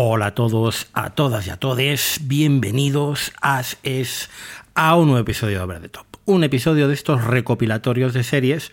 [0.00, 4.30] Hola a todos, a todas y a todes, bienvenidos a, es,
[4.76, 6.06] a un nuevo episodio de Over the Top.
[6.24, 8.70] Un episodio de estos recopilatorios de series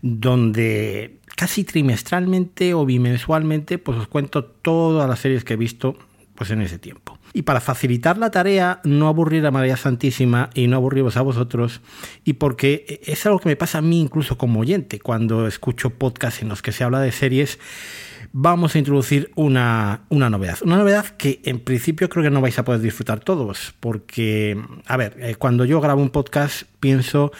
[0.00, 5.94] donde casi trimestralmente o bimensualmente pues os cuento todas las series que he visto
[6.36, 7.18] pues en ese tiempo.
[7.34, 11.82] Y para facilitar la tarea, no aburrir a María Santísima y no aburriros a vosotros,
[12.24, 16.40] y porque es algo que me pasa a mí incluso como oyente cuando escucho podcasts
[16.40, 17.58] en los que se habla de series
[18.32, 20.58] vamos a introducir una, novedad.
[20.62, 24.96] Una novedad que en principio creo que no vais a poder disfrutar todos, porque, a
[24.96, 27.32] ver, eh, cuando yo grabo un podcast pienso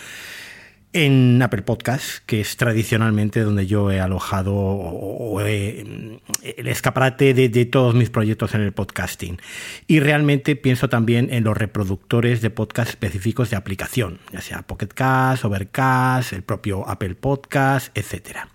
[0.95, 7.95] en Apple Podcast, que es tradicionalmente donde yo he alojado el escaparate de, de, todos
[7.95, 9.39] mis proyectos en el podcasting.
[9.87, 14.89] Y realmente pienso también en los reproductores de podcast específicos de aplicación, ya sea Pocket
[14.89, 18.49] Cast, Overcast, el propio Apple Podcast, etcétera.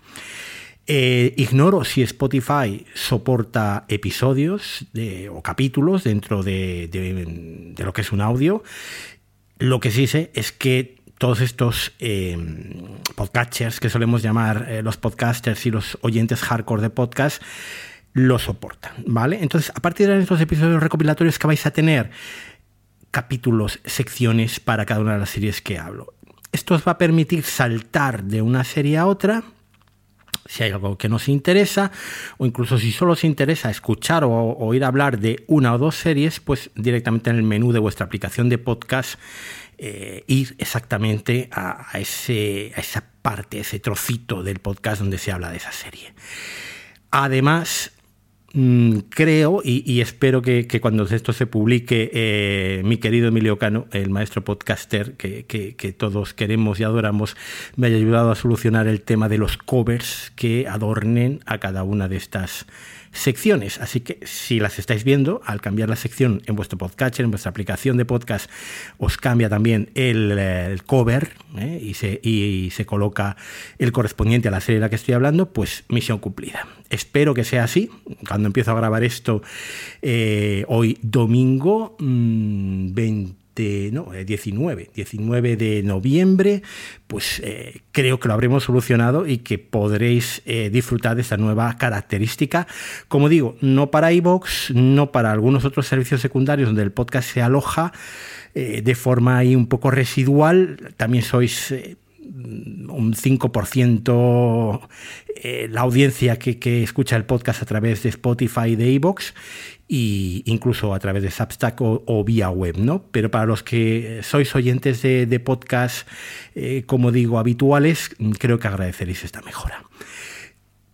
[0.90, 4.86] Eh, ignoro si Spotify soporta episodios
[5.30, 8.62] o capítulos dentro de, lo que es un audio.
[9.58, 12.38] Lo que sí sé es que todos estos eh,
[13.16, 17.42] podcasters que solemos llamar eh, los podcasters y los oyentes hardcore de podcast
[18.14, 19.40] lo soportan, ¿vale?
[19.42, 22.10] Entonces, a partir de estos episodios recopilatorios que vais a tener
[23.10, 26.14] capítulos, secciones para cada una de las series que hablo.
[26.50, 29.44] Esto os va a permitir saltar de una serie a otra
[30.48, 31.92] si hay algo que nos interesa,
[32.38, 36.40] o incluso si solo os interesa escuchar o oír hablar de una o dos series,
[36.40, 39.20] pues directamente en el menú de vuestra aplicación de podcast
[39.76, 45.50] eh, ir exactamente a, ese, a esa parte, ese trocito del podcast donde se habla
[45.50, 46.14] de esa serie.
[47.10, 47.92] Además,
[49.10, 54.42] creo y, espero que, cuando esto se publique, eh, mi querido Emilio Cano, el maestro
[54.42, 57.36] podcaster que, todos queremos y adoramos,
[57.76, 62.08] me haya ayudado a solucionar el tema de los covers que adornen a cada una
[62.08, 62.66] de estas
[63.12, 63.78] secciones.
[63.78, 67.50] Así que si las estáis viendo, al cambiar la sección en vuestro podcast, en vuestra
[67.50, 68.50] aplicación de podcast,
[68.98, 71.80] os cambia también el, cover ¿eh?
[71.82, 73.36] y, se, y se coloca
[73.78, 76.66] el correspondiente a la serie de la que estoy hablando, pues misión cumplida.
[76.90, 77.90] Espero que sea así.
[78.26, 79.42] Cuando empiezo a grabar esto,
[80.02, 83.47] eh, hoy domingo 20
[83.92, 86.62] no, 19, eh, 19 de noviembre,
[87.06, 91.76] pues eh, creo que lo habremos solucionado y que podréis eh, disfrutar de esta nueva
[91.76, 92.66] característica.
[93.08, 97.42] Como digo, no para iVoox, no para algunos otros servicios secundarios donde el podcast se
[97.42, 97.92] aloja
[98.54, 100.92] de forma ahí un poco residual.
[100.96, 101.72] También sois
[102.20, 104.80] un 5%
[105.70, 109.32] la audiencia que, que, escucha el podcast a través de Spotify y de iVoox
[109.88, 113.04] y incluso a través de Substack o, vía web, ¿no?
[113.10, 116.06] Pero para los que sois oyentes de, podcast,
[116.54, 119.82] eh, como digo, habituales, creo que agradeceréis esta mejora.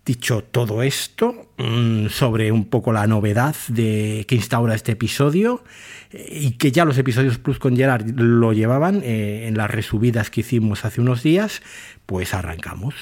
[0.07, 5.65] Dicho todo esto, mm, sobre un poco la novedad de, que instaura este episodio,
[6.13, 10.31] eh, y que ya los episodios Plus con Gerard lo llevaban eh, en las resubidas
[10.31, 11.63] que hicimos hace unos días,
[12.07, 12.95] pues arrancamos.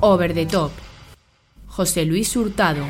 [0.00, 0.70] Over the Top.
[1.66, 2.84] José Luis Hurtado.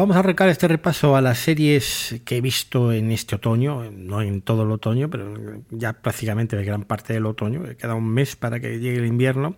[0.00, 4.22] Vamos a arrancar este repaso a las series que he visto en este otoño, no
[4.22, 5.34] en todo el otoño, pero
[5.68, 9.56] ya prácticamente de gran parte del otoño, queda un mes para que llegue el invierno.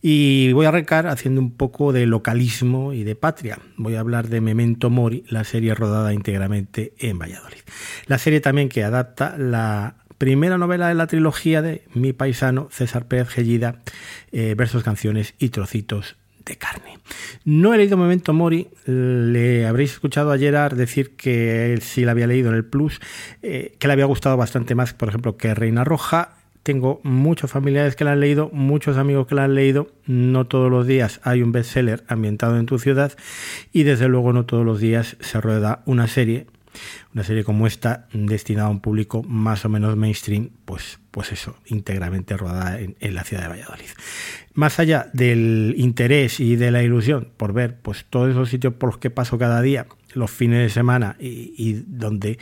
[0.00, 3.58] Y voy a arrancar haciendo un poco de localismo y de patria.
[3.76, 7.60] Voy a hablar de Memento Mori, la serie rodada íntegramente en Valladolid.
[8.06, 13.06] La serie también que adapta la primera novela de la trilogía de mi paisano César
[13.06, 13.82] Pérez Gellida,
[14.30, 16.98] eh, versos, canciones y trocitos de carne.
[17.44, 22.12] No he leído Momento Mori, le habréis escuchado a Gerard decir que él sí la
[22.12, 23.00] había leído en el Plus,
[23.42, 26.36] eh, que le había gustado bastante más, por ejemplo, que Reina Roja.
[26.62, 29.90] Tengo muchos familiares que la han leído, muchos amigos que la han leído.
[30.06, 33.12] No todos los días hay un bestseller ambientado en tu ciudad
[33.72, 36.46] y desde luego no todos los días se rueda una serie
[37.14, 41.56] una serie como esta, destinada a un público más o menos mainstream, pues, pues eso,
[41.66, 43.90] íntegramente rodada en, la ciudad de Valladolid.
[44.54, 48.90] Más allá del interés y de la ilusión por ver pues, todos esos sitios por
[48.90, 52.38] los que paso cada día, los fines de semana y, donde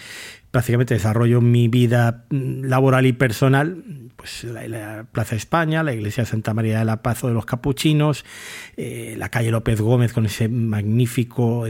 [0.50, 3.84] prácticamente desarrollo mi vida laboral y personal,
[4.20, 8.26] pues la, Plaza España, la iglesia Santa María de la Paz o de los Capuchinos,
[8.76, 11.64] eh, la calle López Gómez con ese magnífico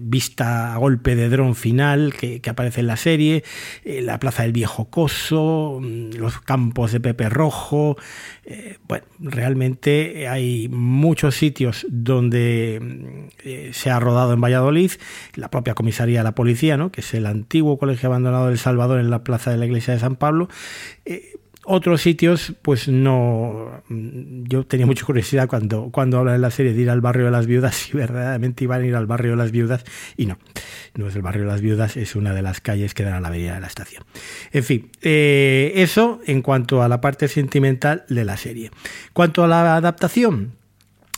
[0.00, 3.44] vista a golpe de dron final que, aparece en la serie,
[3.84, 7.98] eh, la Plaza del Viejo Coso, mm, los campos de Pepe Rojo.
[8.88, 14.92] bueno, realmente hay muchos sitios donde mm, se ha rodado en Valladolid,
[15.34, 16.90] la propia comisaría de la policía, ¿no?
[16.90, 20.00] que es el antiguo colegio abandonado del Salvador en la plaza de la iglesia de
[20.00, 20.48] San Pablo.
[21.04, 21.34] Eh,
[21.64, 23.82] otros sitios, pues no.
[23.88, 27.30] Yo tenía mucha curiosidad cuando, cuando habla en la serie de ir al barrio de
[27.30, 29.84] las viudas, si verdaderamente iban a ir al barrio de las viudas,
[30.16, 30.38] y no,
[30.94, 33.20] no es el barrio de las viudas, es una de las calles que dan a
[33.20, 34.04] la avenida de la estación.
[34.52, 38.70] En fin, eh, eso en cuanto a la parte sentimental de la serie.
[39.12, 40.52] Cuanto a la adaptación,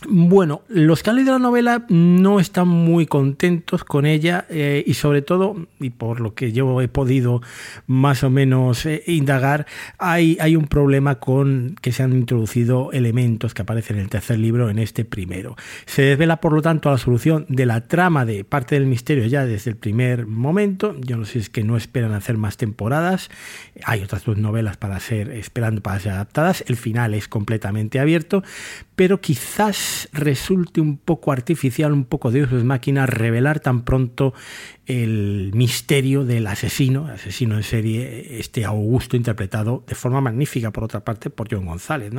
[0.05, 4.93] bueno, los que han leído la novela no están muy contentos con ella eh, y
[4.93, 7.41] sobre todo, y por lo que yo he podido
[7.87, 9.65] más o menos eh, indagar,
[9.97, 14.37] hay, hay, un problema con que se han introducido elementos que aparecen en el tercer
[14.37, 15.55] libro en este primero.
[15.87, 19.47] Se desvela, por lo tanto, la solución de la trama de parte del misterio ya
[19.47, 20.95] desde el primer momento.
[20.99, 23.31] Yo no sé si es que no esperan hacer más temporadas.
[23.83, 26.63] Hay otras dos novelas para ser, esperando para ser adaptadas.
[26.67, 28.43] El final es completamente abierto,
[28.95, 34.33] pero quizás resulte un poco artificial, un poco de uso de máquina, revelar tan pronto
[34.85, 41.01] el misterio del asesino, asesino en serie, este Augusto, interpretado de forma magnífica, por otra
[41.01, 42.11] parte, por John González.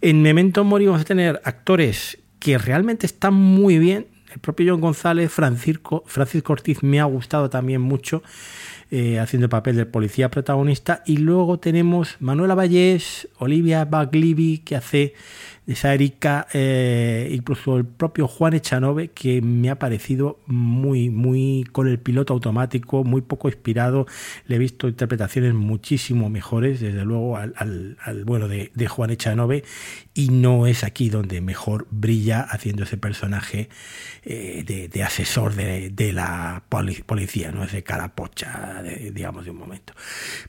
[0.00, 4.06] En Memento Mori vamos a tener actores que realmente están muy bien.
[4.32, 8.22] El propio John González, Francisco, Francisco Ortiz me ha gustado también mucho.
[8.92, 11.02] Eh, haciendo el papel del policía protagonista.
[11.06, 15.14] Y luego tenemos Manuela Vallés, Olivia Baglivi, que hace
[15.66, 21.88] esa Erika, eh, incluso el propio Juan Echanove, que me ha parecido muy, muy con
[21.88, 24.06] el piloto automático, muy poco inspirado.
[24.46, 29.64] Le he visto interpretaciones muchísimo mejores, desde luego, al, al, bueno de, Juan Echanove,
[30.14, 33.68] y no es aquí donde mejor brilla haciendo ese personaje
[34.24, 38.82] eh, de, asesor de, la policía, no es de carapocha,
[39.12, 39.92] digamos, de un momento.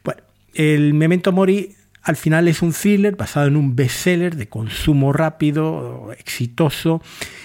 [0.04, 0.22] Bueno,
[0.54, 1.77] el Memento Mori
[2.08, 7.02] al final es un thriller basado en un bestseller de consumo rápido, exitoso,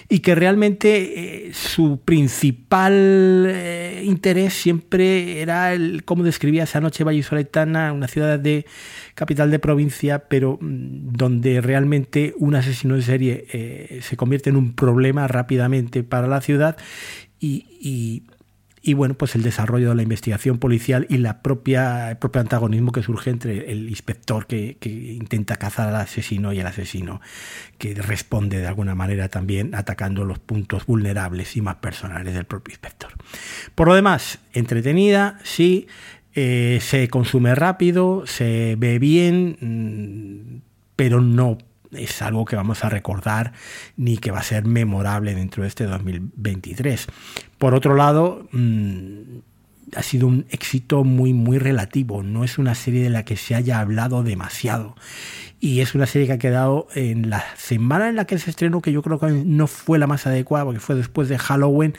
[0.08, 2.92] y que realmente eh, su principal
[3.48, 8.64] eh, interés siempre era el cómo describía esa noche vallisoletana, una ciudad de
[9.16, 14.56] capital de provincia, pero mm, donde realmente un asesino de serie eh, se convierte en
[14.56, 16.76] un problema rápidamente para la ciudad
[17.40, 18.22] y
[18.94, 23.02] bueno, pues el desarrollo de la investigación policial y la propia, el propio antagonismo que
[23.02, 27.20] surge entre el inspector que, intenta cazar al asesino y el asesino
[27.78, 32.72] que responde de alguna manera también atacando los puntos vulnerables y más personales del propio
[32.72, 33.12] inspector.
[33.76, 35.86] Por lo demás, entretenida, sí,
[36.34, 40.62] eh, se consume rápido, se ve bien, mm,
[40.96, 41.58] pero no
[41.92, 43.52] es algo que vamos a recordar
[43.96, 47.06] ni que va a ser memorable dentro de este 2023.
[47.58, 49.38] Por otro lado, mm,
[49.94, 52.22] ha sido un éxito muy, muy relativo.
[52.22, 54.96] No es una serie de la que se haya hablado demasiado.
[55.60, 58.80] Y es una serie que ha quedado en la semana en la que se estrenó,
[58.80, 61.94] que yo creo que no fue la más adecuada, porque fue después de Halloween.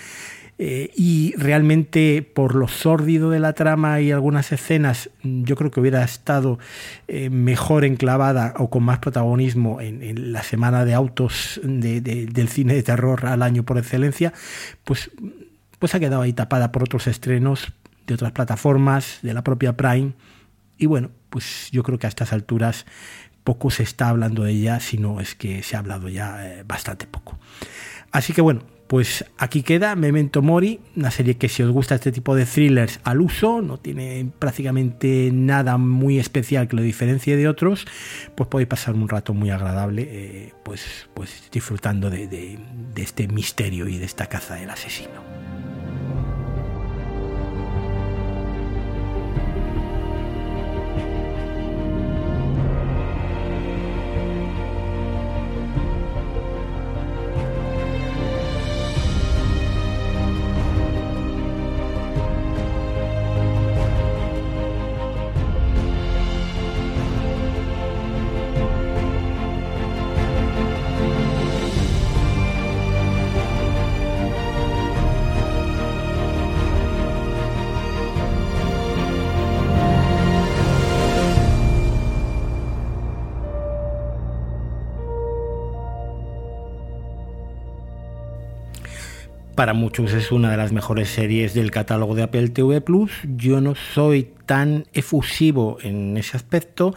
[0.60, 5.80] Eh, y realmente por lo sórdido de la trama y algunas escenas, yo creo que
[5.80, 6.60] hubiera estado
[7.08, 12.84] eh, mejor enclavada o con más protagonismo en, la semana de autos del cine de
[12.84, 14.32] terror al año por excelencia,
[14.84, 15.10] pues,
[15.80, 17.74] pues ha quedado ahí tapada por otros estrenos
[18.06, 20.14] de otras plataformas, de la propia Prime.
[20.78, 22.86] Y bueno, pues yo creo que a estas alturas
[23.44, 27.08] poco se está hablando de ella, sino es que se ha hablado ya eh, bastante
[27.08, 27.38] poco.
[28.12, 28.62] Así que bueno,
[28.94, 33.00] pues aquí queda Memento Mori, una serie que si os gusta este tipo de thrillers
[33.04, 37.88] al uso, no tiene prácticamente nada muy especial que lo diferencie de otros,
[38.36, 42.60] pues podéis pasar un rato muy agradable, eh, pues, pues disfrutando de
[42.96, 45.73] este misterio y de esta caza del asesino.
[89.56, 93.12] Para muchos es una de las mejores series del catálogo de Apple TV Plus.
[93.36, 96.96] Yo no soy tan efusivo en ese aspecto,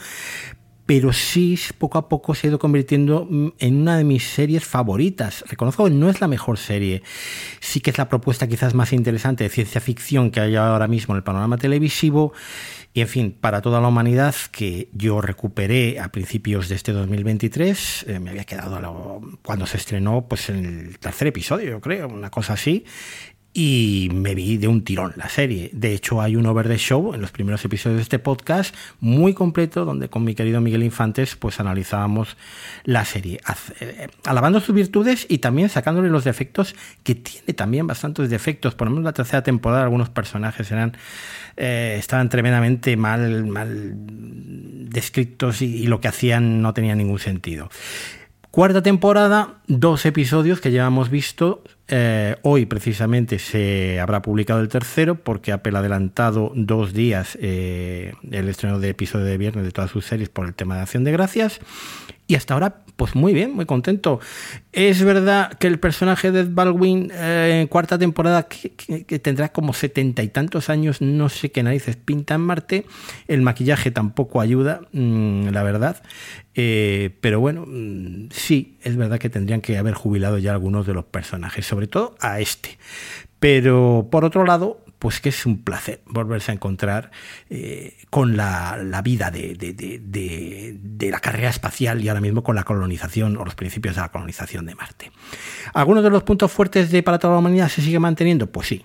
[0.87, 3.29] pero sí poco a poco se ha ido convirtiendo
[3.59, 5.45] en una de mis series favoritas.
[5.49, 7.03] Reconozco que no es la mejor serie,
[7.61, 11.15] sí que es la propuesta quizás más interesante de ciencia ficción que hay ahora mismo
[11.15, 12.33] en el panorama televisivo.
[12.95, 18.07] Y en fin, para toda la humanidad que yo recuperé a principios de este 2023,
[18.09, 22.31] eh, me había quedado cuando se estrenó pues en el tercer episodio, yo creo, una
[22.31, 22.87] cosa así,
[23.59, 25.71] y me vi de un tirón la serie.
[25.73, 29.33] De hecho, hay un over the show en los primeros episodios de este podcast muy
[29.33, 32.37] completo donde con mi querido Miguel Infantes pues analizábamos
[32.85, 33.41] la serie,
[33.81, 38.75] eh, alabando sus virtudes y también sacándole los defectos que tiene también bastantes defectos.
[38.75, 40.95] Por lo menos la tercera temporada algunos personajes eran
[41.57, 47.71] eh, estaban tremendamente mal mal descritos y lo que hacían no tenía ningún sentido.
[48.51, 51.63] Cuarta temporada, dos episodios que ya hemos visto.
[51.89, 58.13] Eh, hoy precisamente se habrá publicado el tercero porque Apple ha adelantado dos días eh,
[58.29, 61.05] el estreno de episodio de viernes de todas sus series por el tema de Acción
[61.05, 61.61] de Gracias.
[62.29, 64.19] Y hasta ahora, pues muy bien, muy contento.
[64.73, 69.73] Es verdad que el personaje de Ed Baldwin eh, en cuarta temporada, que, tendrá como
[69.73, 72.85] setenta y tantos años, no sé qué narices pinta en Marte.
[73.29, 76.03] El maquillaje tampoco ayuda, mm, la verdad.
[76.57, 80.95] Eh, pero bueno, mm, sí, es verdad que tendrían que haber jubilado ya algunos de
[80.95, 82.79] los personajes, sobre todo a este.
[83.39, 87.13] Pero por otro lado, pues que es un placer volverse a encontrar
[87.49, 93.37] eh, con la, vida de, de, la carrera espacial y ahora mismo con la colonización
[93.37, 95.13] o los principios de la colonización de Marte.
[95.75, 98.49] ¿Algunos de los puntos fuertes de Para toda la humanidad se sigue manteniendo?
[98.49, 98.85] Pues sí,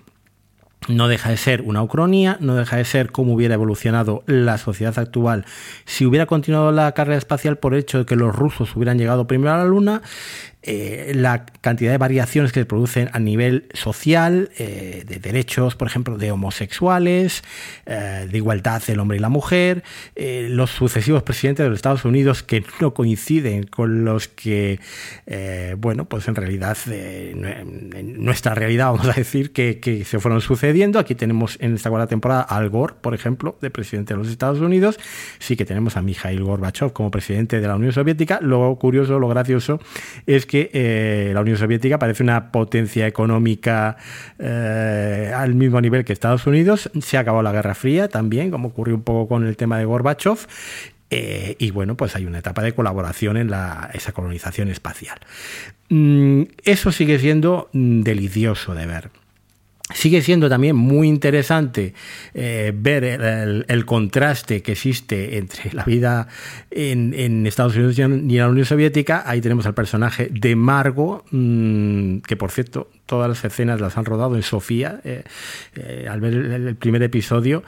[0.86, 4.96] no deja de ser una ucronía, no deja de ser cómo hubiera evolucionado la sociedad
[5.00, 5.44] actual
[5.86, 9.26] si hubiera continuado la carrera espacial por el hecho de que los rusos hubieran llegado
[9.26, 10.02] primero a la Luna,
[10.64, 15.88] eh, la cantidad de variaciones que se producen a nivel social, eh, de derechos, por
[15.88, 17.42] ejemplo, de homosexuales,
[17.86, 19.82] eh, de igualdad del hombre y la mujer,
[20.14, 24.78] los sucesivos presidentes de los Estados Unidos que no coinciden con los que,
[25.78, 30.98] bueno, pues en realidad, en nuestra realidad, vamos a decir, que, se fueron sucediendo.
[30.98, 34.28] Aquí tenemos en esta cuarta temporada a Al Gore, por ejemplo, de presidente de los
[34.28, 34.98] Estados Unidos.
[35.38, 38.38] Sí que tenemos a Mikhail Gorbachev como presidente de la Unión Soviética.
[38.40, 39.80] Lo curioso, lo gracioso
[40.26, 43.96] es que que eh, la Unión Soviética parece una potencia económica
[44.38, 46.90] eh, al mismo nivel que Estados Unidos.
[47.00, 49.86] Se ha acabado la Guerra Fría también, como ocurrió un poco con el tema de
[49.86, 50.46] Gorbachev.
[51.08, 55.20] Eh, y bueno, pues hay una etapa de colaboración en la, esa colonización espacial.
[55.88, 59.21] Mm, eso sigue siendo mm, delicioso de ver.
[59.94, 61.94] Sigue siendo también muy interesante
[62.34, 66.28] eh, ver el, contraste que existe entre la vida
[66.70, 69.22] en, Estados Unidos y en la Unión Soviética.
[69.26, 74.04] Ahí tenemos al personaje de Margo, mm, que por cierto, todas las escenas las han
[74.04, 75.00] rodado en Sofía.
[75.04, 75.22] Eh,
[75.74, 77.62] eh, al ver el, primer episodio,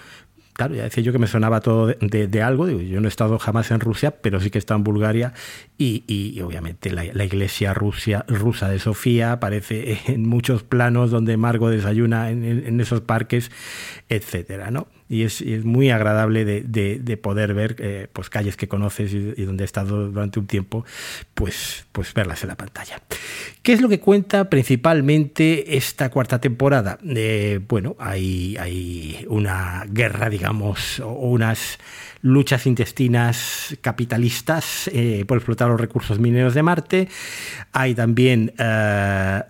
[0.54, 2.68] claro, ya decía yo que me sonaba todo de, algo.
[2.70, 5.34] yo no he estado jamás en Rusia, pero sí que he estado en Bulgaria.
[5.76, 12.30] Y, obviamente la, iglesia rusia, rusa de Sofía aparece en muchos planos donde Margo desayuna
[12.30, 13.50] en, en esos parques,
[14.08, 14.86] etcétera, ¿no?
[15.08, 19.66] Y es, muy agradable de, poder ver eh, pues calles que conoces y, donde he
[19.66, 20.84] estado durante un tiempo,
[21.34, 23.00] pues, pues verlas en la pantalla.
[23.62, 26.98] ¿Qué es lo que cuenta principalmente esta cuarta temporada?
[27.04, 31.78] Eh, bueno, hay, hay una guerra, digamos, o unas
[32.22, 37.08] luchas intestinas capitalistas eh, por explotar los recursos mineros de Marte.
[37.72, 38.52] Hay también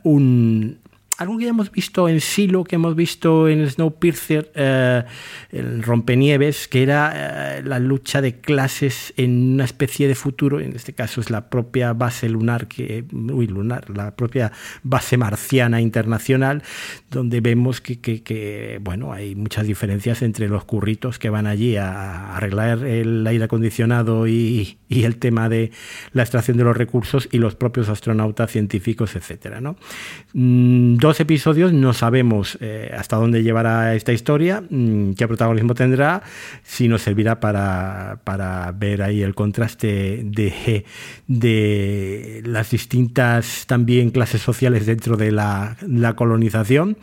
[0.03, 0.79] un
[1.19, 5.05] algo que hemos visto en Silo, que hemos visto en Snowpiercer, eh,
[5.51, 10.75] el Rompenieves, que era eh, la lucha de clases en una especie de futuro, en
[10.75, 14.53] este caso es la propia base lunar, que, uy, lunar, la propia
[14.83, 16.63] base marciana internacional,
[17.11, 22.85] donde vemos que, bueno, hay muchas diferencias entre los curritos que van allí a arreglar
[22.85, 25.73] el aire acondicionado y, el tema de
[26.13, 29.77] la extracción de los recursos y los propios astronautas científicos, etcétera, ¿no?
[30.33, 36.23] Mm, dos episodios, no sabemos eh, hasta dónde llevará esta historia, mm, qué protagonismo tendrá,
[36.63, 40.85] si nos servirá para, para ver ahí el contraste de,
[41.27, 45.77] de, las distintas también clases sociales dentro de la,
[46.17, 46.97] colonización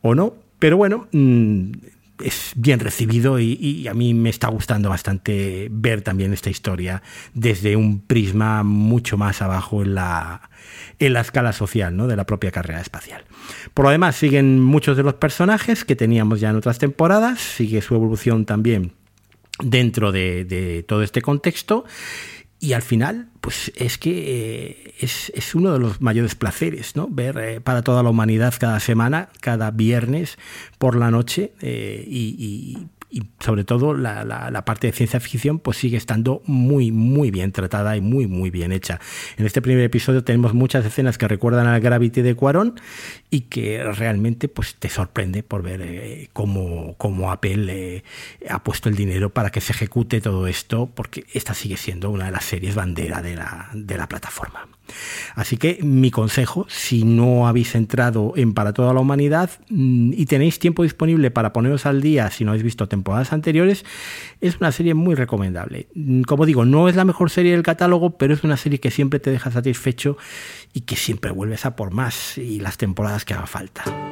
[0.00, 0.34] o no.
[0.58, 1.72] Pero bueno, mm,
[2.24, 7.02] es bien recibido y, a mí me está gustando bastante ver también esta historia
[7.34, 10.50] desde un prisma mucho más abajo en la,
[10.98, 12.06] en la escala social ¿no?
[12.06, 13.24] de la propia carrera espacial.
[13.74, 17.82] Por lo demás, siguen muchos de los personajes que teníamos ya en otras temporadas, sigue
[17.82, 18.92] su evolución también
[19.62, 21.84] dentro de, todo este contexto.
[22.62, 27.08] Y al final, pues es que eh, es, uno de los mayores placeres, ¿no?
[27.10, 30.38] Ver eh, para toda la humanidad cada semana, cada viernes
[30.78, 32.86] por la noche eh, y
[33.40, 37.96] sobre todo la, la, parte de ciencia ficción pues sigue estando muy muy bien tratada
[37.96, 39.00] y muy muy bien hecha.
[39.36, 42.80] En este primer episodio tenemos muchas escenas que recuerdan al Gravity de Cuarón
[43.30, 48.04] y que realmente pues te sorprende por ver eh, cómo, cómo, Apple eh,
[48.48, 52.26] ha puesto el dinero para que se ejecute todo esto porque esta sigue siendo una
[52.26, 54.68] de las series bandera de la, de la plataforma.
[55.34, 60.26] Así que mi consejo, si no habéis entrado en Para toda la humanidad mm, y
[60.26, 63.84] tenéis tiempo disponible para poneros al día si no habéis visto temporadas anteriores,
[64.40, 65.88] es una serie muy recomendable.
[65.94, 68.90] Mm, como digo, no es la mejor serie del catálogo, pero es una serie que
[68.90, 70.16] siempre te deja satisfecho
[70.72, 74.11] y que siempre vuelves a por más y las temporadas que haga falta.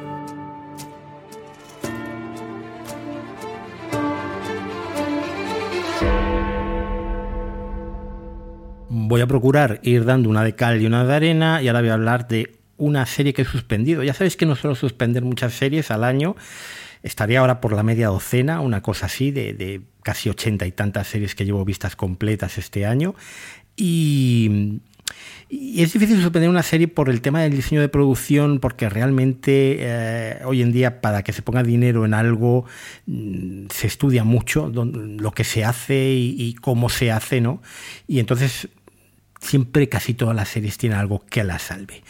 [9.11, 11.89] Voy a procurar ir dando una de cal y una de arena y ahora voy
[11.89, 14.03] a hablar de una serie que he suspendido.
[14.03, 16.37] Ya sabéis que no suelo suspender muchas series al año.
[17.03, 21.35] Estaría ahora por la media docena, una cosa así, de, casi ochenta y tantas series
[21.35, 23.13] que llevo vistas completas este año.
[23.75, 24.79] Y,
[25.49, 30.37] es difícil suspender una serie por el tema del diseño de producción, porque realmente eh,
[30.45, 32.63] hoy en día para que se ponga dinero en algo
[33.07, 37.61] mm, se estudia mucho lo que se hace y, y, cómo se hace, ¿no?
[38.07, 38.69] Y entonces
[39.41, 42.03] siempre casi todas las series tienen algo que la salve.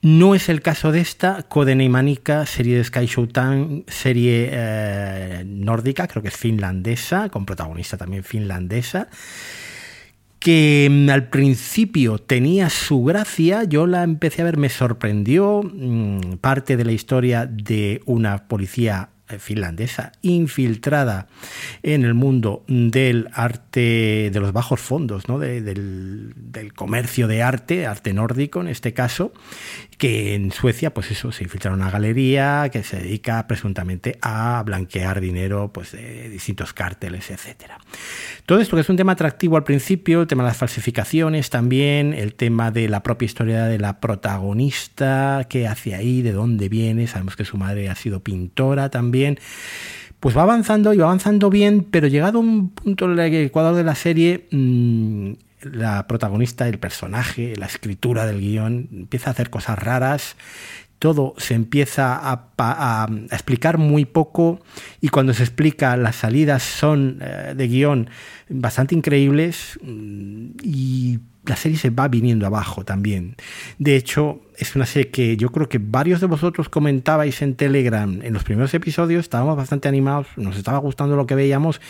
[0.00, 6.22] No es el caso de esta, Codename serie de Sky Showtime, serie eh, nórdica, creo
[6.22, 9.08] que es finlandesa, con protagonista también finlandesa,
[10.38, 16.36] que mm, al principio tenía su gracia, yo la empecé a ver, me sorprendió, mm,
[16.40, 21.28] parte de la historia de una policía finlandesa infiltrada
[21.82, 25.38] en el mundo del arte, de los bajos fondos, ¿no?
[25.38, 26.34] del,
[26.74, 29.32] comercio de arte, arte nórdico en este caso,
[29.98, 35.20] que en Suecia, pues eso, se infiltra una galería que se dedica presuntamente a blanquear
[35.20, 37.72] dinero pues, de distintos cárteles, etc.
[38.48, 42.14] Todo esto que es un tema atractivo al principio, el tema de las falsificaciones también,
[42.14, 47.06] el tema de la propia historia de la protagonista, qué hace ahí, de dónde viene,
[47.08, 49.38] sabemos que su madre ha sido pintora también,
[50.18, 53.74] pues va avanzando y va avanzando bien, pero llegado a un punto en el ecuador
[53.76, 55.32] de la serie, mm,
[55.64, 60.36] la protagonista, el personaje, la escritura del guion empieza a hacer cosas raras,
[60.98, 64.60] todo se empieza a, explicar muy poco
[65.00, 68.10] y cuando se explica las salidas son eh, de guion
[68.48, 73.36] bastante increíbles mm, y la serie se va viniendo abajo también.
[73.78, 78.20] De hecho, es una serie que yo creo que varios de vosotros comentabais en Telegram
[78.22, 81.80] en los primeros episodios, estábamos bastante animados, nos estaba gustando lo que veíamos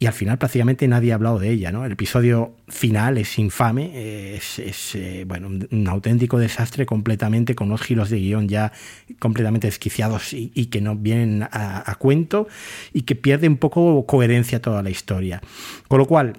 [0.00, 1.72] y al final prácticamente nadie ha hablado de ella.
[1.72, 1.84] ¿no?
[1.84, 8.08] El episodio final es infame, es, eh, bueno, un, auténtico desastre completamente, con unos giros
[8.08, 8.72] de guion ya
[9.18, 12.46] completamente desquiciados y, que no vienen a, a, cuento
[12.92, 15.40] y que pierde un poco coherencia toda la historia.
[15.88, 16.34] Con lo cual,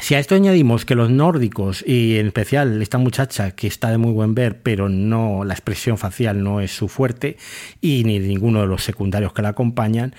[0.00, 3.98] si a esto añadimos que los nórdicos, y en especial esta muchacha que está de
[3.98, 7.36] muy buen ver, pero no la expresión facial no es su fuerte,
[7.80, 10.14] y ni ninguno de los secundarios que la acompañan,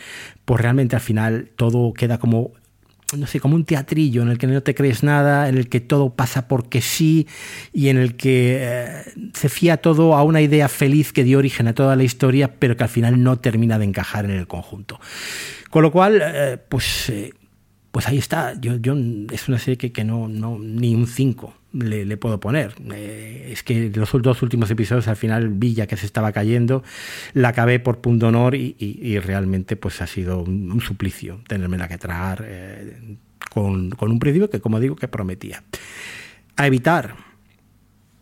[0.45, 2.51] pues realmente al final todo queda como
[3.17, 5.79] no sé, como un teatrillo en el que no te crees nada, en el que
[5.79, 7.27] todo pasa porque sí
[7.73, 11.67] y en el que eh, se fía todo a una idea feliz que dio origen
[11.67, 14.99] a toda la historia, pero que al final no termina de encajar en el conjunto.
[15.69, 17.33] Con lo cual, eh, pues eh,
[17.91, 18.53] pues ahí está.
[18.59, 18.95] Yo, yo,
[19.31, 22.75] es una serie que, no, no, ni un 5 le, puedo poner.
[22.93, 26.83] Eh, es que los dos últimos episodios al final vi ya que se estaba cayendo,
[27.33, 31.97] la acabé por punto honor y, realmente pues ha sido un, suplicio tenerme la que
[31.97, 33.17] tragar eh,
[33.49, 35.63] con, con un principio que como digo que prometía.
[36.55, 37.15] A evitar,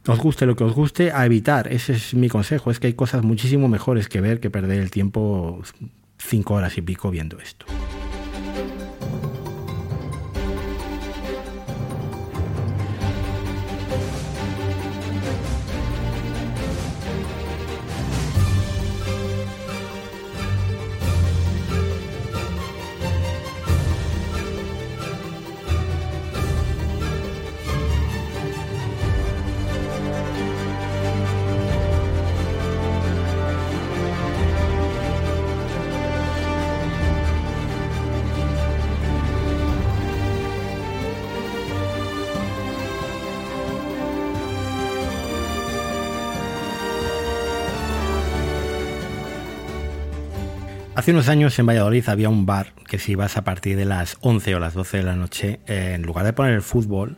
[0.07, 2.93] os guste lo que os guste, a evitar, ese es mi consejo, es que hay
[2.93, 5.61] cosas muchísimo mejores que ver que perder el tiempo
[6.17, 7.65] cinco horas y pico viendo esto.
[51.09, 54.17] Hace unos años en Valladolid había un bar que si ibas a partir de las
[54.21, 57.17] 11 o las 12 de la noche, eh, en lugar de poner el fútbol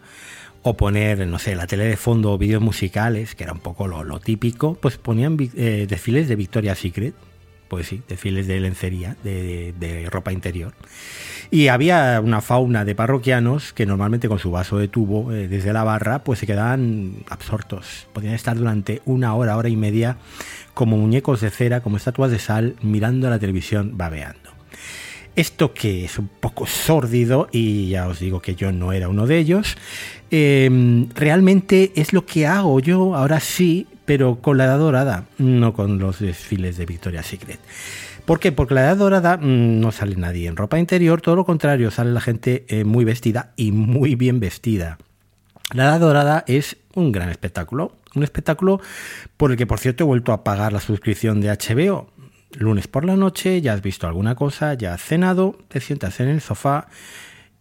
[0.63, 3.89] o poner, no sé, la tele de fondo o vídeos musicales, que era un poco
[3.89, 7.13] lo, típico, pues ponían eh, desfiles de Victoria's Secret
[7.67, 10.73] pues sí, desfiles de lencería, de, ropa interior.
[11.53, 15.73] Y había una fauna de parroquianos que normalmente con su vaso de tubo eh, desde
[15.73, 18.07] la barra, pues se quedaban absortos.
[18.13, 20.15] Podían estar durante una hora, hora y media
[20.73, 24.49] como muñecos de cera, como estatuas de sal, mirando a la televisión babeando.
[25.35, 29.27] Esto que es un poco sórdido, y ya os digo que yo no era uno
[29.27, 29.75] de ellos,
[30.29, 35.73] em, realmente es lo que hago yo ahora sí pero con la edad dorada, no
[35.73, 37.59] con los desfiles de Victoria's Secret.
[38.31, 38.53] ¿Por qué?
[38.53, 42.13] Porque la edad dorada mm, no sale nadie en ropa interior, todo lo contrario, sale
[42.13, 44.97] la gente eh, muy vestida y muy bien vestida.
[45.73, 48.79] La edad dorada es un gran espectáculo, un espectáculo
[49.35, 52.09] por el que por cierto he vuelto a pagar la suscripción de HBO.
[52.53, 56.29] Lunes por la noche, ya has visto alguna cosa, ya has cenado, te sientas en
[56.29, 56.87] el sofá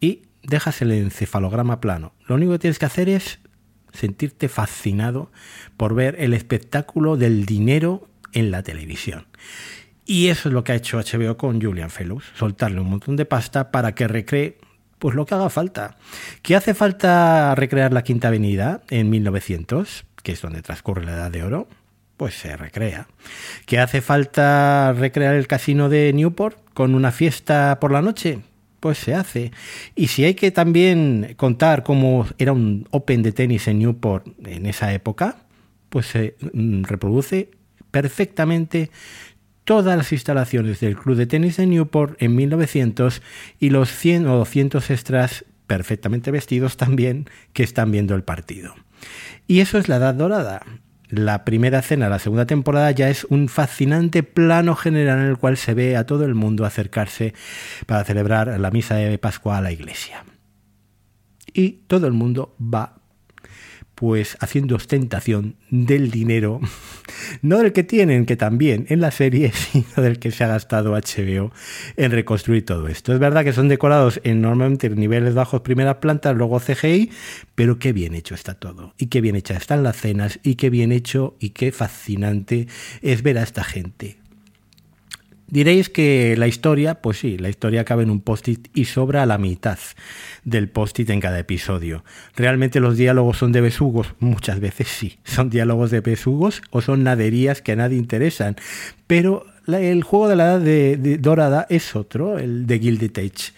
[0.00, 2.12] y dejas el encefalograma plano.
[2.28, 3.40] Lo único que tienes que hacer es
[3.92, 5.32] sentirte fascinado
[5.76, 9.26] por ver el espectáculo del dinero en la televisión.
[10.10, 13.26] Y eso es lo que ha hecho HBO con Julian Fellows, soltarle un montón de
[13.26, 14.58] pasta para que recree
[14.98, 15.98] pues lo que haga falta.
[16.42, 21.30] ¿Qué hace falta recrear la Quinta Avenida en 1900, que es donde transcurre la Edad
[21.30, 21.68] de Oro?
[22.16, 23.06] Pues se recrea.
[23.66, 28.40] ¿Qué hace falta recrear el casino de Newport con una fiesta por la noche?
[28.80, 29.52] pues se hace.
[29.94, 34.66] Y si hay que también contar cómo era un Open de tenis en Newport en
[34.66, 35.44] esa época,
[35.88, 37.50] pues se mm, reproduce
[37.90, 38.90] perfectamente
[39.70, 43.22] todas las instalaciones del Club de Tenis de Newport en 1900
[43.60, 48.74] y los 100 o 200 extras perfectamente vestidos también que están viendo el partido.
[49.46, 50.62] Y eso es la edad dorada
[51.08, 55.56] la primera cena la segunda temporada ya es un fascinante plano general en el cual
[55.56, 57.32] se ve a todo el mundo acercarse
[57.86, 60.24] para celebrar la misa de Pascua a la iglesia.
[61.52, 62.99] Y todo el mundo va
[64.00, 66.58] pues haciendo ostentación del dinero,
[67.42, 70.92] no del que tienen, que también en la serie, sino del que se ha gastado
[70.92, 71.52] HBO
[71.98, 73.12] en reconstruir todo esto.
[73.12, 77.10] Es verdad que son decorados en normalmente niveles bajos, primeras plantas, luego CGI,
[77.54, 80.70] pero qué bien hecho está todo, y qué bien hecha están las cenas, y qué
[80.70, 82.68] bien hecho y qué fascinante
[83.02, 84.19] es ver a esta gente
[85.50, 89.36] Diréis que la historia, pues sí, la historia cabe en un post-it y sobra la
[89.36, 89.78] mitad
[90.44, 92.04] del post-it en cada episodio.
[92.36, 94.14] ¿Realmente los diálogos son de besugos?
[94.20, 98.56] Muchas veces sí, son diálogos de besugos o son naderías que a nadie interesan.
[99.06, 103.52] Pero el juego de la edad dorada es otro, el de Gilded Age.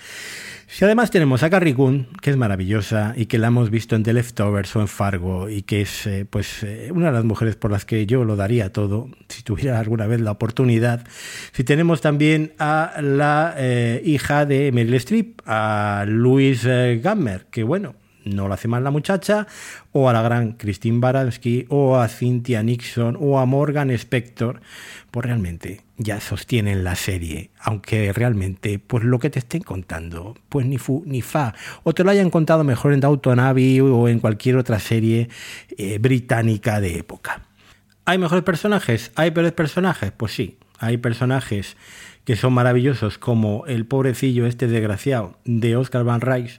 [0.73, 4.05] Si además tenemos a Carrie Coon, que es maravillosa y que la hemos visto en
[4.05, 7.57] The Leftovers o en Fargo y que es eh, pues eh, una de las mujeres
[7.57, 11.07] por las que yo lo daría todo si tuviera alguna vez la oportunidad.
[11.53, 17.95] Si tenemos también a la eh, hija de Meryl Streep, a Louise Gammer, que bueno,
[18.25, 19.47] no lo hace mal la muchacha,
[19.93, 24.61] o a la gran Christine Baranski, o a Cynthia Nixon, o a Morgan Spector,
[25.11, 30.67] pues realmente ya sostienen la serie, aunque realmente pues lo que te estén contando, pues
[30.67, 34.57] ni fu ni fa, o te lo hayan contado mejor en Abbey o en cualquier
[34.57, 35.29] otra serie
[35.77, 37.43] eh, británica de época.
[38.05, 39.13] ¿Hay mejores personajes?
[39.15, 40.13] ¿Hay peores personajes?
[40.13, 41.77] Pues sí, hay personajes
[42.25, 46.59] que son maravillosos, como el pobrecillo este desgraciado de Oscar Van Rice,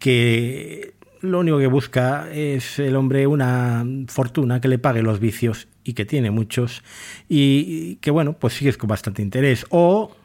[0.00, 5.68] que lo único que busca es el hombre una fortuna que le pague los vicios
[5.84, 6.82] y que tiene muchos
[7.28, 9.66] y que bueno, pues sigues con bastante interés.
[9.70, 10.16] O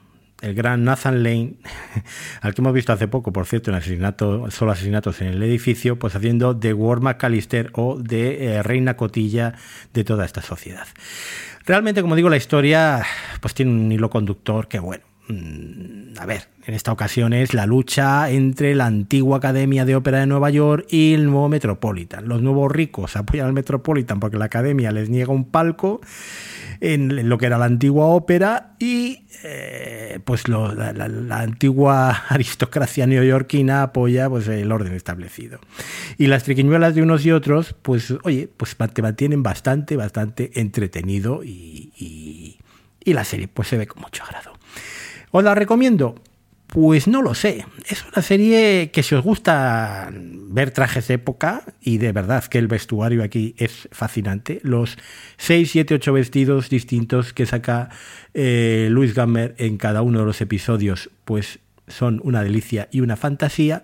[0.41, 1.55] el gran Nathan Lane,
[2.41, 5.97] al que hemos visto hace poco, por cierto, en asesinato, solo asesinatos en el edificio,
[5.97, 9.53] pues haciendo de Ward McAllister o de eh, Reina Cotilla
[9.93, 10.87] de toda esta sociedad.
[11.65, 13.03] Realmente, como digo, la historia
[13.41, 18.29] pues tiene un hilo conductor que bueno, a ver, en esta ocasión es la lucha
[18.29, 22.27] entre la antigua Academia de Ópera de Nueva York y el nuevo Metropolitan.
[22.27, 26.01] Los nuevos ricos apoyan al Metropolitan porque la Academia les niega un palco
[26.79, 30.93] en lo que era la antigua ópera y eh, pues la,
[31.31, 35.59] antigua aristocracia neoyorquina apoya pues el orden establecido.
[36.17, 41.43] Y las triquiñuelas de unos y otros, pues oye, pues te mantienen bastante, bastante entretenido
[41.43, 42.59] y,
[43.03, 44.54] y la serie pues se ve con mucho agrado.
[45.37, 46.15] Os la recomiendo
[46.67, 47.65] pues no lo sé.
[47.87, 52.57] Es una serie que si os gusta ver trajes de época, y de verdad que
[52.57, 54.97] el vestuario aquí es fascinante, los
[55.37, 57.89] 6, 7, 8 vestidos distintos que saca
[58.33, 63.15] eh, Luis Gammer en cada uno de los episodios, pues son una delicia y una
[63.15, 63.83] fantasía,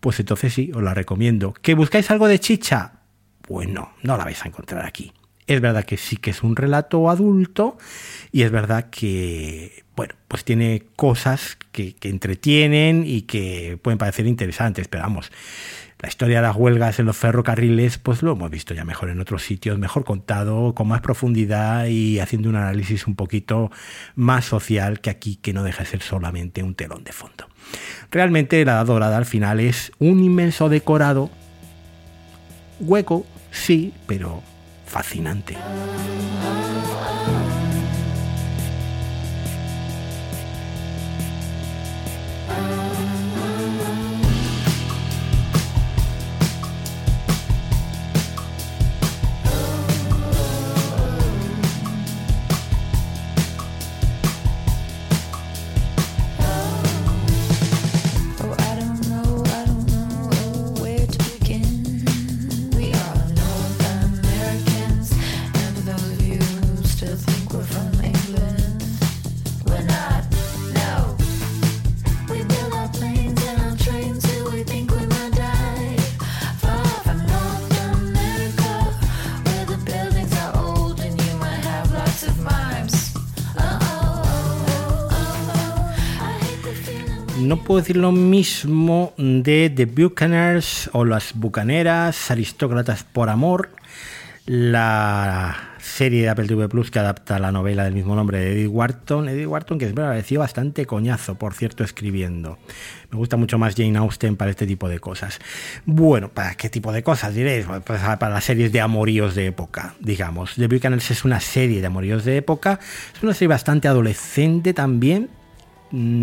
[0.00, 1.54] pues entonces sí, os la recomiendo.
[1.54, 3.00] ¿Que buscáis algo de chicha?
[3.40, 5.12] Pues no, no la vais a encontrar aquí.
[5.46, 7.78] Es verdad que sí que es un relato adulto
[8.32, 14.88] y es verdad que, bueno, pues tiene cosas que, entretienen y que pueden parecer interesantes,
[14.88, 15.30] pero vamos,
[16.00, 19.20] La historia de las huelgas en los ferrocarriles, pues lo hemos visto ya mejor en
[19.20, 23.70] otros sitios, mejor contado, con más profundidad y haciendo un análisis un poquito
[24.14, 27.48] más social que aquí, que no deja de ser solamente un telón de fondo.
[28.10, 31.30] Realmente la Dorada al final es un inmenso decorado,
[32.80, 34.42] hueco, sí, pero
[34.86, 35.56] fascinante.
[87.74, 93.70] Puedo decir lo mismo de The Buccaneers o Las Bucaneras, Aristócratas por Amor,
[94.46, 98.68] la serie de Apple TV Plus que adapta la novela del mismo nombre de Eddie
[98.68, 99.28] Wharton.
[99.28, 102.58] Eddie Wharton que me pareció bastante coñazo, por cierto, escribiendo.
[103.10, 105.40] Me gusta mucho más Jane Austen para este tipo de cosas.
[105.84, 107.66] Bueno, ¿para qué tipo de cosas diréis?
[107.84, 110.54] Pues para las series de amoríos de época, digamos.
[110.54, 112.78] The Buccaneers es una serie de amoríos de época.
[113.16, 115.28] Es una serie bastante adolescente también,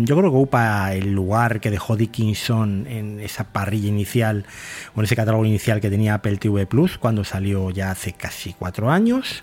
[0.04, 4.44] yo creo que ocupa el lugar que dejó Dickinson en esa parrilla inicial
[4.94, 8.52] o en ese catálogo inicial que tenía Apple TV Plus cuando salió ya hace casi
[8.52, 9.42] cuatro años.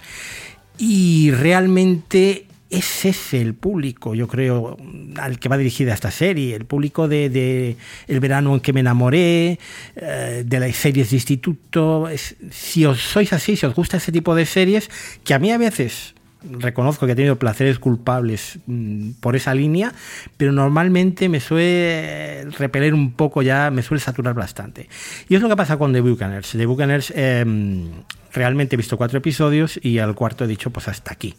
[0.78, 4.78] Y realmente ese es el público, yo creo,
[5.18, 7.76] al que va dirigida esta serie, el público de,
[8.08, 9.58] El verano en que me enamoré,
[9.96, 12.08] eh, de las series de instituto.
[12.52, 14.90] si os sois así, si os gusta ese tipo de series,
[15.24, 16.14] que a mí a veces
[16.44, 19.94] reconozco que he tenido placeres culpables mm, por esa línea,
[20.38, 24.90] pero normalmente me suele repeler un poco ya, me suele saturar bastante.
[25.28, 26.52] Y es lo que pasa con The Buccaneers.
[26.52, 27.90] The Buccaneers em,
[28.34, 31.36] realmente he visto cuatro episodios y al cuarto he dicho pues hasta aquí.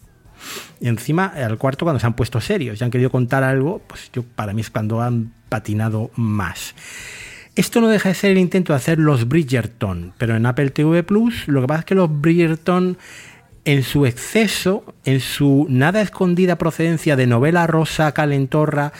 [0.79, 4.11] Y encima al cuarto cuando se han puesto serios y han querido contar algo, pues
[4.11, 6.75] yo para mí es cuando han patinado más.
[7.55, 11.03] Esto no deja de ser el intento de hacer los Bridgerton, pero en Apple TV
[11.03, 12.97] Plus lo que pasa es que los Bridgerton
[13.63, 18.91] en su exceso, en su nada escondida procedencia de novela rosa, calentorra,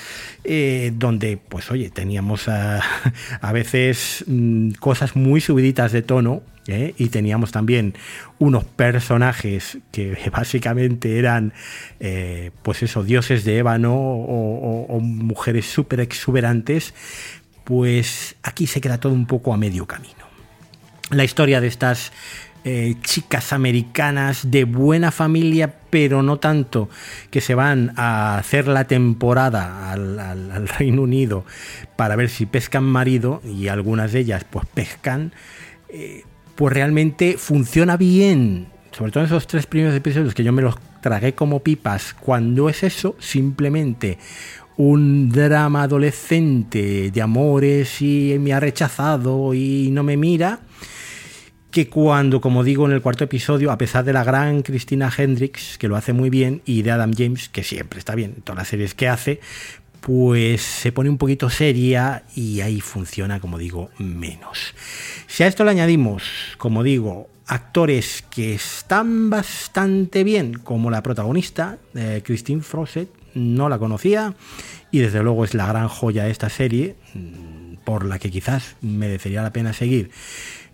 [0.44, 2.82] eh, donde, pues oye, teníamos a,
[3.54, 6.94] veces mm, cosas muy subiditas de tono, ¿eh?
[6.98, 7.96] y teníamos también
[8.38, 11.54] unos personajes que básicamente eran,
[12.00, 16.94] eh, pues eso, dioses de ébano o, o mujeres súper exuberantes,
[17.64, 20.30] pues aquí se queda todo un poco a medio camino.
[21.10, 22.12] La historia de estas
[22.64, 26.90] eh, chicas americanas de buena familia, pero no tanto,
[27.32, 31.44] que se van a hacer la temporada al, Reino Unido
[31.96, 35.34] para ver si pescan marido, y algunas de ellas pues pescan,
[35.90, 36.24] eh,
[36.56, 38.68] pues realmente funciona bien.
[38.92, 42.14] Sobre todo en esos tres primeros episodios que yo me los tragué como pipas.
[42.14, 44.20] Cuando es eso, simplemente
[44.78, 50.60] un drama adolescente de amores y me ha rechazado y no me mira
[51.72, 55.78] que cuando, como digo en el cuarto episodio, a pesar de la gran Cristina Hendricks,
[55.78, 58.58] que lo hace muy bien, y de Adam James, que siempre está bien en todas
[58.58, 59.40] las series que hace,
[60.02, 64.74] pues se pone un poquito seria y ahí funciona, como digo, menos.
[65.28, 66.24] Si a esto le añadimos,
[66.58, 73.80] como digo, actores que están bastante bien, como la protagonista, eh, Christine Frosset, no la
[73.80, 74.36] conocía,
[74.92, 78.76] y desde luego es la gran joya de esta serie, mm, por la que quizás
[78.82, 80.12] merecería la pena seguir.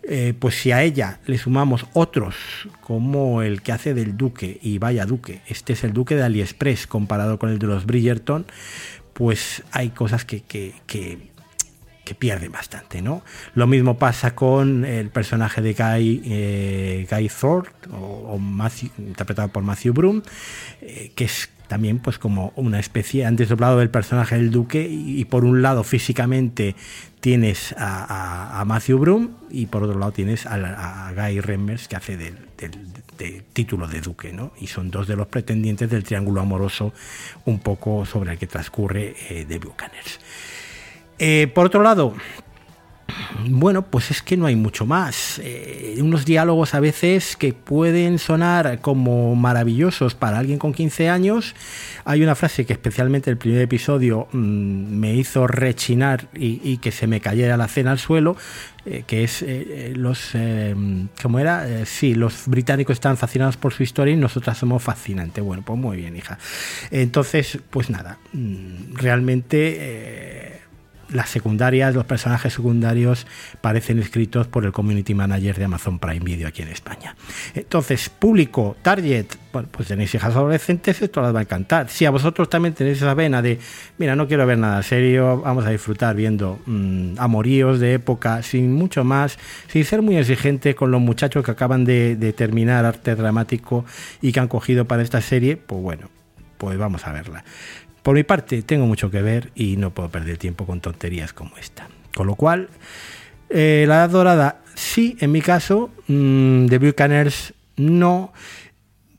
[0.09, 2.35] Eh, pues si a ella le sumamos otros
[2.79, 6.87] como el que hace del Duque, y vaya Duque, este es el Duque de AliExpress
[6.87, 8.45] comparado con el de los Bridgerton,
[9.11, 11.35] pues hay cosas que, que, que,
[12.17, 13.21] pierden bastante, ¿no?
[13.53, 17.29] Lo mismo pasa con el personaje de Guy, eh, Guy
[17.91, 18.39] o,
[18.97, 20.21] interpretado por Matthew Broom,
[20.81, 25.23] eh, que es también pues como una especie, antes doblado del personaje del duque y,
[25.25, 26.75] por un lado físicamente
[27.19, 32.37] tienes a, Matthew Broom y por otro lado tienes a, Guy Remmers que hace del,
[33.53, 34.51] título de duque, ¿no?
[34.59, 36.93] Y son dos de los pretendientes del triángulo amoroso
[37.45, 39.59] un poco sobre el que transcurre eh, The.
[41.19, 42.13] Eh, por otro lado,
[43.49, 45.39] bueno, pues es que no hay mucho más.
[45.43, 51.55] Eh, unos diálogos a veces que pueden sonar como maravillosos para alguien con 15 años.
[52.05, 57.07] Hay una frase que especialmente el primer episodio mm, me hizo rechinar y, que se
[57.07, 58.37] me cayera la cena al suelo,
[58.85, 60.33] eh, que es eh, los...
[61.21, 61.85] ¿Cómo era?
[61.85, 65.43] sí, los británicos están fascinados por su historia y nosotras somos fascinantes.
[65.43, 66.37] Bueno, pues muy bien, hija.
[66.91, 70.46] Entonces, pues nada, mm, realmente
[71.09, 73.27] las secundarias, los personajes secundarios
[73.61, 77.15] parecen escritos por el community manager de Amazon Prime Video aquí en España.
[77.53, 81.89] Entonces, público, target, bueno, pues tenéis hijas adolescentes, esto les va a encantar.
[81.89, 83.59] Si a vosotros también tenéis esa vena de,
[83.97, 88.73] mira, no quiero ver nada serio, vamos a disfrutar viendo mm, amoríos de época, sin
[88.73, 93.15] mucho más, sin ser muy exigente con los muchachos que acaban de, de terminar arte
[93.15, 93.85] dramático
[94.21, 96.09] y que han cogido para esta serie, pues bueno,
[96.57, 97.43] pues vamos a verla.
[98.07, 101.57] Por mi parte, tengo mucho que ver y no puedo perder tiempo con tonterías como
[101.57, 101.89] esta.
[102.15, 102.69] Con lo cual,
[103.49, 108.31] eh, la Edad Dorada, sí, en mi caso, mmm, The Buccaneers no.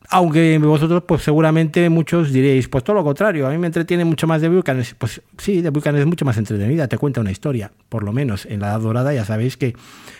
[0.09, 4.27] Aunque vosotros, pues seguramente muchos diréis, pues todo lo contrario, a mí me entretiene mucho
[4.27, 4.94] más The Buccaneers.
[4.94, 8.46] Pues sí, The Buccaneers es mucho más entretenida, te cuenta una historia, por lo menos
[8.46, 9.77] en la Edad Dorada ya sabéis que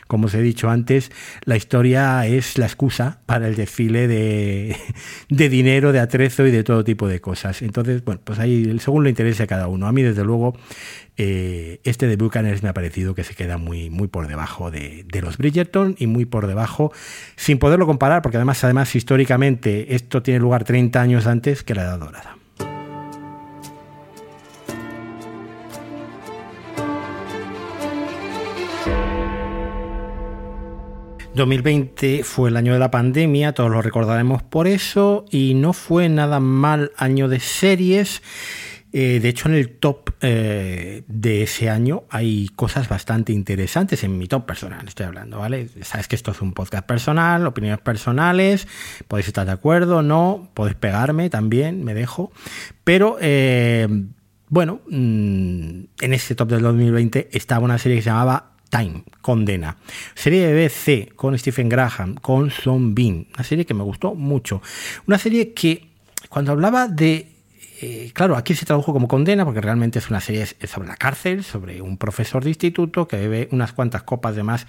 [0.09, 1.13] como os he dicho antes,
[1.45, 4.09] la historia es la excusa para el desfile
[5.29, 7.63] de, dinero, de atrezo y de todo tipo de cosas.
[7.63, 9.87] Entonces, bueno, pues ahí según le interese a cada uno.
[9.87, 10.57] A mí, desde luego,
[11.17, 15.05] eh, este de Buchaners me ha parecido que se queda muy, muy por debajo de,
[15.07, 16.91] de, los Bridgerton y muy por debajo,
[17.37, 21.83] sin poderlo comparar, porque además, además históricamente esto tiene lugar 30 años antes que la
[21.83, 22.39] Edad Dorada.
[31.39, 36.09] 2020 fue el año de la pandemia, todos lo recordaremos por eso, y no fue
[36.09, 38.23] nada mal año de series.
[38.93, 44.19] Eh, de hecho, en el top eh, de ese año hay cosas bastante interesantes en
[44.19, 45.69] mi top personal, estoy hablando, ¿vale?
[45.83, 48.67] Sabes que esto es un podcast personal, opiniones personales,
[49.07, 52.33] podéis estar de acuerdo, no, podéis pegarme también, me dejo,
[52.85, 53.17] pero...
[53.21, 53.89] Eh,
[54.51, 59.77] bueno, mm, en ese top del 2020 estaba una serie que se llamaba Time, Condena.
[60.15, 63.27] Serie de BBC con Stephen Graham, con Son Bean.
[63.35, 64.63] Una serie que me gustó mucho.
[65.07, 65.89] Una serie que
[66.29, 67.33] cuando hablaba de...
[67.81, 71.45] Eh, claro, aquí se tradujo como condena porque realmente es una serie sobre la cárcel,
[71.45, 74.67] sobre un profesor de instituto que bebe unas cuantas copas de más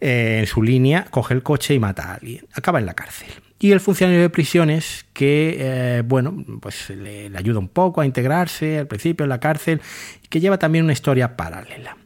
[0.00, 2.46] eh, en su línea, coge el coche y mata a alguien.
[2.54, 3.28] Acaba en la cárcel.
[3.58, 8.06] Y el funcionario de prisiones que, eh, bueno, pues le, le ayuda un poco a
[8.06, 9.80] integrarse al principio en la cárcel
[10.28, 11.96] que lleva también una historia paralela.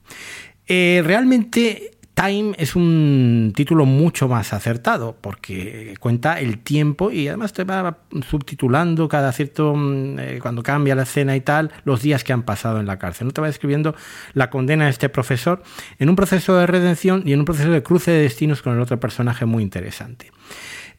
[0.67, 7.53] Eh, realmente Time es un título mucho más acertado porque cuenta el tiempo y además
[7.53, 12.25] te va subtitulando cada cierto, mm, eh, cuando cambia la escena y tal, los días
[12.25, 13.27] que han pasado en la cárcel.
[13.27, 13.95] No te va describiendo
[14.33, 15.63] la condena de este profesor
[15.99, 18.81] en un proceso de redención y en un proceso de cruce de destinos con el
[18.81, 20.33] otro personaje muy interesante.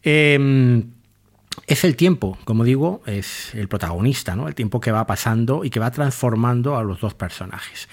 [0.03, 0.91] Em,
[1.65, 4.47] es el tiempo, como digo, es el protagonista, ¿no?
[4.47, 7.89] El tiempo que va pasando y que va transformando a los dos personajes.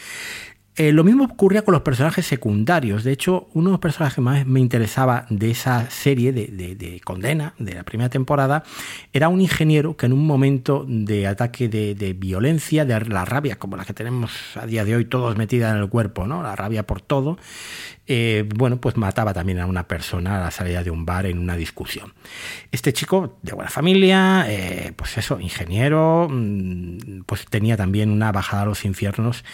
[0.76, 3.04] Eh, lo mismo ocurría con los personajes secundarios.
[3.04, 7.74] De hecho, uno de los personajes más me interesaba de esa serie de, Condena, de
[7.74, 8.64] la primera temporada,
[9.12, 13.76] era un ingeniero que en un momento de ataque de, violencia, de la rabia, como
[13.76, 16.42] la que tenemos a día de hoy todos metida en el cuerpo, ¿no?
[16.42, 17.38] La rabia por todo,
[18.06, 21.38] eh, bueno, pues mataba también a una persona a la salida de un bar en
[21.38, 22.12] una discusión.
[22.70, 28.62] Este chico de buena familia, eh, pues eso, ingeniero, mm, pues tenía también una bajada
[28.62, 29.44] a los infiernos.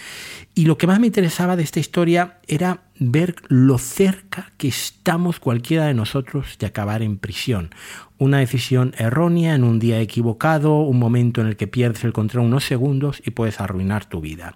[0.53, 5.39] Y lo que más me interesaba de esta historia era ver lo cerca que estamos
[5.39, 7.73] cualquiera de nosotros de acabar en prisión.
[8.17, 12.45] Una decisión errónea en un día equivocado, un momento en el que pierdes el control
[12.45, 14.55] unos segundos y puedes arruinar tu vida.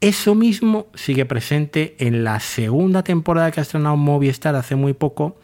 [0.00, 5.40] Eso mismo sigue presente en la segunda temporada que ha estrenado Movistar hace muy poco,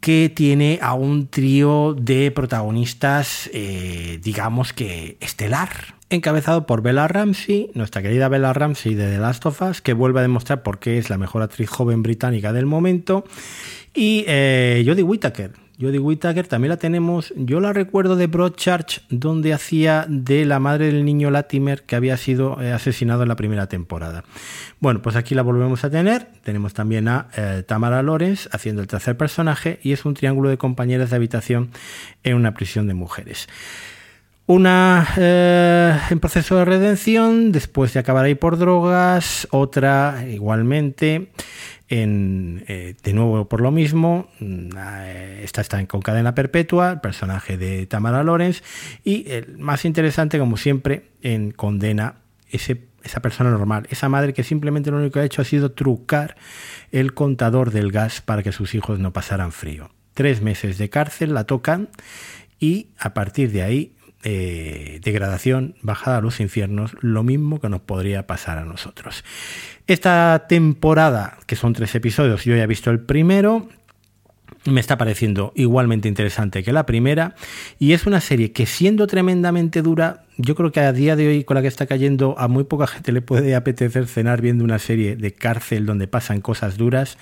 [0.00, 7.70] que tiene a un trío de protagonistas, eh, digamos que estelar, encabezado por Bella Ramsey,
[7.74, 10.98] nuestra querida Bella Ramsey de The Last of Us, que vuelve a demostrar por qué
[10.98, 13.24] es la mejor actriz joven británica del momento,
[13.94, 17.32] y eh, Jodie Whittaker, Jodie Whittaker también la tenemos.
[17.36, 22.16] Yo la recuerdo de Broadchurch, donde hacía de la madre del niño Latimer que había
[22.16, 24.24] sido eh, asesinado en la primera temporada.
[24.80, 26.28] Bueno, pues aquí la volvemos a tener.
[26.42, 30.58] Tenemos también a eh, Tamara Lawrence haciendo el tercer personaje y es un triángulo de
[30.58, 31.70] compañeras de habitación
[32.22, 33.48] en una prisión de mujeres.
[34.46, 41.30] Una eh, en proceso de redención, después de acabar ahí por drogas, otra igualmente
[41.94, 47.58] eh, de nuevo por lo mismo, mm, eh, esta está con cadena perpetua, el personaje
[47.58, 48.62] de Tamara Lorenz,
[49.04, 52.14] y el más interesante, como siempre, en condena
[52.50, 55.72] ese, esa persona normal, esa madre que simplemente lo único que ha hecho ha sido
[55.72, 56.36] trucar
[56.92, 59.90] el contador del gas para que sus hijos no pasaran frío.
[60.14, 61.90] Tres meses de cárcel la tocan
[62.58, 63.92] y a partir de ahí
[64.24, 69.24] eh, degradación, bajada a los infiernos, lo mismo que nos podría pasar a nosotros.
[69.86, 73.68] Esta temporada, que son tres episodios, yo ya he visto el primero,
[74.64, 77.34] me está pareciendo igualmente interesante que la primera
[77.78, 81.44] y es una serie que siendo tremendamente dura, yo creo que a día de hoy
[81.44, 84.78] con la que está cayendo a muy poca gente le puede apetecer cenar viendo una
[84.78, 87.18] serie de cárcel donde pasan cosas duras,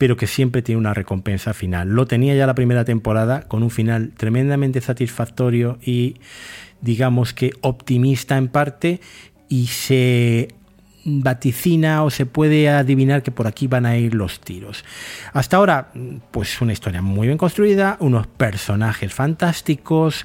[0.00, 1.90] pero que siempre tiene una recompensa final.
[1.90, 6.16] Lo tenía ya la primera temporada con un final tremendamente satisfactorio y
[6.80, 9.02] digamos que optimista en parte
[9.50, 10.48] y se
[11.04, 14.86] vaticina o se puede adivinar que por aquí van a ir los tiros.
[15.34, 15.92] Hasta ahora,
[16.30, 20.24] pues una historia muy bien construida, unos personajes fantásticos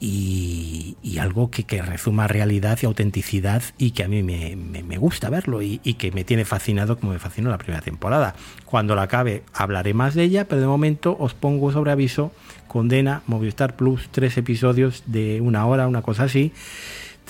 [0.00, 5.60] y, algo que, que, resuma realidad y autenticidad y que a mí me, gusta verlo
[5.60, 8.34] y, y, que me tiene fascinado como me fascinó la primera temporada.
[8.64, 12.32] Cuando la acabe hablaré más de ella, pero de momento os pongo sobre aviso,
[12.68, 16.52] condena Movistar Plus, tres episodios de una hora, una cosa así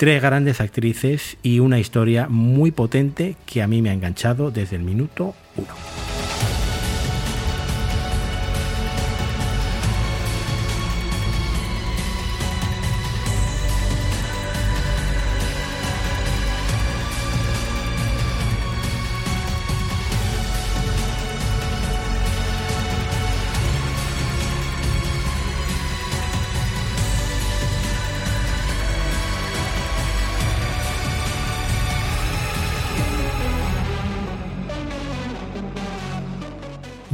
[0.01, 4.77] tres grandes actrices y una historia muy potente que a mí me ha enganchado desde
[4.77, 6.50] el minuto uno.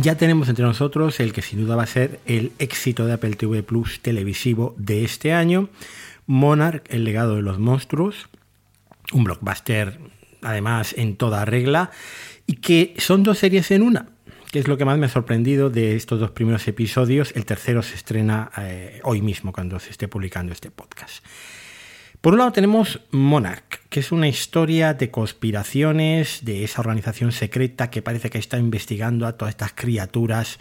[0.08, 3.36] Ya tenemos entre nosotros el que sin duda va a ser el éxito de Apple
[3.36, 5.68] TV Plus televisivo de este año,
[6.28, 8.30] Monarch, el legado de los monstruos,
[9.12, 10.00] un blockbuster
[10.42, 11.92] además en toda regla,
[12.46, 14.08] y que son dos series en una,
[14.50, 17.34] que es lo que más me ha sorprendido de estos dos primeros episodios.
[17.36, 21.22] El tercero se estrena eh, hoy mismo cuando se esté publicando este podcast.
[22.22, 27.92] Por un lado tenemos Monarch, que es una historia de conspiraciones de esa organización secreta
[27.92, 30.58] que parece que está investigando a todas estas criaturas,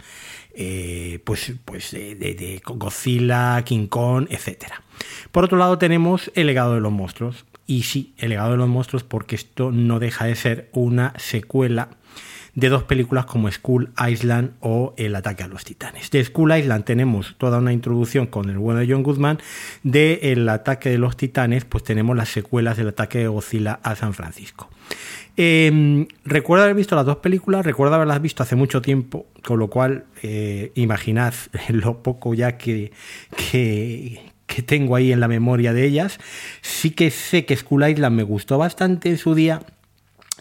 [0.53, 4.65] eh, pues, pues de, Godzilla, King Kong, etc.
[5.31, 7.45] Por otro lado tenemos El legado de los monstruos.
[7.65, 11.89] Y sí, El legado de los monstruos porque esto no deja de ser una secuela
[12.57, 16.09] de dos películas como School Island o El ataque a los titanes.
[16.09, 19.37] De School Island tenemos toda una introducción con el bueno de John Goodman.
[19.83, 23.95] De El ataque de los titanes, pues tenemos las secuelas del ataque de Godzilla a
[23.95, 24.71] San Francisco.
[25.35, 29.69] Em, recuerdo haber visto las dos películas, recuerdo haberlas visto hace mucho tiempo, con lo
[29.69, 31.35] cual eh, imaginad
[31.69, 32.91] lo poco ya que,
[33.51, 36.19] que, que, tengo ahí en la memoria de ellas.
[36.61, 39.61] Sí que sé que School Island me gustó bastante en su día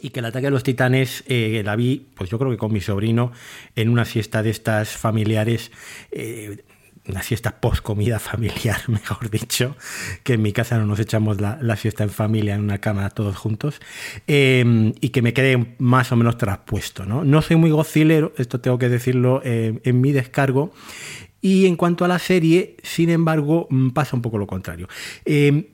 [0.01, 2.73] y que el ataque de los titanes eh, la vi, pues yo creo que con
[2.73, 3.33] mi sobrino,
[3.75, 5.71] en una siesta de estas familiares,
[6.11, 6.65] eh,
[7.09, 9.77] una siesta post comida familiar, mejor dicho,
[10.23, 13.37] que en mi casa no nos echamos la, siesta en familia en una cama todos
[13.37, 13.81] juntos,
[14.27, 17.05] em, y que me quede más o menos traspuesto.
[17.05, 20.73] No, no soy muy gocilero, esto tengo que decirlo eh, en mi descargo,
[21.41, 24.89] y en cuanto a la serie, sin embargo, mm, pasa un poco lo contrario.
[25.25, 25.65] Em,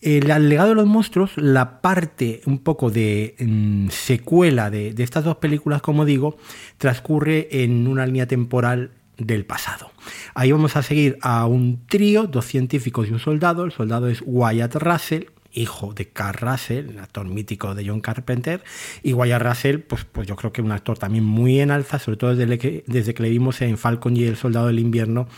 [0.00, 5.36] el legado de los monstruos, la parte un poco de mm, secuela de, estas dos
[5.36, 6.36] películas, como digo,
[6.76, 9.90] transcurre en una línea temporal del pasado.
[10.34, 13.64] Ahí vamos a seguir a un trío, dos científicos y un soldado.
[13.64, 18.62] El soldado es Wyatt Russell, hijo de Carl Russell, el actor mítico de John Carpenter,
[19.02, 22.16] y Wyatt Russell, pues, pues yo creo que un actor también muy en alza, sobre
[22.16, 25.28] todo desde que, desde que le vimos en Falcon y el Soldado del Invierno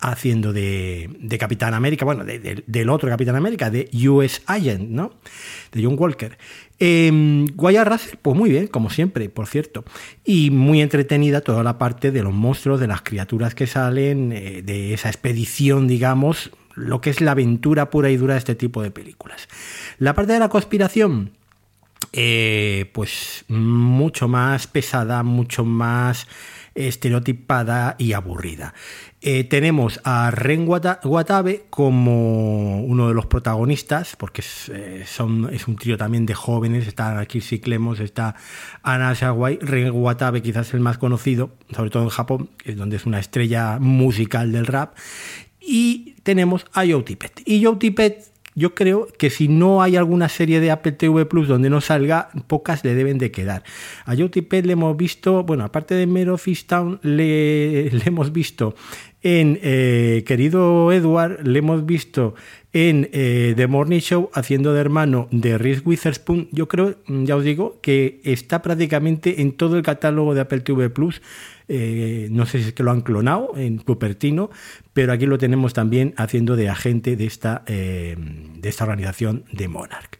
[0.00, 5.12] haciendo de, Capitán América, bueno, del otro Capitán América, de US Agent, ¿no?
[5.72, 6.38] De John Walker.
[6.80, 7.10] Eh,
[7.56, 9.84] Russell, pues muy bien, como siempre, por cierto.
[10.24, 14.62] Y muy entretenida toda la parte de los monstruos, de las criaturas que salen, eh,
[14.62, 18.82] de esa expedición, digamos, lo que es la aventura pura y dura de este tipo
[18.82, 19.48] de películas.
[19.98, 21.32] La parte de la conspiración,
[22.12, 26.26] eh, pues mucho más pesada, mucho más
[26.74, 28.72] estereotipada y aburrida.
[29.20, 35.66] Eh, tenemos a Ren Watabe como uno de los protagonistas, porque es, eh, son, es
[35.66, 38.36] un trío también de jóvenes, está Kirsi Clemos, está
[38.84, 43.78] Ana Ren Watabe quizás el más conocido, sobre todo en Japón, donde es una estrella
[43.80, 44.94] musical del rap,
[45.68, 46.64] y tenemos
[47.62, 48.22] Joe Tippett,
[48.54, 52.30] yo creo que si no hay alguna serie de Apple TV Plus donde no salga,
[52.48, 53.62] pocas le deben de quedar.
[54.04, 58.74] A le hemos visto, bueno, aparte de Mero Town, le, hemos visto
[59.22, 62.34] En eh, querido Edward le hemos visto
[62.72, 66.48] en eh, The Morning Show haciendo de hermano de Reese Witherspoon.
[66.50, 70.90] Yo creo, ya os digo, que está prácticamente en todo el catálogo de Apple TV
[70.90, 71.22] Plus.
[71.68, 74.50] Eh, no sé si es que lo han clonado en Cupertino,
[74.92, 80.18] pero aquí lo tenemos también haciendo de agente de esta, de esta organización de Monarch.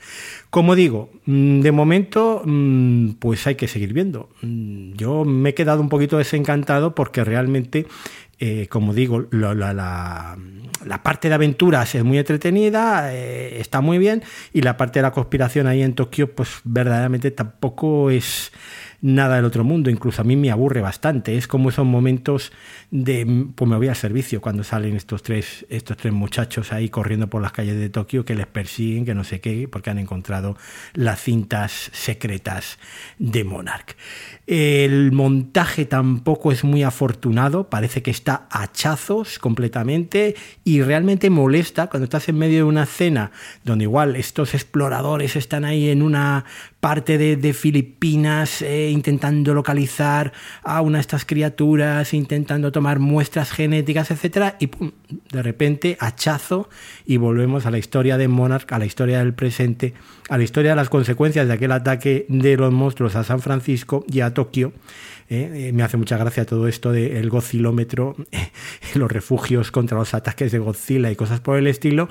[0.50, 4.28] Como digo, mm, de momento, mm, pues hay que seguir viendo.
[4.42, 7.86] Mm, yo me he quedado un poquito desencantado porque realmente
[8.40, 10.36] eh, como digo, la,
[11.02, 14.22] parte de aventuras es muy entretenida, eh, está muy bien,
[14.52, 18.52] y la parte de la conspiración ahí en Tokio, pues verdaderamente tampoco es
[19.00, 22.52] nada del otro mundo, incluso a mí me aburre bastante, es como esos momentos
[22.90, 27.28] de, pues me voy al servicio cuando salen estos tres, estos tres muchachos ahí corriendo
[27.28, 30.56] por las calles de Tokio que les persiguen, que no sé qué, porque han encontrado
[30.94, 32.78] las cintas secretas
[33.18, 33.96] de Monarch.
[34.46, 40.34] El montaje tampoco es muy afortunado, parece que está hachazos completamente
[40.64, 43.30] y realmente molesta cuando estás en medio de una escena
[43.64, 46.44] donde igual estos exploradores están ahí en una
[46.80, 54.10] parte de, Filipinas eh, intentando localizar a una de estas criaturas, intentando tomar muestras genéticas,
[54.10, 54.70] etcétera, y
[55.32, 56.68] de repente hachazo
[57.04, 59.94] y volvemos a la historia de Monarch, a la historia del presente,
[60.28, 64.04] a la historia de las consecuencias de aquel ataque de los monstruos a San Francisco
[64.06, 64.72] y a Tokio.
[65.28, 65.68] ¿Eh?
[65.68, 68.16] Eh, me hace mucha gracia todo esto del Godzilómetro,
[68.94, 72.08] los refugios contra los ataques de Godzilla y cosas por el estilo,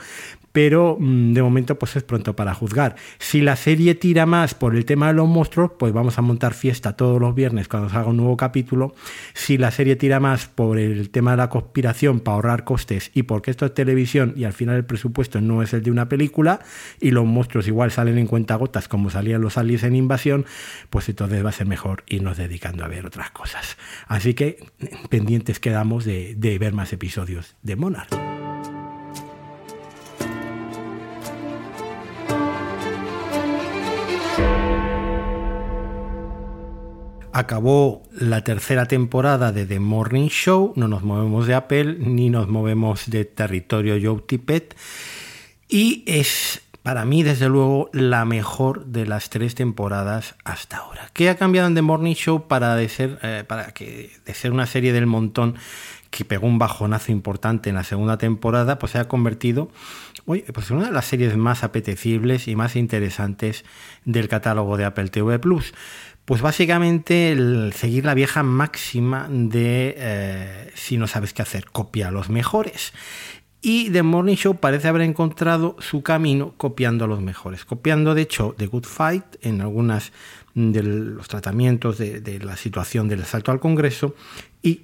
[0.52, 2.96] pero mm, de momento pues es pronto para juzgar.
[3.20, 6.54] Si la serie tira más por el tema de los monstruos, pues vamos a montar
[6.54, 8.96] fiesta todos los viernes cuando salga un nuevo capítulo.
[9.34, 13.24] Si la serie tira más por el tema de la conspiración para ahorrar costes y
[13.24, 16.60] porque esto es televisión y al final el presupuesto no es el de una película
[17.00, 20.46] y los monstruos igual salen en cuentagotas como salían los aliens en invasión,
[20.90, 23.78] pues entonces va a ser mejor irnos dedicando a ver otras cosas.
[24.08, 24.64] Así que
[25.10, 28.10] pendientes quedamos de, ver más episodios de Monarch.
[37.34, 42.48] acabó la tercera temporada de The Morning Show, no nos movemos de Apple ni nos
[42.48, 44.76] movemos de territorio Joe Tippett
[45.70, 51.10] y es para mí desde luego la mejor de las tres temporadas hasta ahora.
[51.12, 54.54] ¿Qué ha cambiado en The Morning Show para, de ser, eh, para que de ser
[54.54, 55.56] una serie del montón
[56.12, 59.70] que pegó un bajonazo importante en la segunda temporada, pues se ha convertido
[60.26, 63.66] pues en una de las series más apetecibles y más interesantes
[64.06, 65.74] del catálogo de Apple TV Plus.
[66.24, 67.38] Pues básicamente
[67.74, 72.94] seguir la vieja máxima de eh, si no sabes qué hacer, copia a los mejores.
[73.70, 77.66] Y The Morning Show parece haber encontrado su camino copiando a los mejores.
[77.66, 80.14] Copiando, de hecho, The Good Fight en algunos
[80.54, 84.16] de los tratamientos de, la situación del asalto al Congreso
[84.64, 84.84] y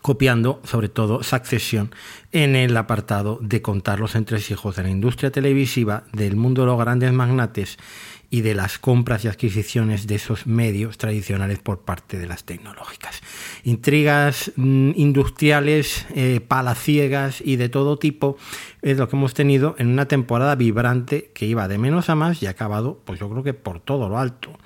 [0.00, 1.94] copiando sobre todo Succession
[2.32, 6.80] en el apartado de contar los entresijos de la industria televisiva, del mundo de los
[6.80, 7.78] grandes magnates
[8.32, 13.20] y de las compras y adquisiciones de esos medios tradicionales por parte de las tecnológicas.
[13.62, 18.38] Intrigas mm, industriales, eh, palaciegas y de todo tipo
[18.80, 22.42] es lo que hemos tenido en una temporada vibrante que iba de menos a más
[22.42, 24.58] y ha acabado, pues yo creo que por todo lo alto.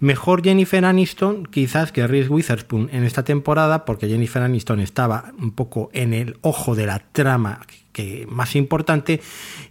[0.00, 5.52] Mejor Jennifer Aniston quizás que Reese Witherspoon en esta temporada, porque Jennifer Aniston estaba un
[5.52, 7.60] poco en el ojo de la trama
[7.94, 9.22] que más importante,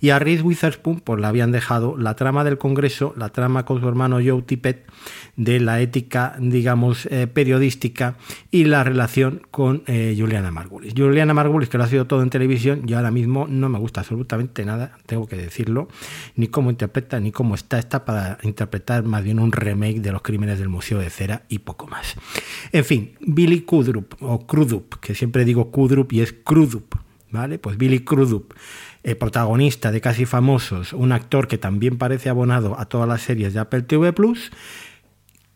[0.01, 3.82] y a Reese Witherspoon pues le habían dejado la trama del Congreso, la trama con
[3.82, 4.89] su hermano Joe Tippett
[5.36, 8.15] de la ética, digamos, eh, periodística
[8.49, 10.93] y la relación con eh, Juliana Margulis.
[10.95, 14.01] Juliana Margulis, que lo ha sido todo en televisión, yo ahora mismo no me gusta
[14.01, 15.89] absolutamente nada, tengo que decirlo,
[16.36, 20.21] ni cómo interpreta, ni cómo está, está para interpretar más bien un remake de los
[20.21, 22.15] crímenes del Museo de Cera y poco más.
[22.71, 27.02] En fin, Billy Kudrup, o Crudup, que siempre digo Kudrup y es Crudup,
[27.34, 27.59] ¿vale?
[27.59, 28.53] Pues Billy Crudup,
[29.01, 33.53] el protagonista de Casi Famosos, un actor que también parece abonado a todas las series
[33.53, 34.51] de Apple TV Plus,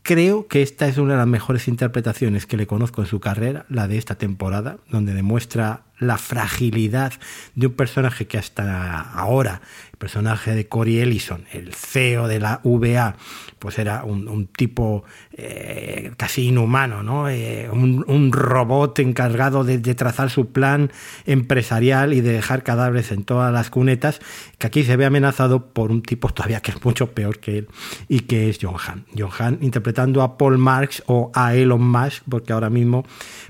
[0.02, 3.66] creo que esta es una de las mejores interpretaciones que le conozco en su carrera,
[3.70, 7.14] la de esta temporada, donde demuestra la fragilidad
[7.56, 12.62] de un personaje que hasta ahora, el personaje de Corey Ellison, el CEO de la
[12.64, 13.16] VA,
[13.58, 17.30] pues era un, tipo eh, casi inhumano, ¿no?
[17.30, 20.92] Eh, un, robot encargado de, trazar su plan
[21.26, 24.20] empresarial y de dejar cadáveres en todas las cunetas,
[24.60, 27.68] que aquí se ve amenazado por un tipo todavía que es mucho peor que él
[28.08, 29.06] y que es John Hahn.
[29.18, 33.06] John Hahn interpretando a Paul Marx o a Elon Musk, porque ahora mismo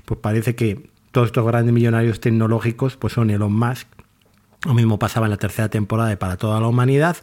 [0.06, 3.88] pues parece que todos estos grandes millonarios tecnológicos pues son Elon Musk.
[4.64, 7.16] Lo mismo pasaba en la tercera temporada de Para toda la humanidad.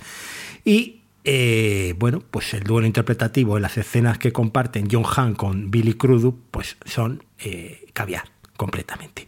[0.64, 5.72] Y eh, bueno, pues el duelo interpretativo en las escenas que comparten John Hahn con
[5.72, 9.26] Billy Crudup, pues son eh, caviar completamente.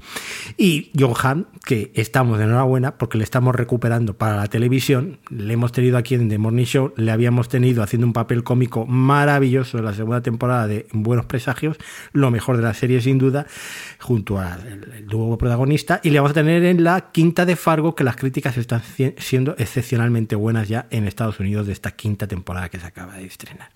[0.57, 5.53] Y John Hamm, que estamos de enhorabuena porque le estamos recuperando para la televisión, le
[5.53, 9.77] hemos tenido aquí en The Morning Show, le habíamos tenido haciendo un papel cómico maravilloso
[9.77, 11.77] en la segunda temporada de Buenos Presagios,
[12.13, 13.47] lo mejor de la serie sin duda,
[13.99, 18.03] junto al dúo protagonista, y le vamos a tener en la quinta de Fargo, que
[18.03, 18.81] las críticas están
[19.17, 23.25] siendo excepcionalmente buenas ya en Estados Unidos de esta quinta temporada que se acaba de
[23.25, 23.69] estrenar.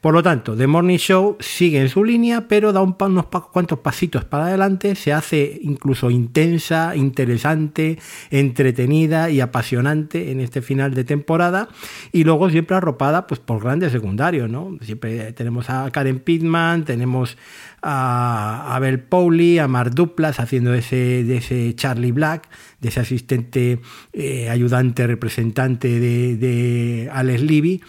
[0.00, 3.78] Por lo tanto, The Morning Show sigue en su línea, pero da un, unos cuantos
[3.80, 7.98] pasitos para adelante, se hace incluso intensa, interesante,
[8.30, 11.68] entretenida y apasionante en este final de temporada,
[12.12, 14.76] y luego siempre arropada pues, por grandes secundarios, ¿no?
[14.82, 17.36] Siempre tenemos a Karen Pittman, tenemos
[17.82, 22.48] a Abel Powley, a Mark Duplas haciendo ese, de ese Charlie Black,
[22.80, 23.80] de ese asistente
[24.12, 27.82] eh, ayudante representante de, de Alex Levy,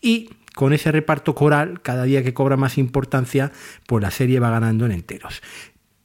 [0.00, 3.52] y con ese reparto coral, cada día que cobra más importancia,
[3.86, 5.42] pues la serie va ganando en enteros.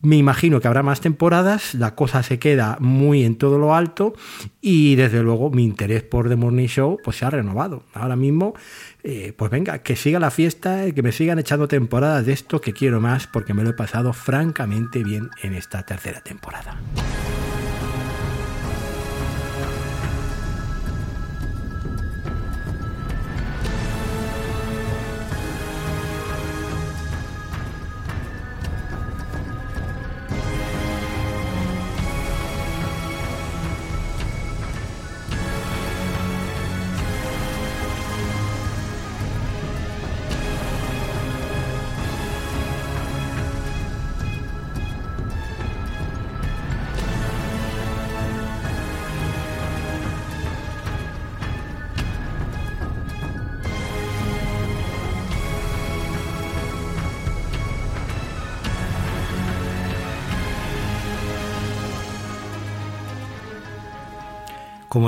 [0.01, 4.13] Me imagino que habrá más temporadas, la cosa se queda muy en todo lo alto
[4.61, 7.83] y desde luego mi interés por The Morning Show pues se ha renovado.
[7.93, 8.53] Ahora mismo,
[9.03, 12.71] eh, pues venga, que siga la fiesta, que me sigan echando temporadas de esto que
[12.71, 16.79] quiero más porque me lo he pasado francamente bien en esta tercera temporada.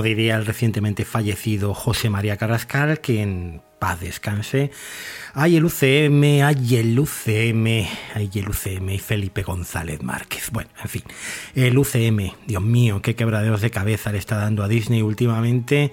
[0.02, 4.72] Como diría el recientemente fallecido José María Carrascal, que en paz descanse.
[5.36, 7.68] Ay, el UCM, ay, el UCM,
[8.16, 10.50] ay, el UCM y Felipe González Márquez.
[10.52, 11.04] Bueno, en fin,
[11.54, 15.92] el UCM, Dios mío, qué quebraderos de cabeza le está dando a Disney últimamente.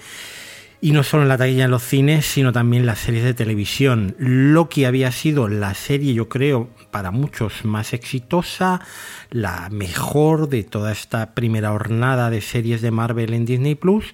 [0.81, 4.15] Y no solo en la taquilla en los cines, sino también las series de televisión.
[4.19, 8.81] Loki había sido la serie, yo creo, para muchos más exitosa,
[9.31, 14.13] la mejor de toda esta primera hornada de series de Marvel en Disney Plus,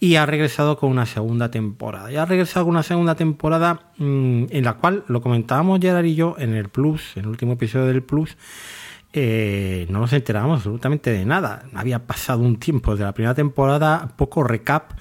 [0.00, 2.12] y ha regresado con una segunda temporada.
[2.12, 6.14] Y ha regresado con una segunda temporada mmm, en la cual lo comentábamos Gerard y
[6.14, 8.36] yo en el Plus, en el último episodio del Plus.
[9.14, 11.64] Eh, no nos enterábamos absolutamente de nada.
[11.74, 14.92] Había pasado un tiempo de la primera temporada, poco recap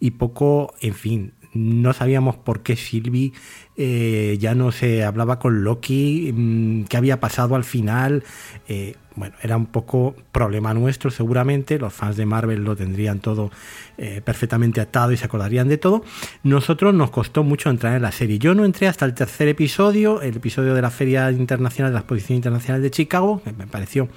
[0.00, 3.32] y poco, en fin, no sabíamos por qué Sylvie
[3.76, 8.24] eh, ya no se hablaba con Loki, mmm, qué había pasado al final.
[8.68, 13.50] Eh, bueno, era un poco problema nuestro seguramente, los fans de Marvel lo tendrían todo
[13.98, 16.04] eh, perfectamente atado y se acordarían de todo.
[16.42, 18.38] Nosotros nos costó mucho entrar en la serie.
[18.38, 22.00] Yo no entré hasta el tercer episodio, el episodio de la Feria Internacional de la
[22.00, 24.08] Exposición Internacional de Chicago, que me pareció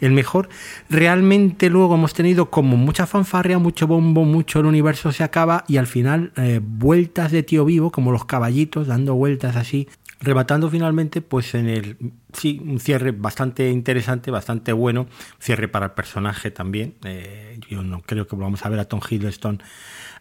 [0.00, 0.48] el mejor.
[0.88, 5.76] Realmente luego hemos tenido como mucha fanfarria, mucho bombo, mucho el universo se acaba y
[5.76, 9.88] al final eh, vueltas de tío vivo, como los caballitos, dando vueltas así,
[10.20, 11.96] rematando finalmente pues en el
[12.32, 15.06] sí un cierre bastante interesante bastante bueno
[15.38, 19.00] cierre para el personaje también eh, yo no creo que vamos a ver a Tom
[19.08, 19.62] Hiddleston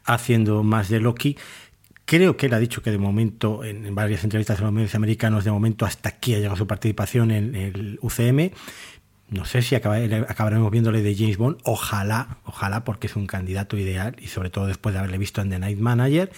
[0.06, 1.38] haciendo más de Loki
[2.06, 4.96] creo que él ha dicho que de momento en, en varias entrevistas en los medios
[4.96, 8.52] americanos de momento hasta aquí ha llegado su participación en el UCM
[9.32, 14.16] no sé si acabaremos viéndole de James Bond, ojalá, ojalá, porque es un candidato ideal
[14.20, 16.32] y sobre todo después de haberle visto en The Night Manager.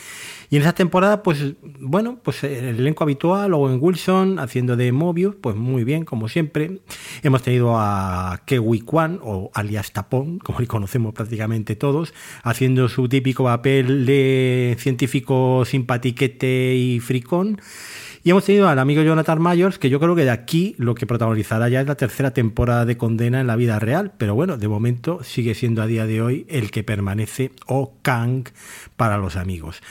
[0.49, 5.35] Y en esa temporada, pues bueno, pues el elenco habitual, Owen Wilson haciendo de Mobius,
[5.39, 6.81] pues muy bien, como siempre.
[7.23, 12.13] Hemos tenido a Kewi Kwan, o alias Tapón, como le conocemos prácticamente todos,
[12.43, 17.61] haciendo su típico papel de científico simpatiquete y fricón.
[18.23, 21.07] Y hemos tenido al amigo Jonathan Mayors, que yo creo que de aquí lo que
[21.07, 24.67] protagonizará ya es la tercera temporada de condena en la vida real, pero bueno, de
[24.67, 28.43] momento sigue siendo a día de hoy el que permanece o Kang
[29.01, 29.81] para los amigos.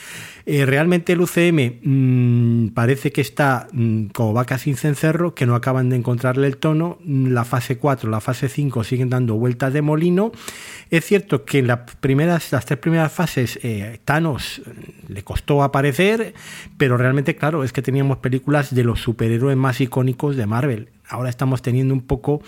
[0.45, 5.53] Eh, realmente el UCM mmm, parece que está mmm, como vaca sin cencerro, que no
[5.53, 6.97] acaban de encontrarle el tono.
[7.05, 10.31] La fase 4, la fase 5 siguen dando vueltas de molino.
[10.91, 15.61] Es cierto que en las, primeras, las tres primeras fases eh, Thanos mm, le costó
[15.61, 16.33] aparecer,
[16.77, 20.87] pero realmente, claro, es que teníamos películas de los superhéroes más icónicos de Marvel.
[21.09, 22.41] Ahora estamos teniendo un poco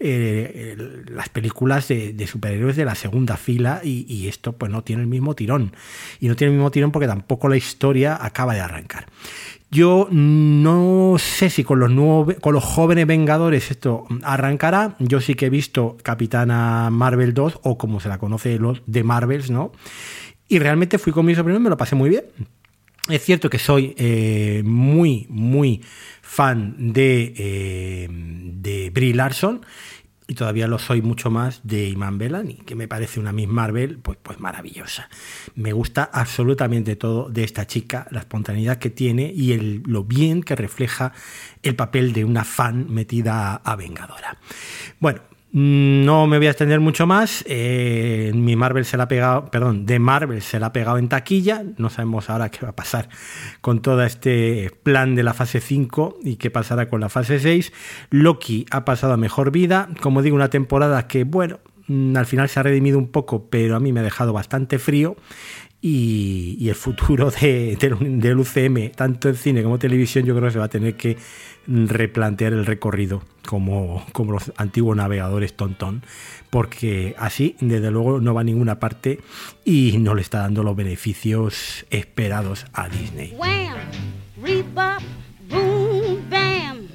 [0.00, 0.76] eh,
[1.08, 5.08] las películas de, superhéroes de la segunda fila y, y, esto pues no tiene el
[5.08, 5.72] mismo tirón.
[6.20, 9.06] Y no tiene el mismo tirón porque tampoco la historia acaba de arrancar.
[9.74, 14.94] Yo no sé si con los, nuevos, con los jóvenes Vengadores esto arrancará.
[15.00, 19.02] Yo sí que he visto Capitana Marvel 2 o como se la conoce los de
[19.02, 19.72] Marvels, ¿no?
[20.48, 22.24] Y realmente fui con mi sobrino y me lo pasé muy bien.
[23.08, 25.82] Es cierto que soy eh, muy, muy
[26.34, 29.64] fan de, eh, de Brie Larson
[30.26, 33.98] y todavía lo soy mucho más de Iman Belani, que me parece una Miss Marvel
[33.98, 35.08] pues, pues maravillosa.
[35.54, 40.42] Me gusta absolutamente todo de esta chica, la espontaneidad que tiene y el, lo bien
[40.42, 41.12] que refleja
[41.62, 44.38] el papel de una fan metida a Vengadora.
[44.98, 45.20] Bueno,
[45.54, 47.44] no me voy a extender mucho más.
[47.46, 51.08] Eh, mi Marvel se la ha pegado, perdón, de Marvel se la ha pegado en
[51.08, 51.62] taquilla.
[51.76, 53.08] No sabemos ahora qué va a pasar
[53.60, 57.72] con todo este plan de la fase 5 y qué pasará con la fase 6.
[58.10, 59.90] Loki ha pasado a mejor vida.
[60.00, 63.76] Como digo, una temporada que, bueno, mm, al final se ha redimido un poco, pero
[63.76, 65.14] a mí me ha dejado bastante frío.
[65.86, 70.58] Y, el futuro de, del UCM, tanto en cine como televisión, yo creo que se
[70.58, 71.18] va a tener que
[71.66, 76.02] replantear el recorrido como, como los antiguos navegadores tontón,
[76.48, 79.20] porque así desde luego no va a ninguna parte
[79.62, 83.34] y no le está dando los beneficios esperados a Disney.
[83.36, 83.76] Wham,
[84.42, 85.02] rebop,
[85.50, 86.88] boom, bam.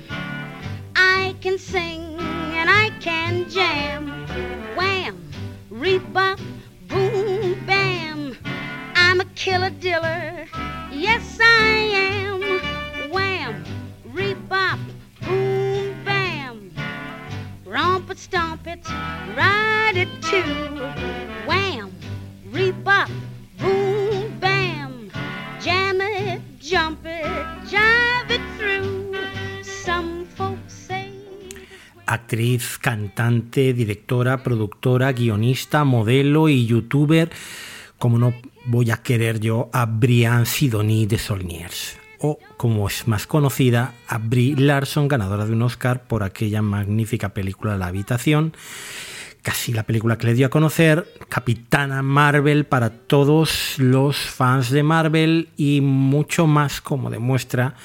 [0.95, 4.25] I can sing and I can jam.
[4.75, 5.15] Wham,
[5.69, 6.39] rebop,
[9.39, 10.45] killer diller.
[10.91, 12.41] Yes, I am.
[13.09, 13.63] Wham.
[14.13, 14.79] rebop,
[15.25, 16.71] boom, bam.
[17.65, 18.83] Romp it, stomp it,
[19.37, 20.43] ride it too.
[21.47, 21.89] Wham,
[22.51, 23.09] rebop,
[23.57, 25.09] boom, bam.
[25.61, 27.23] Jam it, jump it,
[27.71, 29.15] jive it through.
[29.63, 31.09] Some folks say.
[32.05, 37.31] Actriz, cantante, directora, productora, guionista, modelo y youtuber.
[37.97, 38.33] Como no
[38.69, 44.19] voy a querer yo a Brian Sidonie de Solniers o, como es más conocida, a
[44.19, 48.53] Brie Larson, ganadora de un Oscar por aquella magnífica película La Habitación,
[49.41, 54.83] casi la película que le dio a conocer, Capitana Marvel para todos los fans de
[54.83, 57.75] Marvel y mucho más, como demuestra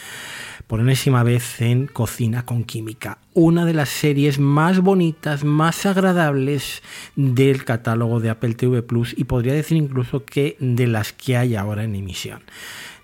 [0.66, 6.82] por enésima vez en Cocina con Química, una de las series más bonitas, más agradables
[7.16, 11.54] del catálogo de Apple TV Plus y podría decir incluso que de las que hay
[11.54, 12.40] ahora en emisión.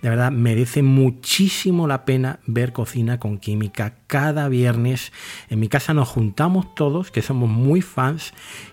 [0.03, 5.12] De verdad, merece muchísimo la pena ver Cocina con Química cada viernes.
[5.48, 8.32] En mi casa nos juntamos todos, que somos muy fans,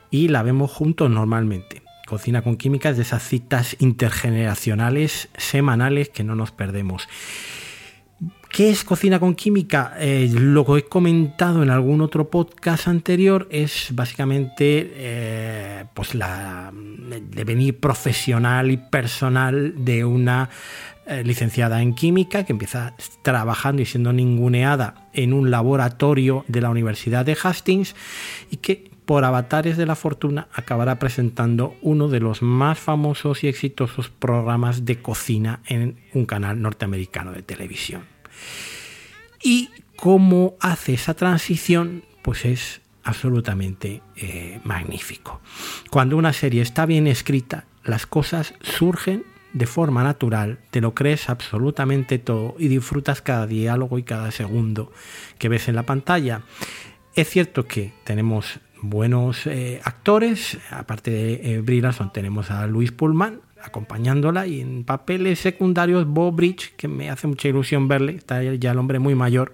[0.10, 1.82] y la vemos juntos normalmente.
[2.08, 7.08] Cocina con Química es de esas citas intergeneracionales semanales que no nos perdemos.
[8.50, 9.94] ¿Qué es cocina con química?
[10.00, 16.72] Eh, lo que he comentado en algún otro podcast anterior es básicamente eh, pues la
[16.74, 20.50] devenir profesional y personal de una
[21.08, 26.70] eh, licenciada en química que empieza trabajando y siendo ninguneada en un laboratorio de la
[26.70, 27.96] Universidad de Hastings
[28.52, 33.48] y que por avatares de la fortuna acabará presentando uno de los más famosos y
[33.48, 38.04] exitosos programas de cocina en un canal norteamericano de televisión.
[39.42, 45.40] Y cómo hace esa transición, pues es absolutamente eh, magnífico.
[45.90, 49.24] Cuando una serie está bien escrita, las cosas surgen
[49.58, 54.92] de forma natural, te lo crees absolutamente todo y disfrutas cada diálogo y cada segundo
[55.40, 56.44] que ves en la pantalla.
[57.16, 61.82] Es cierto que tenemos buenos eh, actores, aparte de eh,
[62.14, 67.48] tenemos a Luis Pullman acompañándola y en papeles secundarios Bob Bridge, que me hace mucha
[67.48, 69.54] ilusión verle, está ya el hombre muy mayor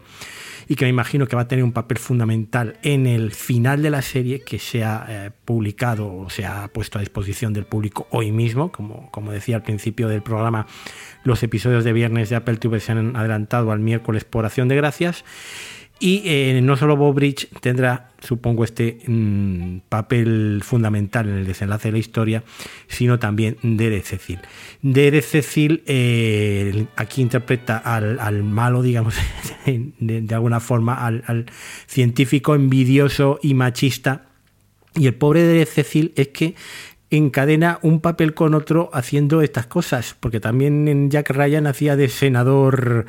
[0.67, 3.89] y que me imagino que va a tener un papel fundamental en el final de
[3.89, 8.07] la serie que se ha eh, publicado o se ha puesto a disposición del público
[8.11, 8.71] hoy mismo.
[8.71, 10.67] Como, como decía al principio del programa,
[11.23, 14.75] los episodios de viernes de Apple TV se han adelantado al miércoles por acción de
[14.75, 15.23] gracias.
[16.03, 21.87] Y eh, no solo Bob Bridge tendrá, supongo, este mm, papel fundamental en el desenlace
[21.87, 22.43] de la historia,
[22.89, 24.39] sino también Derek Cecil.
[24.81, 29.15] Derek Cecil eh, aquí interpreta al, malo, digamos,
[29.65, 31.45] de, alguna forma, al,
[31.87, 34.25] científico envidioso y machista.
[34.95, 36.55] Y el pobre Derek Cecil es que
[37.17, 42.09] encadena un papel con otro haciendo estas cosas, porque también en Jack Ryan hacía de
[42.09, 43.05] senador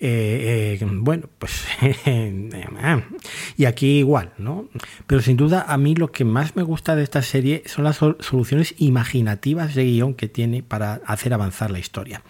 [0.00, 1.64] eh, eh, bueno, pues
[3.56, 4.68] y aquí igual, ¿no?
[5.08, 7.96] Pero sin duda a mí lo que más me gusta de esta serie son las
[7.96, 12.22] soluciones imaginativas de guion que tiene para hacer avanzar la historia.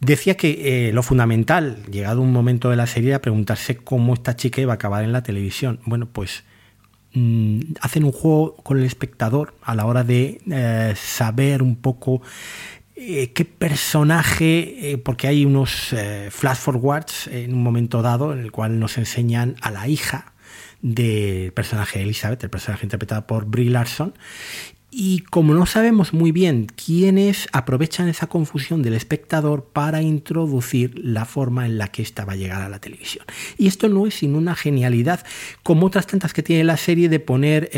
[0.00, 4.36] Decía que eh, lo fundamental, llegado un momento de la serie, era preguntarse cómo esta
[4.36, 5.80] chica iba a acabar en la televisión.
[5.86, 6.44] Bueno, pues
[7.14, 12.22] mm, hacen un juego con el espectador a la hora de saber un poco
[12.96, 18.38] eh, qué personaje, eh, porque hay unos eh, flash forwards en un momento dado en
[18.38, 20.32] el cual nos enseñan a la hija
[20.80, 24.14] del personaje Elizabeth, el personaje interpretado por Brie Larson,
[24.96, 31.24] y como no sabemos muy bien quiénes aprovechan esa confusión del espectador para introducir la
[31.24, 33.24] forma en la que ésta va a la televisión.
[33.58, 35.26] Y esto no es sin una genialidad,
[35.64, 37.70] como otras tantas que tiene la serie de poner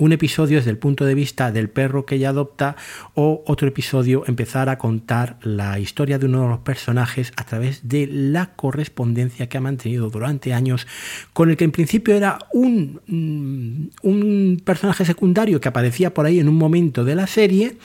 [0.00, 2.76] un episodio desde el punto de vista del perro que ella adopta
[3.14, 7.86] o otro episodio empezar a contar la historia de uno de los personajes a través
[7.88, 10.86] de la correspondencia que ha mantenido durante años
[11.32, 16.40] con el que en principio era un, mm, un personaje secundario que aparecía por ahí
[16.40, 17.76] en un momento de la serie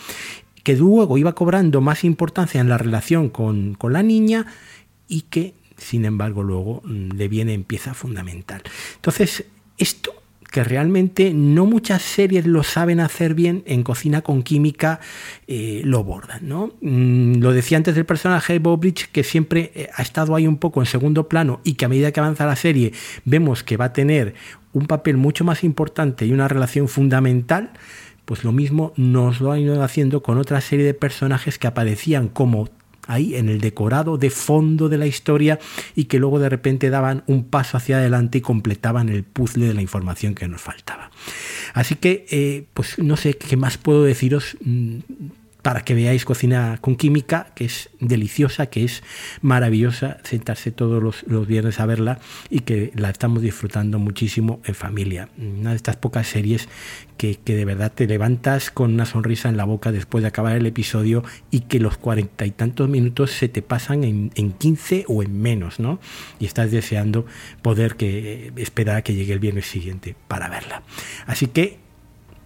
[0.63, 4.47] que luego iba cobrando más importancia en la relación con, con la niña
[5.07, 8.63] y que sin embargo luego mm, le viene en pieza fundamental.
[8.95, 9.45] Entonces,
[9.77, 10.24] esto
[10.55, 15.01] que realmente no muchas series lo saben hacer bien en cocina con química
[15.47, 16.71] eh, lo bordan ¿no?
[16.79, 20.55] Mm, lo decía antes del personaje de Bobridge que siempre eh, ha estado ahí un
[20.55, 22.93] poco en segundo plano y que a medida que avanza la serie
[23.25, 24.33] vemos que va a tener
[24.71, 27.71] un papel mucho más importante y una relación fundamental
[28.23, 32.29] pues lo mismo nos lo han ido haciendo con otra serie de personajes que aparecían
[32.29, 32.69] como
[33.07, 35.59] ahí en el decorado de fondo de la historia
[35.95, 39.73] y que luego de repente daban un paso hacia adelante y completaban el puzzle de
[39.73, 41.11] la información que nos faltaba.
[41.73, 44.57] Así que, eh, pues no sé qué más puedo deciros.
[45.65, 49.01] Para que veáis cocina con química, que es deliciosa, que es
[49.41, 52.19] maravillosa, sentarse todos los, viernes a verla
[52.51, 55.29] y que la estamos disfrutando muchísimo en familia.
[55.39, 56.69] Una de estas pocas series
[57.17, 60.67] que, de verdad te levantas con una sonrisa en la boca después de acabar el
[60.67, 65.23] episodio y que los cuarenta y tantos minutos se te pasan en, en 15 o
[65.23, 65.99] en menos, ¿no?
[66.39, 67.25] Y estás deseando
[67.63, 70.83] poder que, esperar a que llegue el viernes siguiente para verla.
[71.25, 71.84] Así que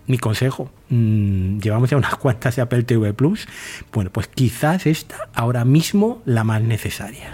[0.10, 3.48] mi consejo, mm, llevamos ya unas cuantas de Apple TV Plus,
[3.94, 7.30] bueno, pues quizás esta ahora mismo la más necesaria.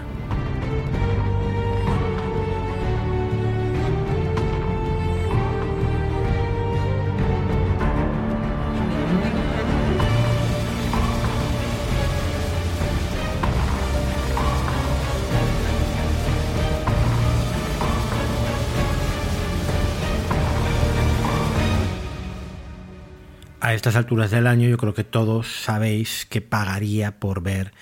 [23.76, 27.72] Estas alturas del año yo creo que todos sabéis que pagaría por ver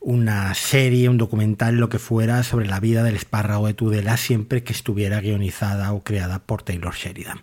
[0.00, 4.62] una serie, un documental, lo que fuera, sobre la vida del espárrago de Tudela siempre
[4.62, 7.42] que estuviera guionizada o creada por Taylor Sheridan.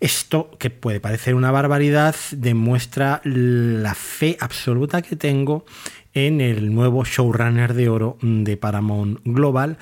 [0.00, 5.64] Esto, que puede parecer una barbaridad, demuestra la fe absoluta que tengo
[6.12, 9.78] en el nuevo showrunner de oro de Paramount Global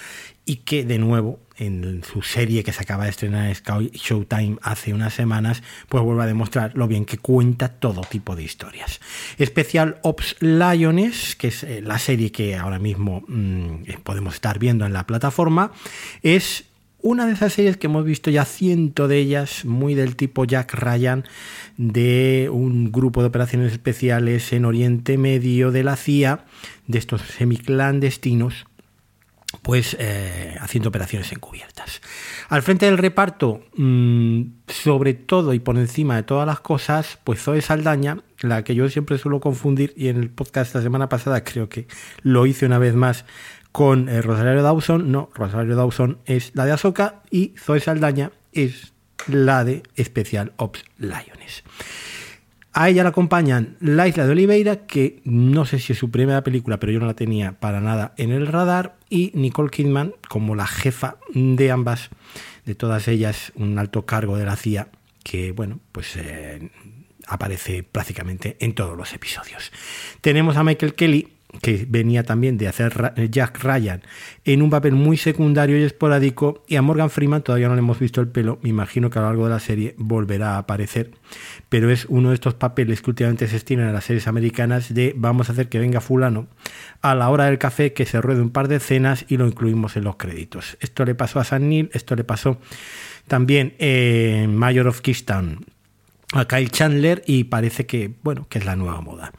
[0.47, 4.93] y que de nuevo en su serie que se acaba de estrenar en Showtime hace
[4.93, 9.01] unas semanas, pues vuelve a demostrar lo bien que cuenta todo tipo de historias.
[9.39, 14.59] Especial Ops Lions, que es eh, la serie que ahora mismo mm, eh, podemos estar
[14.59, 15.73] viendo en la plataforma,
[16.23, 16.65] es
[17.01, 20.75] una de esas series que hemos visto ya ciento de ellas, muy del tipo Jack
[20.75, 21.25] Ryan,
[21.77, 26.47] de un grupo de operaciones especiales en Oriente Medio de la CIA,
[26.87, 28.65] de estos semiclandestinos
[29.63, 32.01] pues eh, haciendo operaciones encubiertas.
[32.49, 37.43] Al frente del reparto, mm, sobre todo y por encima de todas las cosas, pues
[37.43, 41.45] Zoe Saldaña, la que yo siempre suelo confundir, y en el podcast la semana pasada
[41.45, 41.87] creo que
[42.23, 43.25] lo hice una vez más
[43.73, 45.11] con eh, Rosario Dawson.
[45.11, 48.93] No, Rosario Dawson es la de Azoka y Zoe Saldaña es
[49.27, 51.65] la de Special Ops Lions.
[52.77, 56.43] A ella la acompañan La Isla de Oliveira, que no sé si es su primera
[56.43, 60.57] película, pero yo no la tenía para nada en el radar, y Nicole Kidman como
[60.57, 62.11] la jefa de ambas,
[62.67, 64.89] de todas ellas, un alto cargo de la CIA,
[65.23, 66.69] que bueno, pues eh,
[67.29, 69.71] aparece prácticamente en todos los episodios.
[70.21, 74.03] Tenemos a Michael Kelly, que venía también de hacer Jack Ryan
[74.45, 77.99] en un papel muy secundario y esporádico, y a Morgan Freeman todavía no le hemos
[77.99, 81.13] visto el pelo, me imagino que a lo largo de la serie volverá a aparecer,
[81.69, 85.15] pero es uno de estos papeles que últimamente se estiman en las series americanas de
[85.17, 86.47] vamos a hacer que venga fulano
[87.03, 89.97] a la hora del café, que se ruede un par de escenas y lo incluimos
[89.97, 90.77] en los créditos.
[90.81, 92.59] Esto le pasó a San Neil, esto le pasó
[93.27, 95.59] también en Mayor of Keystone
[96.35, 99.33] a Kyle Chandler y parece que, bueno, que es la nueva moda.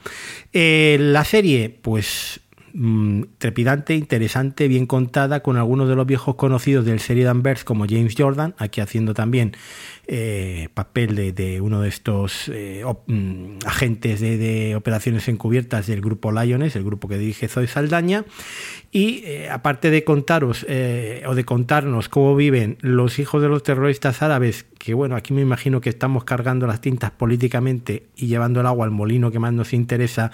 [0.53, 2.41] Eh, la serie, pues
[2.73, 7.85] mm, trepidante, interesante, bien contada, con algunos de los viejos conocidos del serie Danvers como
[7.87, 9.55] James Jordan, aquí haciendo también
[10.07, 16.75] eh, papel de, uno de estos eh, mm, agentes de, operaciones encubiertas del grupo Lions,
[16.75, 18.25] el grupo que dirige Zoe Saldaña.
[18.91, 24.21] Y eh, aparte de contaros o de contarnos cómo viven los hijos de los terroristas
[24.21, 28.67] árabes que bueno, aquí me imagino que estamos cargando las tintas políticamente y llevando el
[28.67, 30.29] agua al molino que más nos interesa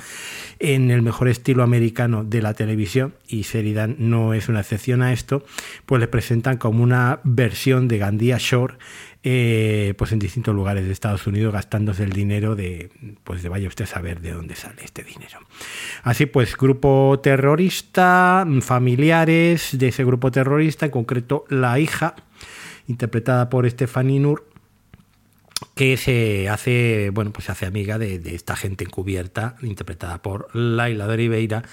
[0.59, 5.13] en el mejor estilo americano de la televisión, y Sheridan no es una excepción a
[5.13, 5.45] esto,
[5.85, 8.75] pues le presentan como una versión de Gandía Shore
[9.23, 12.89] eh, pues en distintos lugares de Estados Unidos gastándose el dinero de,
[13.23, 15.39] pues de vaya usted a saber de dónde sale este dinero.
[16.03, 22.15] Así pues, grupo terrorista, familiares de ese grupo terrorista, en concreto la hija,
[22.87, 24.50] interpretada por Stephanie Nur,
[25.75, 31.07] que se hace, bueno, pues se hace amiga de, esta gente encubierta, interpretada por Laila
[31.07, 31.63] de Oliveira,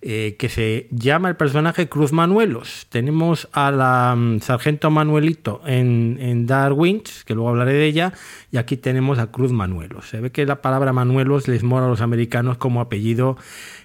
[0.00, 2.86] eh, que se llama el personaje Cruz Manuelos.
[2.88, 8.12] Tenemos a la mm, sargento Manuelito en, en Darwin, que luego hablaré de ella,
[8.50, 10.08] y aquí tenemos a Cruz Manuelos.
[10.08, 13.36] Se ve que la palabra Manuelos les mora a los americanos como apellido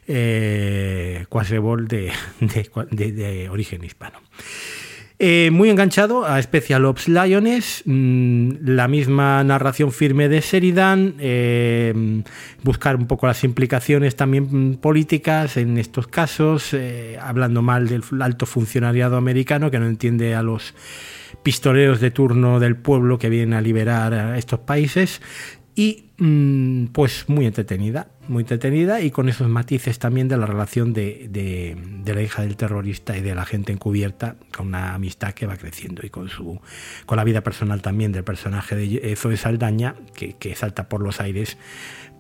[0.08, 2.12] eh, de,
[2.92, 4.20] de, de origen hispano.
[5.20, 12.22] Eh, muy enganchado a Special Ops Lions, mm, la misma narración firme de Sheridan, eh,
[12.62, 18.46] buscar un poco las implicaciones también políticas en estos casos, eh, hablando mal del alto
[18.46, 20.76] funcionariado americano que no entiende a los
[21.42, 25.22] pistoleros de turno del pueblo que vienen a liberar a estos países
[25.78, 30.92] y mm, pues muy entretenida, muy entretenida y con esos matices también de la relación
[30.92, 35.56] de, la hija del terrorista y de la gente encubierta, con una amistad que va
[35.56, 36.60] creciendo y con su
[37.06, 41.60] con la vida personal también del personaje de Zoe Saldaña, que, salta por los aires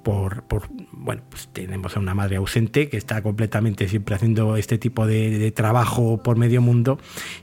[0.03, 0.43] por,
[0.91, 5.51] bueno, pues tenemos a una madre ausente que está completamente siempre haciendo este tipo de,
[5.51, 6.99] trabajo por medio mundo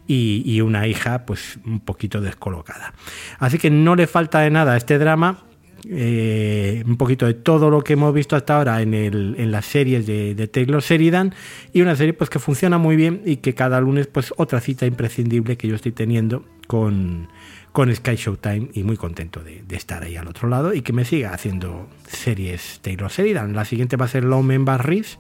[0.06, 2.94] y, y, una hija pues un poquito descolocada.
[3.40, 5.44] Así que no le falta de nada a este drama
[5.90, 9.66] eh, un poquito de todo lo que hemos visto hasta ahora en, el, en las
[9.66, 11.34] series de, Taylor Sheridan
[11.72, 14.86] y una serie pues que funciona muy bien y que cada lunes pues otra cita
[14.86, 17.28] imprescindible que yo estoy teniendo con,
[17.72, 21.04] con Sky Showtime y muy contento de, estar ahí al otro lado y que me
[21.04, 23.54] siga haciendo series Taylor Sheridan.
[23.54, 25.18] La siguiente va a ser Lome en Barris,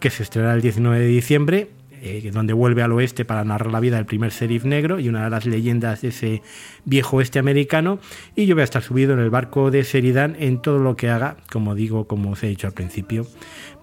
[0.00, 3.80] que se estrenará el 19 de diciembre eh, donde vuelve al oeste para narrar la
[3.80, 6.42] vida del primer sheriff negro y una de las leyendas de ese
[6.84, 7.98] viejo oeste americano.
[8.34, 11.10] Y yo voy a estar subido en el barco de Sheridan en todo lo que
[11.10, 13.26] haga, como digo, como os he dicho al principio,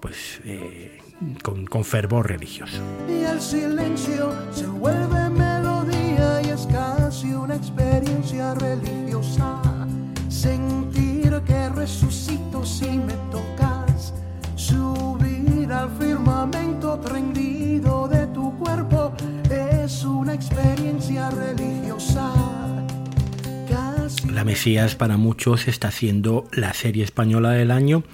[0.00, 0.98] pues eh,
[1.42, 2.82] con, con fervor religioso.
[3.08, 9.62] Y el silencio se vuelve melodía y es casi una experiencia religiosa.
[10.28, 14.12] Sentir que resucito si me tocas,
[14.56, 15.37] subir
[15.70, 17.48] al firmamento prendido
[20.04, 22.32] una experiencia religiosa.
[24.30, 28.04] La Mesías para muchos está siendo la serie española del año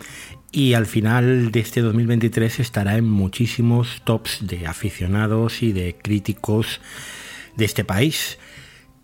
[0.53, 6.81] y al final de este 2023 estará en muchísimos tops de aficionados y de críticos
[7.57, 8.39] de este país.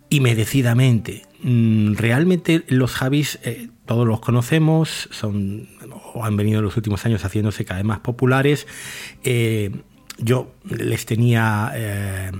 [0.09, 1.23] Y merecidamente.
[1.43, 5.67] Mm, realmente los Javis eh, todos los conocemos, son
[6.13, 8.65] o han venido en los últimos años haciéndose cada vez más populares.
[9.21, 9.69] Eh,
[10.17, 12.31] yo les tenía eh,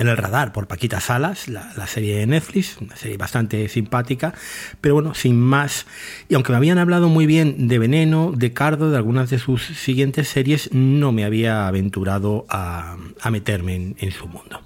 [0.00, 4.32] en el radar por Paquita Salas, la, serie de Netflix, una serie bastante simpática,
[4.80, 5.86] pero bueno, sin más.
[6.28, 9.62] Y aunque me habían hablado muy bien de Veneno, de Cardo, de algunas de sus
[9.62, 12.96] siguientes series, no me había aventurado a,
[13.30, 14.62] meterme en, su mundo.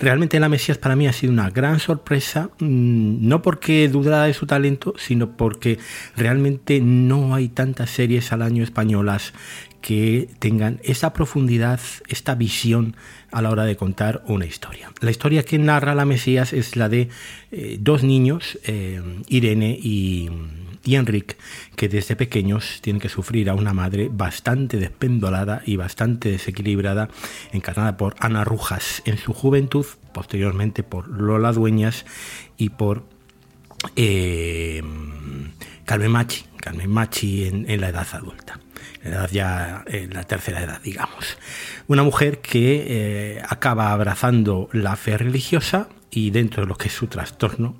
[0.00, 4.34] Realmente La Mesías para mí ha sido una gran sorpresa, mm, no porque dudara de
[4.34, 5.78] su talento, sino porque
[6.16, 9.32] realmente no hay tantas series al año españolas
[9.82, 12.96] que tengan esa profundidad, esta visión
[13.30, 14.90] a la hora de contar una historia.
[15.00, 17.08] La historia que narra la Mesías es la de
[17.50, 20.30] eh, dos niños, eh, Irene y,
[20.84, 21.24] y
[21.76, 27.08] que desde pequeños tienen que sufrir a una madre bastante despendolada y bastante desequilibrada,
[27.52, 32.06] encarnada por Ana Rujas en su juventud, posteriormente por Lola Dueñas
[32.56, 33.04] y por
[33.96, 34.80] eh,
[35.84, 38.61] Carmen Machi, Carmen Machi en la edad adulta
[39.04, 41.36] edad ya en la tercera edad, digamos.
[41.86, 46.94] Una mujer que eh, acaba abrazando la fe religiosa y dentro de lo que es
[46.94, 47.74] su trastorno,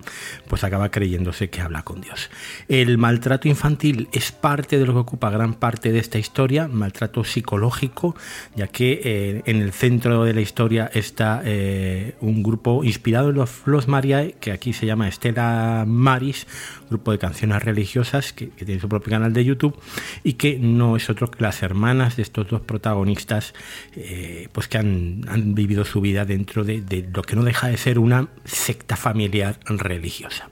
[0.49, 2.30] pues acaba creyéndose que habla con Dios.
[2.66, 7.24] El maltrato infantil es parte de lo que ocupa gran parte de esta historia, maltrato
[7.24, 8.16] psicológico,
[8.57, 13.37] ya que eh, en el centro de la historia está eh, un grupo inspirado en
[13.37, 16.47] los, los Mariae, que aquí se llama Estela Maris,
[16.89, 19.76] grupo de canciones religiosas que, tiene su propio canal de YouTube
[20.24, 23.53] y que no es otro que las hermanas de estos dos protagonistas,
[23.95, 25.22] eh, pues que han,
[25.55, 29.59] vivido su vida dentro de, de lo que no deja de ser una secta familiar
[29.66, 30.49] religiosa.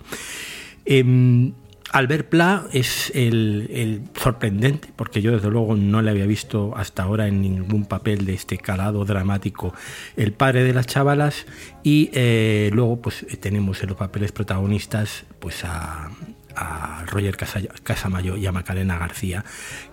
[0.84, 1.52] Em,
[1.92, 7.26] Albert Pla es el, sorprendente, porque yo desde luego no le había visto hasta ahora
[7.26, 9.74] en ningún papel de este calado dramático,
[10.16, 11.46] el padre de las chavalas,
[11.82, 16.10] y eh, luego pues tenemos en los papeles protagonistas pues a,
[16.56, 19.44] a Roger Casamayo y a Macarena García.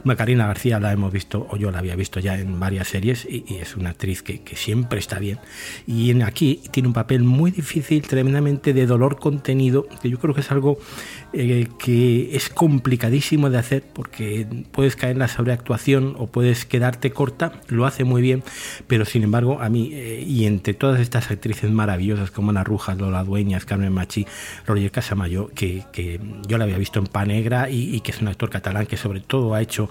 [0.03, 3.45] Macarena García la hemos visto, o yo la había visto ya en varias series, y,
[3.61, 5.39] es una actriz que, siempre está bien.
[5.85, 10.33] Y en aquí tiene un papel muy difícil, tremendamente de dolor contenido, que yo creo
[10.33, 10.79] que es algo
[11.33, 17.11] eh, que es complicadísimo de hacer, porque puedes caer en la sobreactuación o puedes quedarte
[17.11, 18.43] corta, lo hace muy bien,
[18.87, 22.97] pero sin embargo, a mí, eh, y entre todas estas actrices maravillosas como Ana Rujas,
[22.97, 24.25] Lola Dueñas, Carmen Machi,
[24.65, 28.27] Roger Casamayo, que, que yo la había visto en Panegra y, y, que es un
[28.27, 29.89] actor catalán que sobre todo ha hecho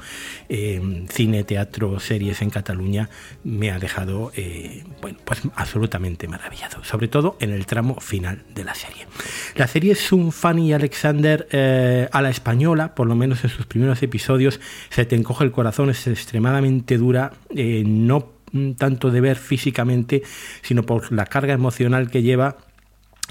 [0.49, 3.09] eh, cine, teatro, series en Cataluña,
[3.45, 8.65] me ha dejado eh, bueno, pues absolutamente maravillado, sobre todo en el tramo final de
[8.65, 9.07] la serie.
[9.55, 13.67] La serie es un Fanny Alexander eh, a la española, por lo menos en sus
[13.67, 18.37] primeros episodios, se te encoge el corazón, es extremadamente dura, no
[18.77, 20.23] tanto de ver físicamente,
[20.63, 22.57] sino por la carga emocional que lleva.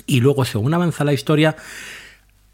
[0.05, 1.55] Y luego, según avanza la historia,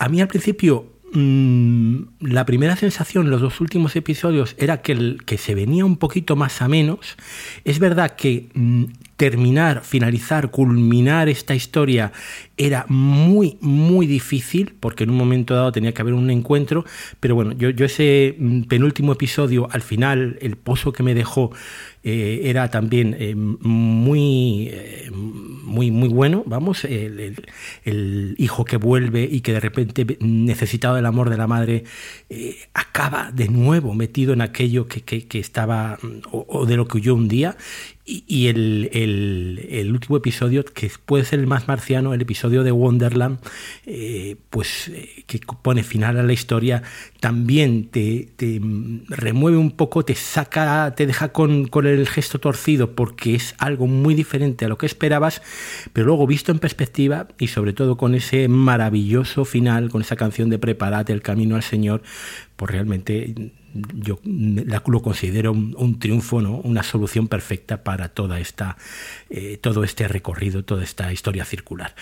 [0.01, 5.37] a mí al principio mm, la primera sensación los dos últimos episodios era que, que
[5.37, 7.17] se venía un poquito más a menos.
[7.65, 8.85] Es verdad que mm,
[9.15, 12.11] terminar, finalizar, culminar esta historia
[12.57, 16.83] era muy, muy difícil, porque en un momento dado tenía que haber un encuentro,
[17.19, 21.51] pero bueno, yo, yo ese mm, penúltimo episodio, al final, el pozo que me dejó
[22.03, 29.41] eh, era también eh, muy, eh, muy, muy bueno, vamos, el, hijo que vuelve y
[29.41, 31.83] que de repente necesitado del amor de la madre
[32.73, 35.99] acaba de nuevo metido en aquello que, que, estaba
[36.31, 37.55] o, o, de lo que huyó un día
[38.11, 38.89] y, el,
[39.71, 43.39] el, último episodio, que puede ser el más marciano, el episodio de Wonderland,
[43.85, 46.83] eh, pues eh, que pone final a la historia,
[47.19, 48.59] también te, te,
[49.07, 53.87] remueve un poco, te saca, te deja con, con, el gesto torcido, porque es algo
[53.87, 55.41] muy diferente a lo que esperabas,
[55.93, 60.49] pero luego visto en perspectiva y sobre todo con ese maravilloso final, con esa canción
[60.49, 62.01] de Preparate el camino al Señor,
[62.57, 66.57] pues realmente yo lo considero un, triunfo, ¿no?
[66.57, 68.77] una solución perfecta para toda esta,
[69.29, 71.95] eh, todo este recorrido, toda esta historia circular.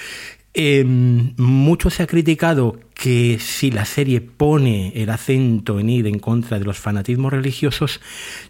[0.54, 6.18] Em, mucho se ha criticado que si la serie pone el acento en ir en
[6.18, 8.02] contra de los fanatismos religiosos,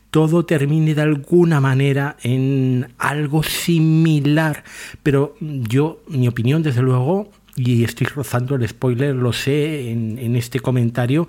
[0.10, 4.64] todo termine de alguna manera en algo similar.
[5.04, 10.62] Pero yo, mi opinión, desde luego, y estoy rozando el spoiler, lo sé en, este
[10.62, 11.28] comentario,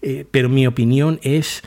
[0.00, 1.62] eh, pero mi opinión es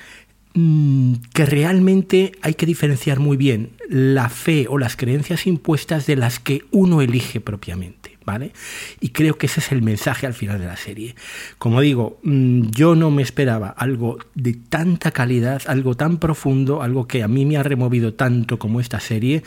[0.53, 6.15] mm, que realmente hay que diferenciar muy bien la fe o las creencias impuestas de
[6.15, 8.15] las que uno elige propiamente.
[8.25, 8.53] ¿Vale?
[8.99, 11.13] Y creo que ese es el mensaje al final de la serie.
[11.59, 17.07] Como digo, mm, yo no me esperaba algo de tanta calidad, algo tan profundo, algo
[17.07, 19.43] que a mí me ha removido tanto como esta serie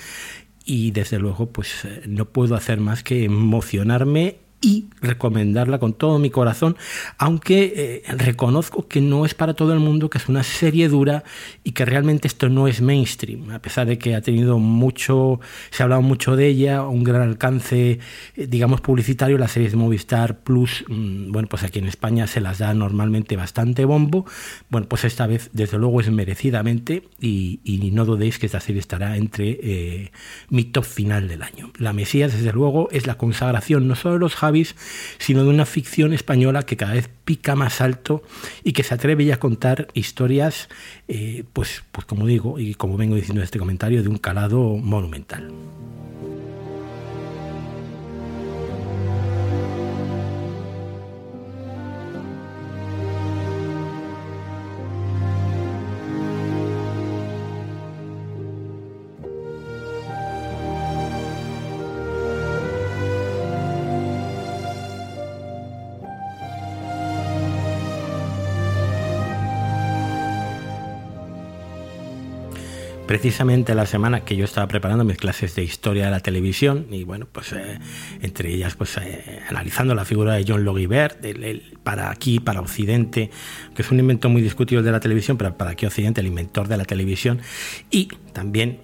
[0.64, 6.18] y desde luego pues eh, no puedo hacer más que emocionarme y recomendarla con todo
[6.18, 6.76] mi corazón,
[7.16, 11.22] aunque eh, reconozco que no es para todo el mundo, que es una serie dura
[11.62, 15.40] y que realmente esto no es mainstream, a pesar de que ha tenido mucho,
[15.70, 18.00] se ha hablado mucho de ella, un gran alcance,
[18.36, 22.40] eh, digamos, publicitario, la serie de Movistar Plus, mm, bueno, pues aquí en España se
[22.40, 24.26] las da normalmente bastante bombo,
[24.70, 29.16] bueno, pues esta vez desde luego es merecidamente y, no dudéis que esta serie estará
[29.16, 30.12] entre eh,
[30.50, 31.70] mi top final del año.
[31.78, 34.34] La Mesías, desde luego, es la consagración no solo de los
[35.18, 38.22] sino de una ficción española que cada vez pica más alto
[38.64, 40.68] y que se atreve ya a contar historias,
[41.08, 44.76] eh, pues, pues como digo, y como vengo diciendo en este comentario, de un calado
[44.76, 45.52] monumental.
[73.08, 77.04] Precisamente la semana que yo estaba preparando mis clases de historia de la televisión y
[77.04, 77.78] bueno, pues eh,
[78.20, 81.24] entre ellas pues eh, analizando la figura de John Logibert
[81.82, 83.30] para aquí, para Occidente,
[83.74, 86.68] que es un invento muy discutido de la televisión, pero para aquí Occidente, el inventor
[86.68, 87.40] de la televisión
[87.90, 88.82] y también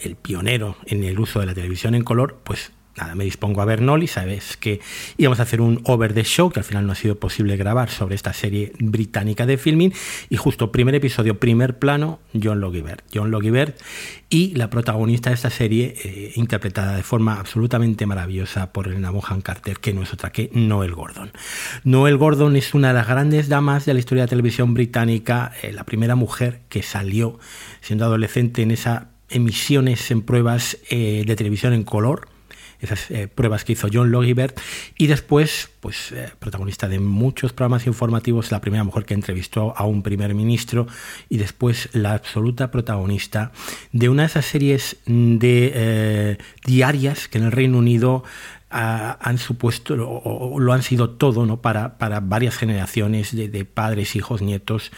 [0.00, 3.64] el pionero en el uso de la televisión en color, pues nada, me dispongo a
[3.64, 4.80] ver Nolly, sabes que
[5.16, 7.90] íbamos a hacer un over the show, que al final no ha sido posible grabar
[7.90, 9.92] sobre esta serie británica de filming,
[10.30, 13.74] y justo primer episodio, primer plano, John Logie John Logie
[14.28, 19.40] y la protagonista de esta serie, eh, interpretada de forma absolutamente maravillosa por Elena Bonham
[19.40, 21.30] Carter, que no es otra que Noel Gordon.
[21.84, 25.52] Noel Gordon es una de las grandes damas de la historia de la televisión británica,
[25.62, 27.38] eh, la primera mujer que salió
[27.80, 32.28] siendo adolescente en esas emisiones en pruebas eh, de televisión en color,
[32.80, 34.58] esas eh, pruebas que hizo John Logibert.
[34.96, 39.84] Y después, pues eh, protagonista de muchos programas informativos, la primera mujer que entrevistó a
[39.84, 40.86] un primer ministro
[41.28, 43.52] y después la absoluta protagonista
[43.92, 48.24] de una de esas series de eh, diarias que en el Reino Unido
[48.76, 51.62] han supuesto o, lo han sido todo ¿no?
[51.62, 54.92] para, para varias generaciones de, padres, hijos, nietos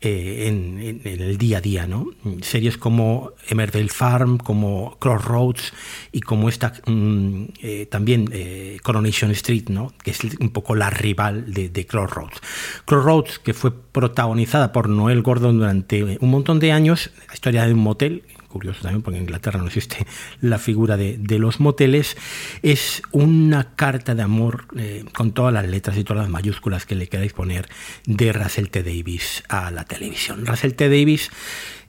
[0.00, 1.86] eh, en, el día a día.
[1.86, 2.06] ¿no?
[2.42, 5.72] Series como Emmerdale Farm, como Crossroads
[6.12, 9.92] y como esta mm, eh, también eh, Coronation Street, ¿no?
[10.04, 12.40] que es un poco la rival de, de Crossroads.
[12.84, 17.74] Crossroads, que fue protagonizada por Noel Gordon durante un montón de años, la historia de
[17.74, 20.06] un motel curioso también porque en Inglaterra no existe
[20.40, 22.16] la figura de, los moteles,
[22.62, 26.94] es una carta de amor eh, con todas las letras y todas las mayúsculas que
[26.94, 27.68] le queráis poner
[28.06, 28.82] de Russell T.
[28.82, 30.46] Davis a la televisión.
[30.46, 30.88] Russell T.
[30.88, 31.30] Davis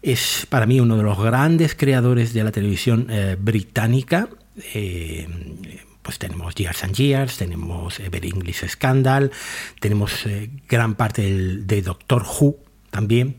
[0.01, 4.27] es para mí uno de los grandes creadores de la televisión eh, británica.
[4.73, 5.27] Eh,
[6.01, 9.31] pues tenemos Years and Years, tenemos Every English Scandal,
[9.79, 10.25] tenemos
[10.69, 12.57] gran parte de Doctor Who,
[12.89, 13.38] también.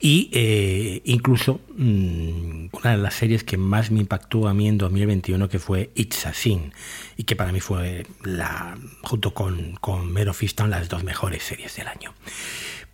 [0.00, 4.78] Y eh, incluso mm, una de las series que más me impactó a mí en
[4.78, 6.72] 2021, que fue It's a Sin,
[7.16, 10.34] y que para mí fue, la, junto con, con Mero
[10.68, 12.14] las dos mejores series del año.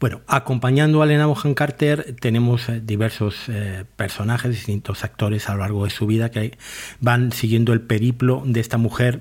[0.00, 5.60] Bueno, acompañando a Elena Bohan Carter tenemos eh, diversos eh, personajes, distintos actores a lo
[5.60, 6.56] largo de su vida que
[7.00, 9.20] van siguiendo el periplo de esta mujer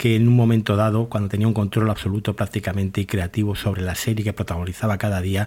[0.00, 3.94] que en un momento dado, cuando tenía un control absoluto prácticamente y creativo sobre la
[3.94, 5.46] serie que protagonizaba cada día,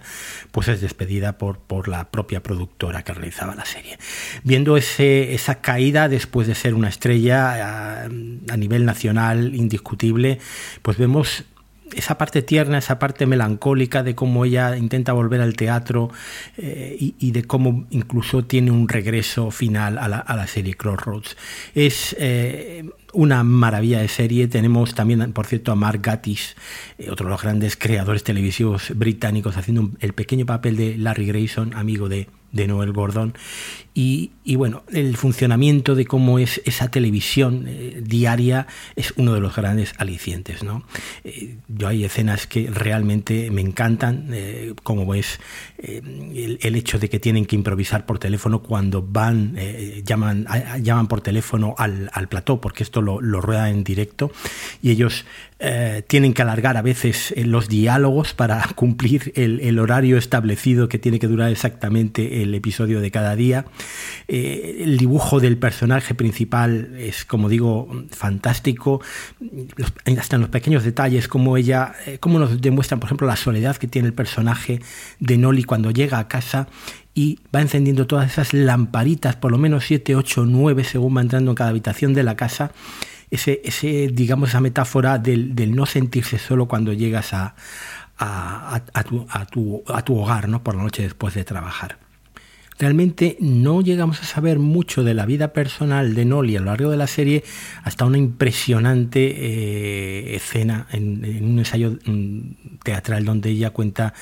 [0.52, 3.98] pues es despedida por, por la propia productora que realizaba la serie.
[4.44, 8.08] Viendo ese, esa caída después de ser una estrella a,
[8.56, 10.38] nivel nacional indiscutible,
[10.82, 11.42] pues vemos
[11.92, 16.12] esa parte tierna, esa parte melancólica de cómo ella intenta volver al teatro
[16.58, 21.36] eh, y, de cómo incluso tiene un regreso final a la, a la serie Crossroads.
[21.74, 22.84] Es eh,
[23.14, 24.48] una maravilla de serie.
[24.48, 26.56] Tenemos también, por cierto, a Mark Gatiss,
[26.98, 31.74] eh, otro de los grandes creadores televisivos británicos, haciendo el pequeño papel de Larry Grayson,
[31.74, 33.34] amigo de, de Noel Gordon.
[33.96, 38.66] Y, bueno, el funcionamiento de cómo es esa televisión eh, diaria
[38.96, 40.64] es uno de los grandes alicientes.
[40.64, 40.84] ¿no?
[41.22, 44.34] Eh, yo hay escenas que realmente me encantan,
[44.82, 45.38] como es
[45.78, 49.56] el, hecho de que tienen que improvisar por teléfono cuando van,
[50.04, 50.46] llaman,
[50.82, 54.32] llaman por teléfono al, al plató, porque esto lo, rueda en directo
[54.82, 55.24] y ellos
[55.60, 60.98] eh, tienen que alargar a veces eh, los diálogos para cumplir el, horario establecido que
[60.98, 63.64] tiene que durar exactamente el episodio de cada día.
[64.26, 69.00] Eh, el dibujo del personaje principal es, como digo, fantástico.
[70.18, 73.86] hasta en los pequeños detalles, como ella, como nos demuestran, por ejemplo, la soledad que
[73.86, 74.80] tiene el personaje
[75.20, 76.68] de Nolly cuando llega a casa
[77.14, 81.52] y va encendiendo todas esas lamparitas, por lo menos 7, 8, 9, según va entrando
[81.52, 82.72] en cada habitación de la casa.
[83.34, 87.54] Ese, digamos, esa metáfora del, no sentirse solo cuando llegas a,
[89.04, 89.82] tu,
[90.16, 90.62] hogar, ¿no?
[90.62, 91.98] Por la noche después de trabajar.
[92.78, 96.90] Realmente no llegamos a saber mucho de la vida personal de Nolly a lo largo
[96.90, 97.44] de la serie
[97.84, 104.12] hasta una impresionante eh, escena en, en, un ensayo mm, teatral donde ella cuenta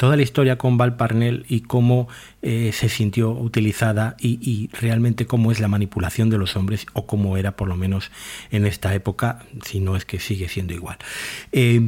[0.00, 2.08] toda la historia con Val Parnell y cómo
[2.40, 7.36] eh, se sintió utilizada y, realmente cómo es la manipulación de los hombres o cómo
[7.36, 8.10] era por lo menos
[8.50, 10.96] en esta época, si no es que sigue siendo igual.
[11.52, 11.82] Eh,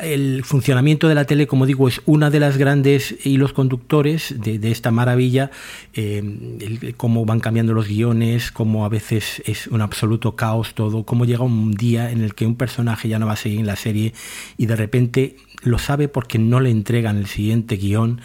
[0.00, 4.70] el funcionamiento de la tele, como digo, es una de las grandes hilos conductores de,
[4.70, 5.50] esta maravilla,
[5.92, 11.24] eh, cómo van cambiando los guiones, cómo a veces es un absoluto caos todo, cómo
[11.24, 13.76] llega un día en el que un personaje ya no va a seguir en la
[13.76, 14.14] serie
[14.56, 18.20] y de repente lo sabe porque no le entregan el siguiente guion.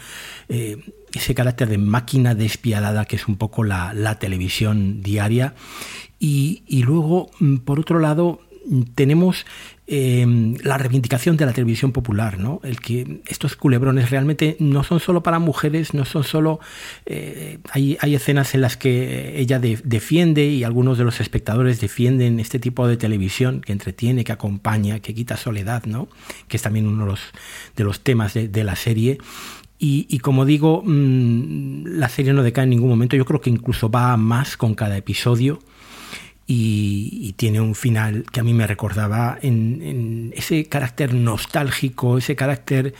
[0.48, 0.78] Eh,
[1.12, 5.54] ese carácter de máquina despiadada que es un poco la, televisión diaria.
[6.18, 8.40] Y, luego, mm, por otro lado,
[8.94, 9.46] tenemos
[9.92, 12.60] Em, la reivindicación de la televisión popular, ¿no?
[12.62, 16.60] El que estos culebrones realmente no son solo para mujeres, no son solo...
[17.06, 22.60] Eh, hay, escenas en las que ella defiende y algunos de los espectadores defienden este
[22.60, 26.06] tipo de televisión que entretiene, que acompaña, que quita soledad, ¿no?
[26.46, 27.20] Que es también uno de los,
[27.74, 29.18] de los temas de, la serie.
[29.80, 33.16] Y, como digo, mm, la serie no decae en ningún momento.
[33.16, 35.58] Yo creo que incluso va más con cada episodio
[36.52, 42.92] y, tiene un final que a mí me recordaba en, ese carácter nostálgico, ese carácter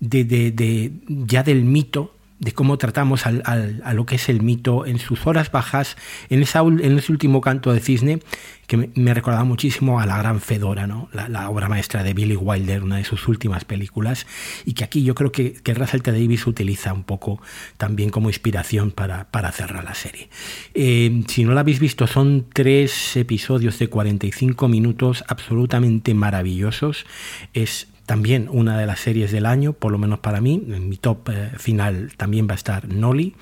[0.00, 3.42] de, ya del mito de cómo tratamos al,
[3.84, 5.96] a lo que es el mito en sus horas bajas,
[6.28, 8.20] en, esa, en ese último canto de cisne,
[8.66, 11.08] que me, recordaba muchísimo a La Gran Fedora, ¿no?
[11.12, 14.26] La, obra maestra de Billy Wilder, una de sus últimas películas,
[14.64, 16.12] y que aquí yo creo que, que Russell T.
[16.12, 17.40] Davis utiliza un poco
[17.76, 20.28] también como inspiración para, para cerrar la serie.
[20.74, 27.06] Eh, si no la habéis visto, son tres episodios de 45 minutos absolutamente maravillosos.
[27.54, 30.64] Es también una de las series del año, por lo menos para mí.
[30.68, 33.34] En mi top eh, final también va a estar Nolly,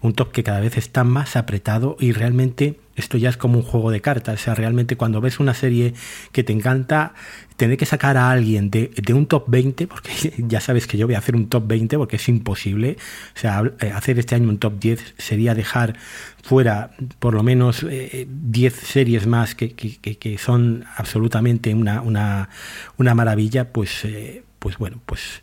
[0.00, 3.62] un top que cada vez está más apretado y realmente esto ya es como un
[3.62, 4.40] juego de cartas.
[4.40, 5.94] O sea, realmente cuando ves una serie
[6.32, 7.14] que te encanta,
[7.56, 11.14] tener que sacar a alguien de, un top 20, porque ya sabes que yo voy
[11.14, 12.96] a hacer un top 20 porque es imposible.
[13.34, 15.96] O sea, eh, hacer este año un top 10 sería dejar
[16.42, 22.50] fuera por lo menos 10 eh, series más que, que, son absolutamente una, una,
[22.98, 25.40] una maravilla, pues, eh, pues bueno, pues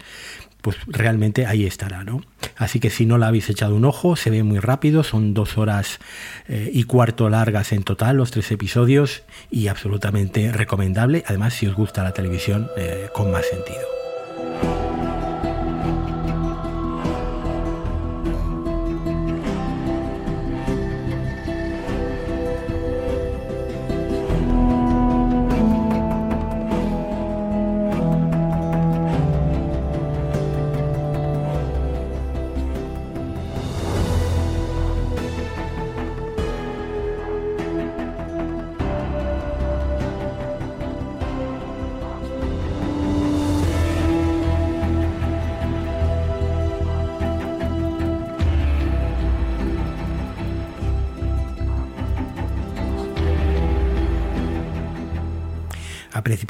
[0.63, 2.21] pues realmente ahí estará, ¿no?
[2.55, 5.57] Así que si no la habéis echado un ojo, se ve muy rápido, son dos
[5.57, 5.99] horas
[6.47, 11.75] eh, y cuarto largas en total los tres episodios y absolutamente recomendable, además si os
[11.75, 14.02] gusta la televisión eh, con más sentido.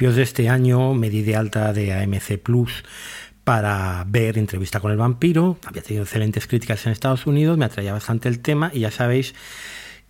[0.04, 2.84] Principios de este año me di de alta de AMC Plus
[3.46, 5.58] para ver Entrevista con el vampiro.
[5.64, 9.34] Había tenido excelentes críticas en Estados Unidos, me atraía bastante el tema y ya sabéis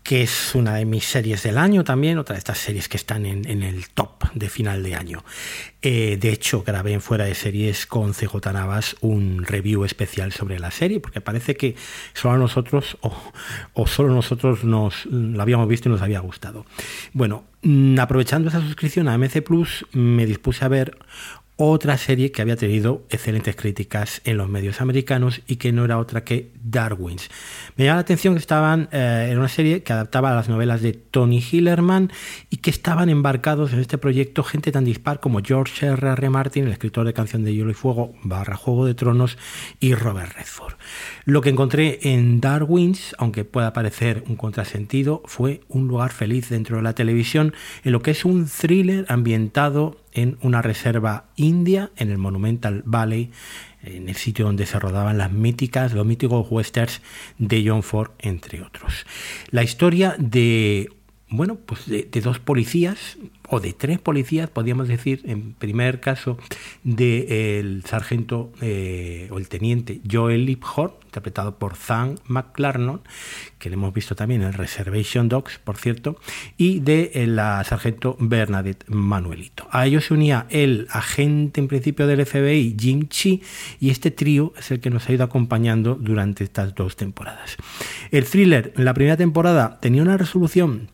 [0.03, 3.25] que es una de mis series del año también, otra de estas series que están
[3.25, 5.23] en, el top de final de año.
[5.81, 10.59] Eh, de hecho, grabé en Fuera de Series con CJ Navas un review especial sobre
[10.59, 11.75] la serie, porque parece que
[12.13, 12.97] solo nosotros
[13.73, 16.65] o, solo nosotros nos lo habíamos visto y nos había gustado.
[17.13, 20.97] Bueno, mm, aprovechando esa suscripción a MC Plus, me dispuse a ver
[21.55, 25.99] otra serie que había tenido excelentes críticas en los medios americanos y que no era
[25.99, 27.29] otra que Darwins.
[27.75, 30.93] Me llama la atención que estaban eh, en una serie que adaptaba las novelas de
[30.93, 32.11] Tony Hillerman
[32.49, 36.07] y que estaban embarcados en este proyecto gente tan dispar como George R.
[36.09, 36.29] R.
[36.29, 39.37] Martin, el escritor de Canción de Hielo y Fuego, barra Juego de Tronos,
[39.79, 40.73] y Robert Redford.
[41.25, 46.77] Lo que encontré en Darwins, aunque pueda parecer un contrasentido, fue un lugar feliz dentro
[46.77, 47.53] de la televisión
[47.83, 53.31] en lo que es un thriller ambientado en una reserva india, en el Monumental Valley,
[53.83, 57.01] en el sitio donde se rodaban las míticas, los míticos westerns
[57.37, 59.05] de John Ford, entre otros.
[59.51, 60.89] La historia de
[61.33, 63.17] bueno, pues de, dos policías,
[63.49, 66.37] o de tres policías, podríamos decir, en primer caso,
[66.83, 73.01] del sargento eh, o el teniente Joel Liphorn, interpretado por Zan McClarnon,
[73.59, 76.17] que le hemos visto también en Reservation Dogs, por cierto,
[76.57, 79.67] y de eh, la sargento Bernadette Manuelito.
[79.71, 83.41] A ellos se unía el agente en principio del FBI, Jim Chi,
[83.79, 87.57] y este trío es el que nos ha ido acompañando durante estas dos temporadas.
[88.09, 90.89] El thriller, en la primera temporada, tenía una resolución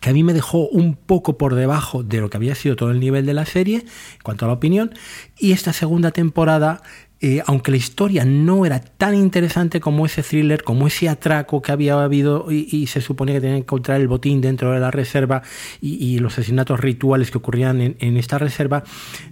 [0.00, 2.90] que a mí me dejó un poco por debajo de lo que había sido todo
[2.90, 4.94] el nivel de la serie, en cuanto a la opinión,
[5.38, 6.82] y esta segunda temporada
[7.18, 11.72] eh, aunque la historia no era tan interesante como ese thriller, como ese atraco que
[11.72, 15.42] había habido y, se suponía que tenían que encontrar el botín dentro de la reserva
[15.80, 18.84] y, los asesinatos rituales que ocurrían en, esta reserva,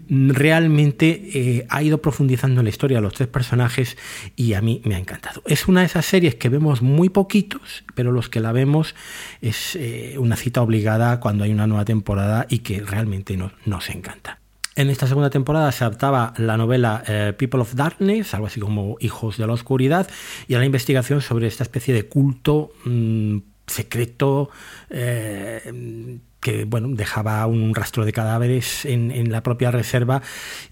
[0.09, 3.98] realmente eh, ha ido profundizando en la historia de los tres personajes
[4.35, 5.43] y a mí me ha encantado.
[5.47, 8.94] Es una de esas series que vemos muy poquitos, pero los que la vemos
[9.43, 14.44] es eh, una cita obligada cuando hay una nueva temporada y que realmente nos encanta.
[14.77, 18.97] En esta segunda temporada se adaptaba la novela eh, People of Darkness, algo así como
[18.99, 20.09] Hijos de la Oscuridad,
[20.49, 24.51] y a la investigación sobre esta especie de culto mm, secreto
[24.91, 30.21] eh, que bueno, dejaba un rastro de cadáveres en, la propia reserva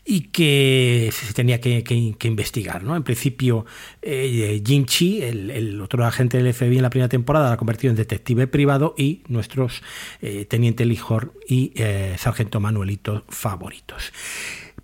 [0.05, 2.85] y que se tenía que, investigar.
[2.85, 2.95] ¿no?
[2.95, 3.65] En principio,
[4.03, 7.91] eh, Jin Chi, el, otro agente del FBI en la primera temporada, la ha convertido
[7.91, 9.83] en detective privado y nuestros
[10.21, 14.13] eh, teniente Lijor y eh, sargento Manuelito favoritos.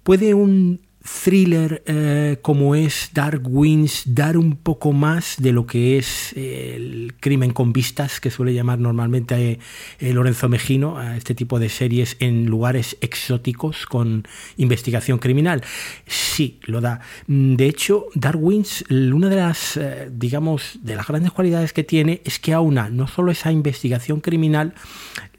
[0.02, 5.98] ¿Puede un thriller eh, como es Dark Winds dar un poco más de lo que
[5.98, 9.59] es eh, el crimen con vistas que suele llamar normalmente
[9.98, 14.26] eh, Lorenzo Mejino a este tipo de series en lugares exóticos con
[14.56, 15.62] investigación criminal.
[16.06, 17.01] Sí, lo da.
[17.26, 19.78] De hecho, Dark Winds, una de las,
[20.10, 24.74] digamos, de las grandes cualidades que tiene es que aúna no solo esa investigación criminal,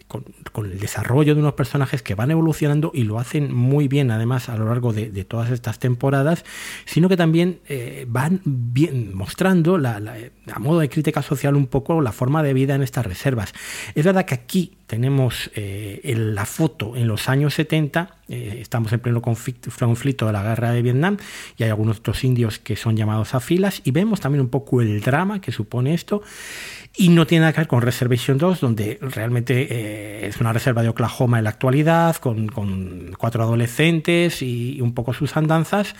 [0.09, 0.25] con,
[0.65, 4.57] el desarrollo de unos personajes que van evolucionando y lo hacen muy bien además a
[4.57, 6.43] lo largo de, todas estas temporadas,
[6.85, 12.11] sino que también eh, van bien mostrando a modo de crítica social un poco la
[12.11, 13.53] forma de vida en estas reservas.
[13.95, 18.99] Es verdad que aquí tenemos eh, la foto en los años 70, eh, estamos en
[18.99, 21.17] pleno conflicto, conflicto, de la guerra de Vietnam
[21.57, 24.81] y hay algunos otros indios que son llamados a filas y vemos también un poco
[24.81, 26.23] el drama que supone esto
[26.99, 30.83] y no tiene nada que ver con Reservation 2, donde realmente eh, es una reserva
[30.83, 32.49] de Oklahoma en la actualidad, con,
[33.17, 35.95] cuatro adolescentes y, un poco sus andanzas,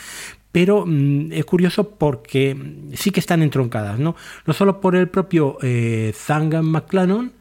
[0.52, 2.54] pero mm, es curioso porque
[2.96, 7.32] sí que están entroncadas, no, no solo por el propio eh, Zangan McClanon,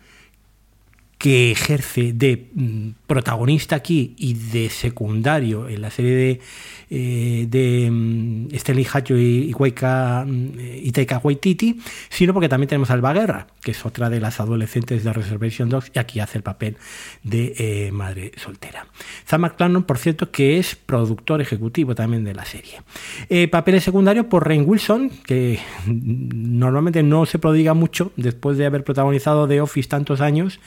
[1.19, 6.41] que ejerce de mm, protagonista aquí y de secundario en la serie de,
[6.91, 10.51] eh, um, Stanley Hacho y, mm,
[10.83, 11.81] y Taika Waititi,
[12.11, 15.71] sino porque también tenemos a Alba Guerra, que es otra de las adolescentes de Reservation
[15.71, 16.77] Dogs y aquí hace el papel
[17.23, 18.87] de eh, madre soltera.
[19.25, 22.83] Sam McClellan, por cierto, que es productor ejecutivo también de la serie.
[23.31, 28.85] Eh, papeles secundarios por Rain Wilson, que normalmente no se prodiga mucho después de haber
[28.85, 30.61] protagonizado The Office tantos años,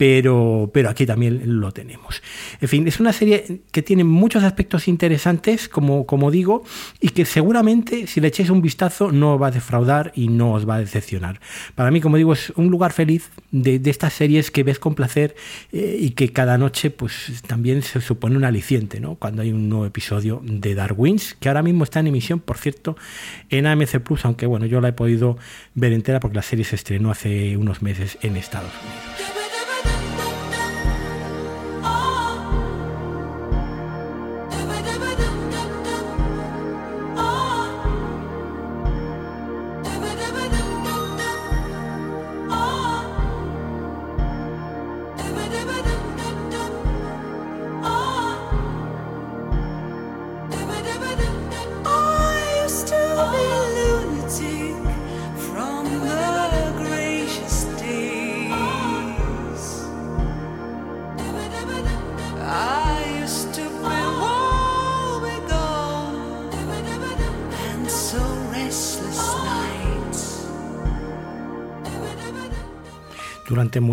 [0.00, 2.22] pero, pero aquí también lo tenemos.
[2.62, 6.64] En fin, es una serie que tiene muchos aspectos interesantes, como, como digo,
[7.02, 10.54] y que seguramente si le echáis un vistazo no os va a defraudar y no
[10.54, 11.38] os va a decepcionar.
[11.74, 15.36] Para mí, como digo, es un lugar feliz de, estas series que ves con placer
[15.70, 19.16] eh, y que cada noche pues también se supone un aliciente, ¿no?
[19.16, 22.96] Cuando hay un nuevo episodio de Darwins, que ahora mismo está en emisión, por cierto,
[23.50, 25.36] en AMC Plus, aunque bueno, yo la he podido
[25.74, 29.19] ver entera porque la serie se estrenó hace unos meses en Estados Unidos.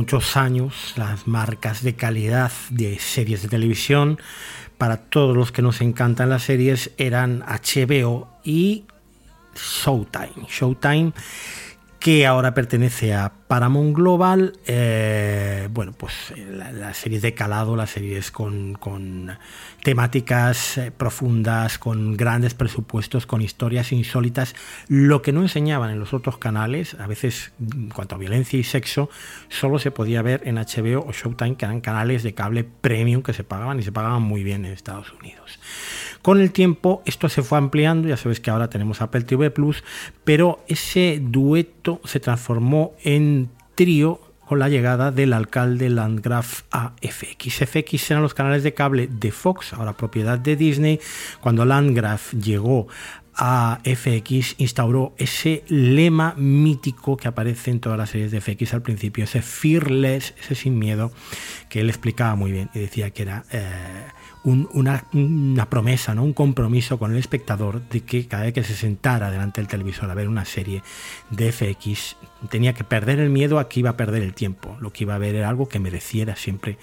[0.07, 4.17] Muchos años las marcas de calidad de series de televisión
[4.77, 8.85] para todos los que nos encantan las series eran HBO y
[9.53, 10.47] Showtime.
[10.47, 11.11] Showtime
[11.99, 14.53] que ahora pertenece a Paramount Global.
[14.65, 18.77] Eh, bueno, pues las la series de calado, las series con,
[19.83, 24.55] temáticas eh, profundas, con grandes presupuestos, con historias insólitas,
[24.87, 28.63] lo que no enseñaban en los otros canales, a veces en cuanto a violencia y
[28.63, 29.09] sexo,
[29.49, 33.33] solo se podía ver en HBO o Showtime, que eran canales de cable premium que
[33.33, 35.59] se pagaban y se pagaban muy bien en Estados Unidos.
[36.21, 39.83] Con el tiempo esto se fue ampliando, ya sabéis que ahora tenemos Apple TV Plus,
[40.23, 47.65] pero ese dueto se transformó en trío con la llegada del alcalde Landgraf a FX.
[47.67, 51.01] FX eran los canales de cable de Fox, ahora propiedad de Disney.
[51.41, 52.87] Cuando Landgraf llegó
[53.37, 58.81] a FX instauró ese lema mítico que aparece en todas las series de FX al
[58.81, 61.11] principio, ese fearless, ese sin miedo,
[61.69, 64.07] que él explicaba muy bien y decía que era eh,
[64.47, 66.23] una, promesa, ¿no?
[66.23, 70.09] un compromiso con el espectador de que cada vez que se sentara delante del televisor
[70.09, 70.83] a ver una serie
[71.29, 72.15] de FX
[72.49, 75.15] tenía que perder el miedo a que iba a perder el tiempo, lo que iba
[75.15, 76.77] a ver era algo que mereciera siempre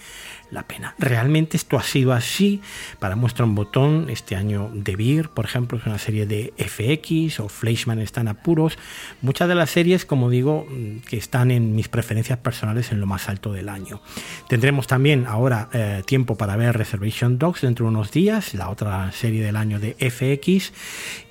[0.54, 0.94] la pena.
[0.98, 2.62] Realmente esto ha sido así.
[2.98, 7.40] Para muestra un botón, este año de Beer, por ejemplo, es una serie de FX
[7.40, 8.78] o Fleischmann están apuros.
[9.20, 13.06] Muchas de las series, como digo, mm, que están en mis preferencias personales en lo
[13.06, 14.00] más alto del año.
[14.48, 19.10] Tendremos también ahora eh, tiempo para ver Reservation Dogs dentro de unos días, la otra
[19.12, 20.72] serie del año de FX.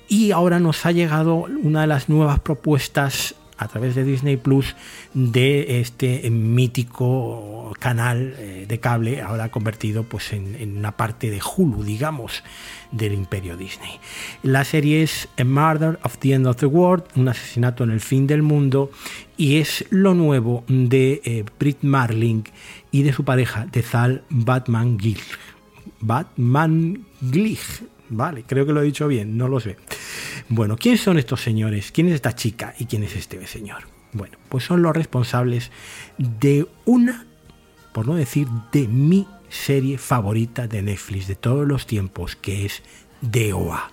[0.06, 4.74] Y ahora nos ha llegado una de las nuevas propuestas a través de Disney Plus
[5.12, 11.82] de este mítico canal eh, de cable ahora convertido pues en, una parte de Hulu
[11.84, 12.42] digamos
[12.90, 14.00] del imperio Disney.
[14.42, 18.00] La serie es A Murder of the End of the World un asesinato en el
[18.00, 18.90] fin del mundo
[19.36, 22.44] y es lo nuevo de eh, Brit Marling
[22.90, 25.20] y de su pareja de Zal Batman Gil
[26.00, 27.06] Batman
[28.16, 29.76] Vale, creo que lo he dicho bien, no lo sé.
[30.48, 31.90] Bueno, ¿quiénes son estos señores?
[31.90, 33.84] ¿Quién es esta chica y quién es este señor?
[34.12, 35.72] Bueno, pues son los responsables
[36.18, 37.26] de una,
[37.92, 42.82] por no decir de mi serie favorita de Netflix de todos los tiempos, que es
[43.20, 43.90] DOA.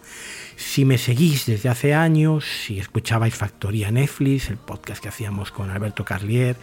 [0.62, 5.70] Si me seguís desde hace años, si escuchabais Factoría Netflix, el podcast que hacíamos con
[5.70, 6.56] Alberto Carlier,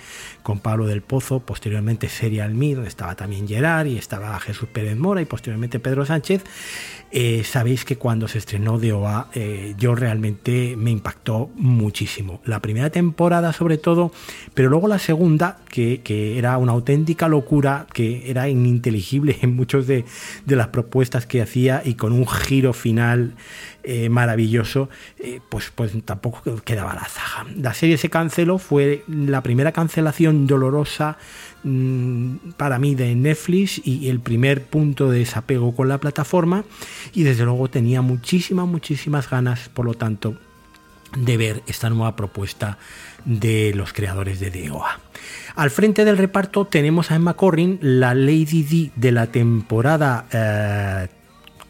[0.43, 4.97] con Pablo del Pozo, posteriormente Serial Me, donde estaba también Gerard y estaba Jesús Pérez
[4.97, 6.45] Mora y posteriormente Pedro Sánchez,
[7.11, 12.41] eh, sabéis que cuando se estrenó DOA eh, yo realmente me impactó muchísimo.
[12.45, 14.13] La primera temporada sobre todo,
[14.55, 16.01] pero luego la segunda, que,
[16.39, 20.05] era una auténtica locura, que era ininteligible en muchas de,
[20.47, 23.35] de las propuestas que hacía y con un giro final
[23.91, 27.51] eh, maravilloso, eh, pues, pues tampoco quedaba la zaga.
[27.57, 31.17] La serie se canceló, fue la primera cancelación dolorosa
[31.65, 36.65] mm, para mí de Netflix y el primer punto de desapego con la plataforma
[37.15, 40.37] y desde luego tenía muchísimas, muchísimas ganas, por lo tanto,
[41.17, 42.77] de ver esta nueva propuesta
[43.25, 45.01] de los creadores de DOA.
[45.57, 50.27] Al frente del reparto tenemos a Emma Corrin, la Lady D de la temporada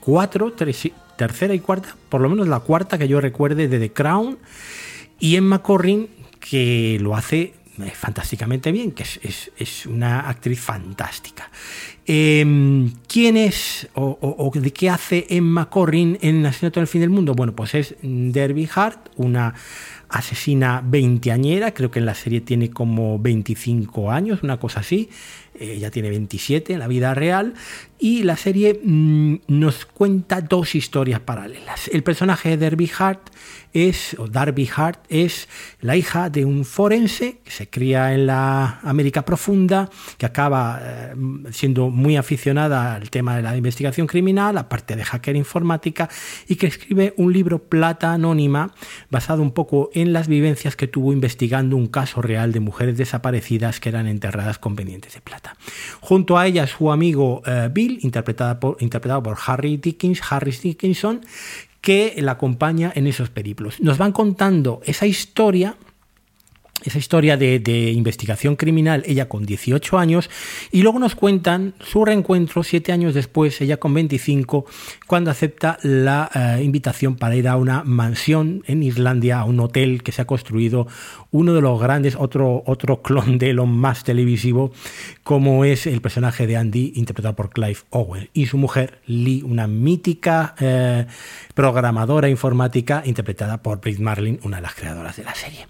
[0.00, 0.52] 4, eh,
[1.18, 4.38] tercera y cuarta, por lo menos la cuarta que yo recuerde de The Crown,
[5.20, 6.08] y Emma Corrin,
[6.40, 11.50] que lo hace eh, fantásticamente bien, que es, una actriz fantástica.
[12.06, 17.10] Em, ¿Quién es o, de qué hace Emma Corrin en Asesinato en el Fin del
[17.10, 17.34] Mundo?
[17.34, 19.54] Bueno, pues es Derby Hart, una
[20.08, 25.10] asesina veinteañera, creo que en la serie tiene como 25 años, una cosa así,
[25.58, 27.54] ella tiene 27 en la vida real,
[27.98, 31.88] y la serie mm, nos cuenta dos historias paralelas.
[31.88, 33.30] El personaje de Derby Hart
[33.72, 35.48] es, o Darby Hart, es
[35.80, 41.14] la hija de un forense que se cría en la América profunda, que acaba eh,
[41.50, 46.08] siendo muy aficionada al tema de la investigación criminal, aparte de hacker informática,
[46.46, 48.74] y que escribe un libro Plata Anónima,
[49.10, 53.80] basado un poco en las vivencias que tuvo investigando un caso real de mujeres desaparecidas
[53.80, 55.47] que eran enterradas con pendientes de plata.
[56.00, 60.20] Junto a ella su amigo eh, Bill, interpretado por, interpretado por Harry Dickens,
[60.62, 61.20] Dickinson,
[61.80, 63.80] que la acompaña en esos periplos.
[63.80, 65.76] Nos van contando esa historia
[66.84, 70.30] esa historia de, investigación criminal, ella con 18 años,
[70.70, 74.64] y luego nos cuentan su reencuentro siete años después, ella con 25,
[75.06, 80.02] cuando acepta la eh, invitación para ir a una mansión en Islandia, a un hotel
[80.02, 80.86] que se ha construido
[81.30, 84.72] uno de los grandes, otro, otro clon de lo más televisivo,
[85.24, 89.66] como es el personaje de Andy, interpretado por Clive Owen, y su mujer, Lee, una
[89.66, 91.06] mítica eh,
[91.58, 95.66] programadora informática, interpretada por Britt Marlin, una de las creadoras de la serie.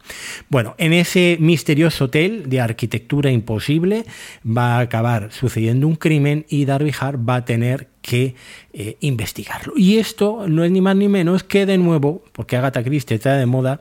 [0.51, 4.05] Bueno, en ese misterioso hotel de arquitectura imposible
[4.45, 8.35] va a acabar sucediendo un crimen y Darby Hart va a tener que
[8.75, 9.73] eh, investigarlo.
[9.77, 13.39] Y esto no es ni más ni menos que de nuevo, porque Agatha Christie está
[13.39, 13.81] de moda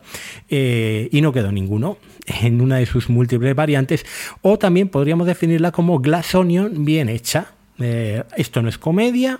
[0.49, 1.97] eh, y no quedó ninguno
[2.41, 4.05] en una de sus múltiples variantes,
[4.41, 9.39] o también podríamos definirla como Glass Onion bien hecha, eh, esto no es comedia,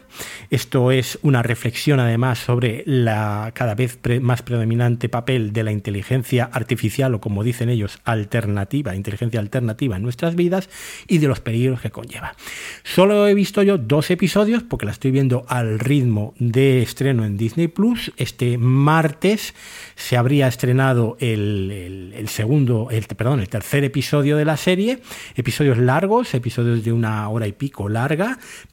[0.50, 6.46] esto es una reflexión además sobre la cada vez más predominante papel de la inteligencia
[6.52, 10.70] artificial o como dicen ellos, alternativa, inteligencia alternativa en nuestras vidas
[11.08, 12.36] y de los peligros que conlleva.
[12.84, 17.38] Solo he visto yo dos episodios porque la estoy viendo al ritmo de estreno en
[17.38, 18.12] Disney Plus.
[18.18, 19.56] Este martes
[19.96, 25.00] se habría estrenado el, segundo, perdón, el tercer episodio de la serie,
[25.36, 28.27] episodios largos, episodios de una hora y pico larga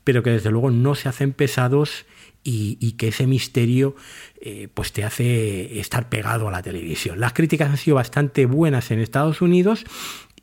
[0.04, 2.06] pero que desde luego no se hacen pesados
[2.44, 3.96] y, que ese misterio
[4.40, 7.18] eh, pues te hace estar pegado a la televisión.
[7.18, 9.84] Las críticas han sido bastante buenas en Estados Unidos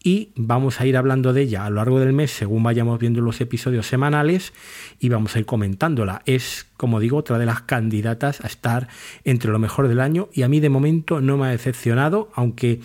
[0.03, 3.21] y vamos a ir hablando de ella a lo largo del mes según vayamos viendo
[3.21, 4.51] los episodios semanales
[4.99, 6.23] y vamos a ir comentándola.
[6.25, 8.87] Es, como digo, otra de las candidatas a estar
[9.23, 12.79] entre lo mejor del año y a mí de momento no me ha decepcionado, aunque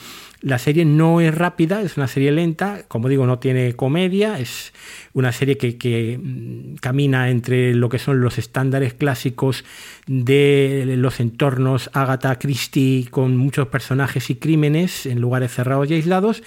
[0.47, 4.73] la serie no es rápida, es una serie lenta, como digo, no tiene comedia, es
[5.13, 9.65] una serie que, mm, camina entre lo que son los estándares clásicos
[10.07, 16.45] de los entornos Agatha Christie con muchos personajes y crímenes en lugares cerrados y aislados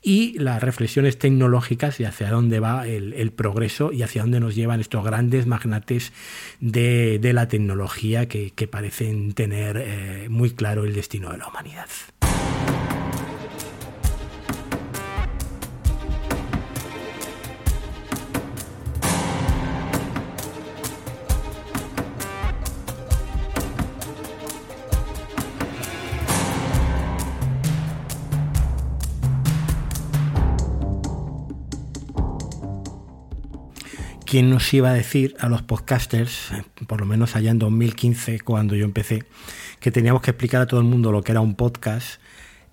[0.00, 4.80] y las reflexiones tecnológicas y hacia dónde va el, progreso y hacia dónde nos llevan
[4.80, 6.14] estos grandes magnates
[6.60, 11.88] de, la tecnología que, parecen tener eh, muy claro el destino de la humanidad.
[34.32, 36.52] ¿Quién nos iba a decir a los podcasters,
[36.86, 39.24] por lo menos allá en 2015, cuando yo empecé,
[39.78, 42.18] que teníamos que explicar a todo el mundo lo que era un podcast?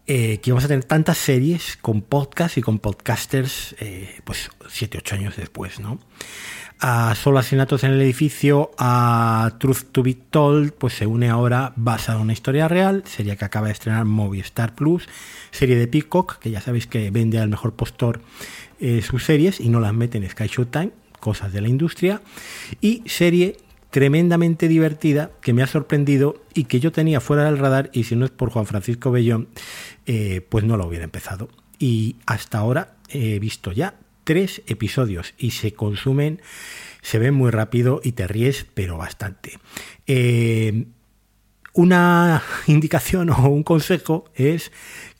[0.07, 4.99] Eh, que íbamos a tener tantas series con podcast y con podcasters, eh, pues 7,
[4.99, 5.99] 8 años después, ¿no?
[6.80, 11.73] A Solo Asesinatos en el Edificio, a Truth to Be Told, pues se une ahora
[11.76, 15.10] basada en una historia real, serie que acaba de estrenar Movistar Plus,
[15.52, 18.22] serie de Peacock, que ya sabéis que vende al mejor postor
[18.80, 22.21] eh, sus series y no las mete en Sky Showtime, cosas de la industria,
[22.81, 23.57] y serie
[23.89, 28.15] tremendamente divertida que me ha sorprendido y que yo tenía fuera del radar y si
[28.15, 29.47] no es por Juan Francisco Bellón,
[30.05, 31.49] eh, pues no lo hubiera empezado.
[31.79, 36.41] Y hasta ahora he visto ya tres episodios y se consumen,
[37.01, 39.57] se ven muy rápido y te ríes, pero bastante.
[40.05, 40.85] Eh,
[41.73, 44.71] una indicación o un consejo es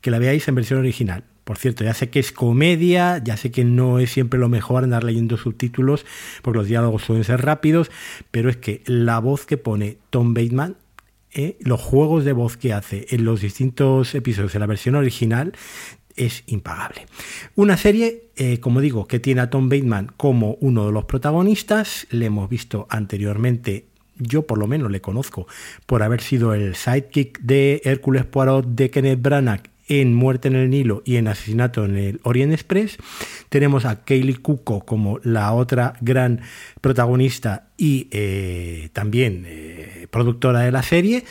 [0.01, 1.23] que la veáis en versión original.
[1.49, 4.84] Por cierto, ya sé que es comedia, ya sé que no es siempre lo mejor
[4.84, 6.05] andar leyendo subtítulos,
[6.43, 7.89] porque los diálogos suelen ser rápidos,
[8.30, 10.77] pero es que la voz que pone Tom Bateman,
[11.34, 15.53] eh, los juegos de voz que hace en los distintos episodios de la versión original,
[16.15, 17.07] es impagable.
[17.55, 22.05] Una serie, eh, como digo, que tiene a Tom Bateman como uno de los protagonistas,
[22.11, 23.88] le hemos visto anteriormente
[24.19, 25.47] yo por lo menos le conozco
[25.88, 30.70] por haber sido el sidekick de Hércules Poirot de Kenneth Branagh en Muerte en el
[30.70, 32.98] Nilo y en Asesinato en el Orient Express.
[33.49, 36.41] Tenemos a Kaylee Cuoco como la otra gran
[36.80, 41.26] protagonista y eh, también eh, productora de la serie,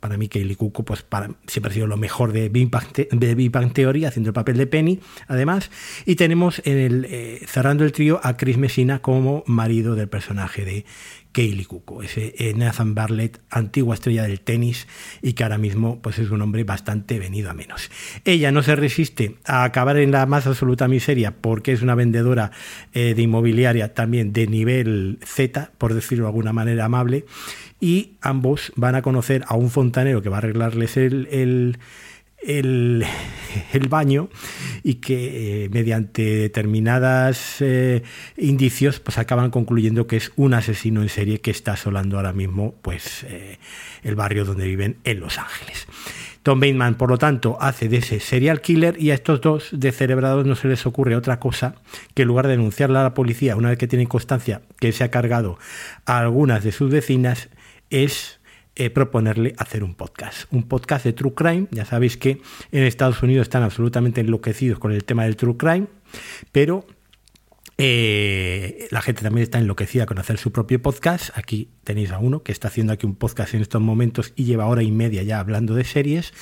[0.00, 1.04] para mí Kaylee Cuoco pues
[1.46, 5.70] siempre ha sido lo mejor de Big, Bang, Theory, haciendo el papel de Penny, además.
[6.06, 10.64] Y tenemos en el, eh, cerrando el trío a Chris Messina como marido del personaje
[10.64, 10.84] de
[11.38, 14.88] Kaylee Cuoco, ese eh, Nathan Barlett, antigua estrella del tenis
[15.22, 17.92] y que ahora mismo pues es un hombre bastante venido a menos.
[18.24, 22.50] Ella no se resiste a acabar en la más absoluta miseria porque es una vendedora
[22.92, 27.24] eh, de inmobiliaria también de nivel Z, por decirlo de alguna manera amable,
[27.80, 31.78] y ambos van a conocer a un fontanero que va a arreglarles el,
[33.88, 34.28] baño
[34.82, 38.02] y que eh, mediante determinadas eh,
[38.36, 42.74] indicios pues acaban concluyendo que es un asesino en serie que está asolando ahora mismo
[42.82, 43.58] pues eh,
[44.02, 45.86] el barrio donde viven en Los Ángeles.
[46.42, 50.46] Tom Bateman, por lo tanto, hace de ese serial killer y a estos dos cerebrados
[50.46, 51.74] no se les ocurre otra cosa
[52.14, 55.04] que en lugar de denunciarle a la policía una vez que tienen constancia que se
[55.04, 55.58] ha cargado
[56.06, 57.50] a algunas de sus vecinas,
[57.90, 58.37] es
[58.78, 60.44] eh, proponerle hacer un podcast.
[60.52, 61.66] Un podcast de True Crime.
[61.72, 62.40] Ya sabéis que
[62.70, 65.88] en Estados Unidos están absolutamente enloquecidos con el tema del True Crime,
[66.52, 66.86] pero
[67.76, 71.36] eh, la gente también está enloquecida con hacer su propio podcast.
[71.36, 74.66] Aquí tenéis a uno que está haciendo aquí un podcast en estos momentos y lleva
[74.66, 76.32] hora y media ya hablando de series.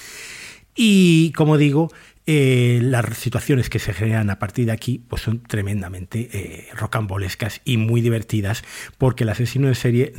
[0.75, 1.91] Y como digo,
[2.29, 7.61] eh, las situaciones que se generan a partir de aquí pues son tremendamente eh, rocambolescas
[7.65, 8.65] y muy divertidas
[8.99, 10.13] porque el asesino de serie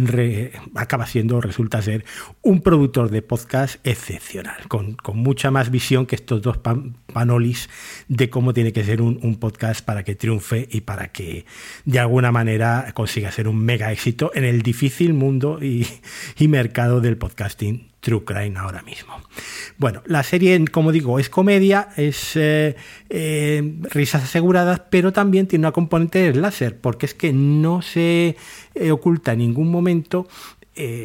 [0.76, 2.06] acaba siendo, resulta ser
[2.42, 6.60] un productor de podcast excepcional, con, mucha más visión que estos dos
[7.12, 7.70] panolis
[8.08, 11.46] de cómo tiene que ser un, podcast para que triunfe y para que
[11.84, 17.18] de alguna manera consiga ser un mega éxito en el difícil mundo y mercado del
[17.18, 18.24] podcasting True
[18.56, 19.16] ahora mismo.
[19.78, 22.78] Bueno, la serie, como digo, es comedia, es eh,
[23.10, 28.38] eh, risas aseguradas, pero también tiene una componente de láser, porque es que no se
[28.76, 30.26] eh, oculta en ningún momento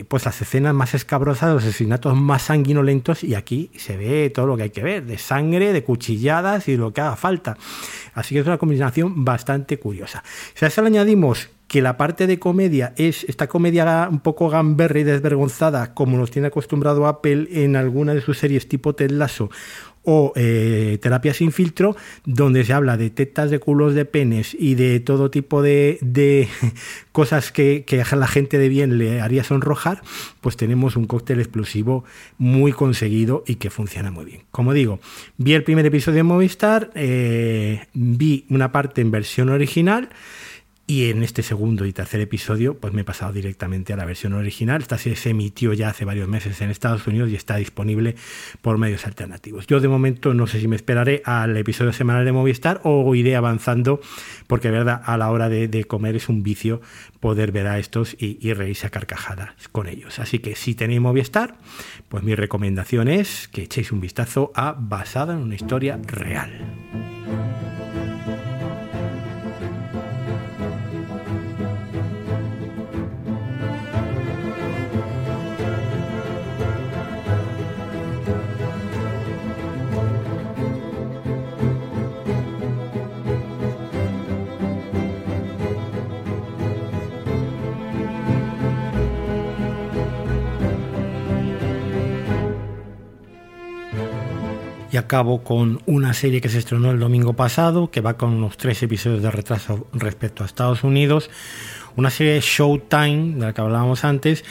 [0.06, 4.58] pues las escenas más escabrosas, los asesinatos más sanguinolentos y aquí se ve todo lo
[4.58, 7.56] que hay que ver, de sangre, de cuchilladas y lo que haga falta.
[8.12, 10.22] Así que es una combinación bastante curiosa.
[10.52, 14.50] Si a eso le añadimos que la parte de comedia es esta comedia un poco
[14.50, 19.10] gamberra y desvergonzada, como nos tiene acostumbrado Apple en alguna de sus series tipo Ted
[19.10, 19.48] Lasso
[20.04, 21.96] o eh, Terapia sin filtro,
[22.26, 25.98] donde se habla de tetas, de culos, de penes y de todo tipo de,
[27.12, 30.02] cosas que, que, a la gente de bien le haría sonrojar,
[30.42, 32.04] pues tenemos un cóctel explosivo
[32.36, 34.42] muy conseguido y que funciona muy bien.
[34.50, 35.00] Como digo,
[35.38, 40.10] vi el primer episodio de Movistar, eh, vi una parte en versión original,
[40.92, 44.34] y en este segundo y tercer episodio, pues me he pasado directamente a la versión
[44.34, 44.82] original.
[44.82, 48.14] Esta se emitió ya hace varios meses en Estados Unidos y está disponible
[48.60, 49.66] por medios alternativos.
[49.66, 53.36] Yo de momento no sé si me esperaré al episodio semanal de Movistar o iré
[53.36, 54.02] avanzando,
[54.46, 56.82] porque verdad a la hora de, comer es un vicio
[57.20, 60.18] poder ver a estos y, y reírse a carcajadas con ellos.
[60.18, 61.56] Así que si tenéis Movistar,
[62.10, 66.81] pues mi recomendación es que echéis un vistazo a Basada en una historia real.
[95.12, 98.56] Y acabo con una serie que se estrenó el domingo pasado, que va con unos
[98.56, 101.28] tres episodios de retraso respecto a Estados Unidos.
[101.96, 104.42] Una serie de Showtime, de la que hablábamos antes,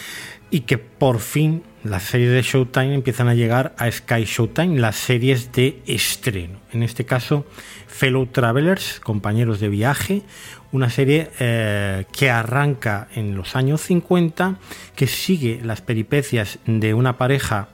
[0.51, 4.97] y que por fin las series de Showtime empiezan a llegar a Sky Showtime, las
[4.97, 6.59] series de estreno.
[6.71, 7.43] En este caso,
[7.87, 10.21] Fellow Travelers, compañeros de viaje,
[10.71, 14.57] una serie eh, que arranca en los años 50,
[14.95, 17.69] que sigue las peripecias de una pareja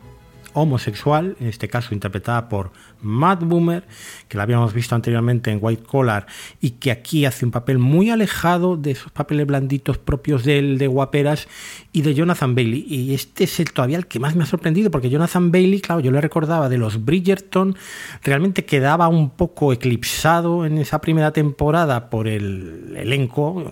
[0.58, 2.72] homosexual, en este caso interpretada por
[3.02, 3.88] Matt Boomer,
[4.28, 6.26] que la habíamos visto anteriormente en White Collar
[6.60, 10.78] y que aquí hace un papel muy alejado de esos papeles blanditos propios de él,
[10.80, 11.48] de guaperas
[11.94, 12.86] y de Jonathan Bailey.
[12.88, 16.02] Y este es el, todavía el que más me ha sorprendido, porque Jonathan Bailey, claro,
[16.02, 17.76] yo le recordaba de los Bridgerton,
[18.24, 23.72] realmente quedaba un poco eclipsado en esa primera temporada por el elenco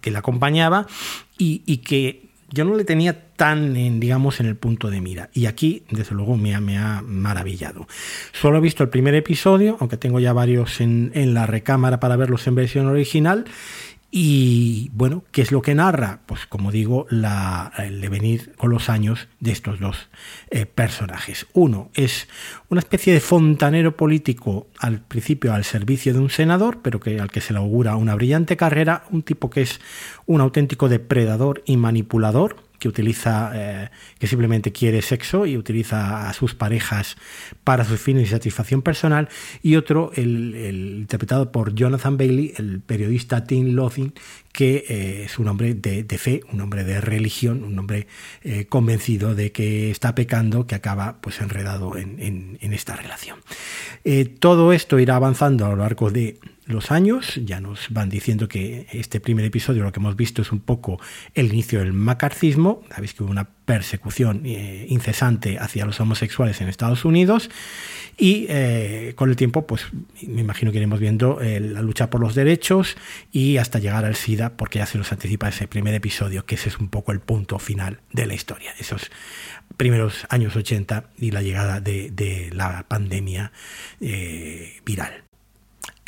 [0.00, 0.86] que le acompañaba
[1.38, 5.30] y que yo no le tenía tan, en, digamos, en el punto de mira.
[5.32, 7.86] Y aquí, desde luego, me ha, me ha maravillado.
[8.32, 12.16] Solo he visto el primer episodio, aunque tengo ya varios en, en la recámara para
[12.16, 13.44] verlos en versión original.
[14.12, 16.20] Y bueno, ¿qué es lo que narra?
[16.26, 20.08] Pues como digo, la, el devenir con los años de estos dos
[20.50, 21.46] eh, personajes.
[21.52, 22.26] Uno es
[22.68, 27.30] una especie de fontanero político al principio al servicio de un senador, pero que, al
[27.30, 29.80] que se le augura una brillante carrera, un tipo que es
[30.26, 36.32] un auténtico depredador y manipulador, que utiliza, eh, que simplemente quiere sexo y utiliza a
[36.32, 37.16] sus parejas
[37.62, 39.28] para sus fines y satisfacción personal,
[39.62, 44.14] y otro, el, interpretado por Jonathan Bailey, el periodista Tim Lothin,
[44.52, 48.08] que eh, es un hombre de, de, fe, un hombre de religión, un hombre
[48.42, 53.38] eh, convencido de que está pecando, que acaba pues enredado en, esta relación.
[54.38, 56.38] Todo esto irá avanzando a lo largo de
[56.70, 57.40] los años.
[57.44, 61.00] Ya nos van diciendo que este primer episodio lo que hemos visto es un poco
[61.34, 62.82] el inicio del macarcismo.
[62.90, 67.50] Sabéis que hubo una persecución eh, incesante hacia los homosexuales en Estados Unidos
[68.18, 69.86] y eh, con el tiempo pues
[70.26, 72.96] me imagino que iremos viendo eh, la lucha por los derechos
[73.30, 76.68] y hasta llegar al SIDA porque ya se nos anticipa ese primer episodio que ese
[76.68, 79.08] es un poco el punto final de la historia, esos
[79.76, 83.52] primeros años 80 y la llegada de, de la pandemia
[84.84, 85.29] viral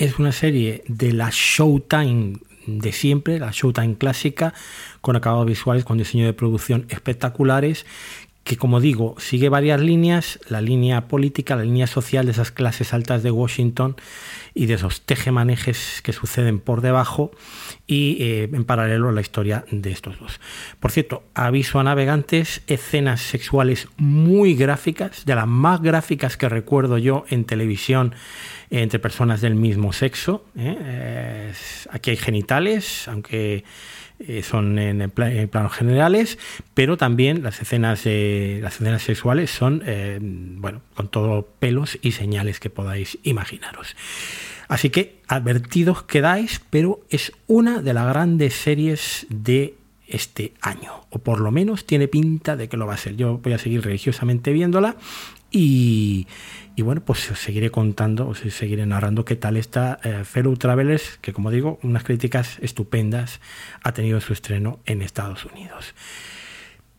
[0.05, 4.53] es una serie de la Showtime de siempre, la Showtime clásica,
[5.01, 7.87] con acabados visuales, con diseño de producción espectaculares,
[8.45, 12.93] que como digo, sigue varias líneas, la línea política, la línea social de esas clases
[12.93, 13.97] altas de Washington
[14.53, 17.31] y de esos tejemanejes que suceden por debajo
[17.87, 20.41] y eh, en paralelo la historia de estos dos.
[20.81, 26.99] Por cierto, aviso a navegantes, escenas sexuales muy gráficas, de las más gráficas que recuerdo
[26.99, 28.15] yo en televisión
[28.71, 30.45] entre personas del mismo sexo.
[30.57, 31.53] ¿eh?
[31.91, 33.65] aquí hay genitales, aunque
[34.27, 36.39] eh, son en, planos generales,
[36.75, 42.13] pero también las escenas, eh, las escenas sexuales son, eh, bueno, con todo pelos y
[42.13, 43.97] señales que podáis imaginaros.
[44.69, 49.75] Así que advertidos quedáis, pero es una de las grandes series de
[50.07, 53.17] este año, o por lo menos tiene pinta de que lo va a ser.
[53.17, 54.97] Yo voy a seguir religiosamente viéndola
[55.53, 56.27] y,
[56.75, 61.19] y bueno, pues os seguiré contando, os seguiré narrando qué tal está eh, Fellow Travelers,
[61.21, 63.41] que como digo, unas críticas estupendas
[63.83, 65.95] ha tenido su estreno en Estados Unidos.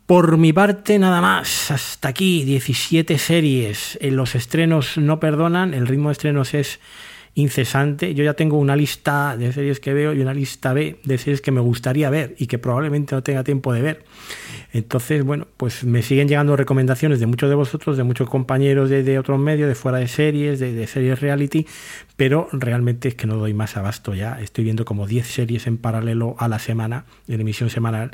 [0.06, 1.72] Por mi parte, nada más.
[1.72, 3.98] Hasta aquí, 17 series.
[4.02, 6.80] En los estrenos no perdonan, el ritmo de estrenos es
[7.36, 8.14] incesante.
[8.14, 11.42] Yo ya tengo una lista de series que veo y una lista B de series
[11.42, 14.06] que me gustaría ver y que probablemente no tenga tiempo de ver.
[14.72, 19.20] Entonces, bueno, pues me siguen llegando recomendaciones de muchos de vosotros, de muchos compañeros de,
[19.20, 21.68] otros medios, de fuera de series, de, de, series reality,
[22.18, 24.40] pero realmente es que no doy más abasto ya.
[24.42, 28.12] Estoy viendo como 10 series en paralelo a la semana, en emisión semanal,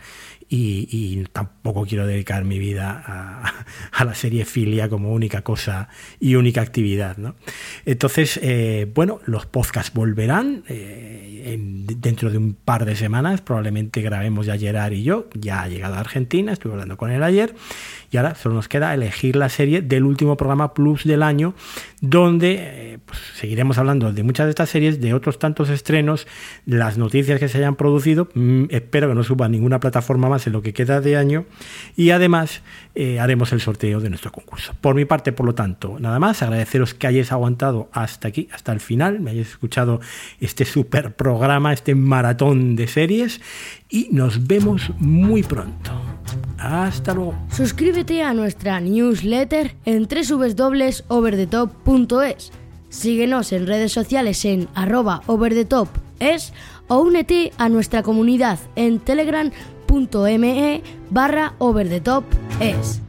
[0.50, 5.90] y, tampoco quiero dedicar mi vida a, a, la serie filia como única cosa
[6.20, 7.18] y única actividad.
[7.18, 7.36] ¿no?
[7.86, 14.02] Entonces, eh, bueno, los podcasts volverán eh, en, dentro de un par de semanas, probablemente
[14.02, 17.54] grabemos ya Gerard y yo, ya ha llegado a Argentina, estuve hablando con él ayer,
[18.11, 21.53] y ahora solo nos queda elegir la serie del último programa Plus del año,
[22.02, 26.27] donde eh, pues, seguiremos hablando de muchas de estas series, de otros tantos estrenos,
[26.65, 30.53] las noticias que se hayan producido, mm, espero que no suba ninguna plataforma más en
[30.53, 31.45] lo que queda de año,
[31.95, 32.61] y además
[33.02, 34.74] eh, haremos el sorteo de nuestro concurso.
[34.82, 38.74] Por mi parte, por lo tanto, nada más, agradeceros que hayáis aguantado hasta aquí, hasta
[38.74, 40.02] el final, me hayáis escuchado
[40.42, 43.40] este super programa, este maratón de series,
[43.90, 45.92] y nos vemos muy pronto.
[46.58, 47.36] Hasta luego.
[47.50, 52.52] Suscríbete a nuestra newsletter en www.overthetop.es.
[52.90, 56.52] Síguenos en redes sociales en arroba overthetopes
[56.90, 59.00] o únete a nuestra comunidad en
[59.90, 63.09] telegram.me barra overthetopes.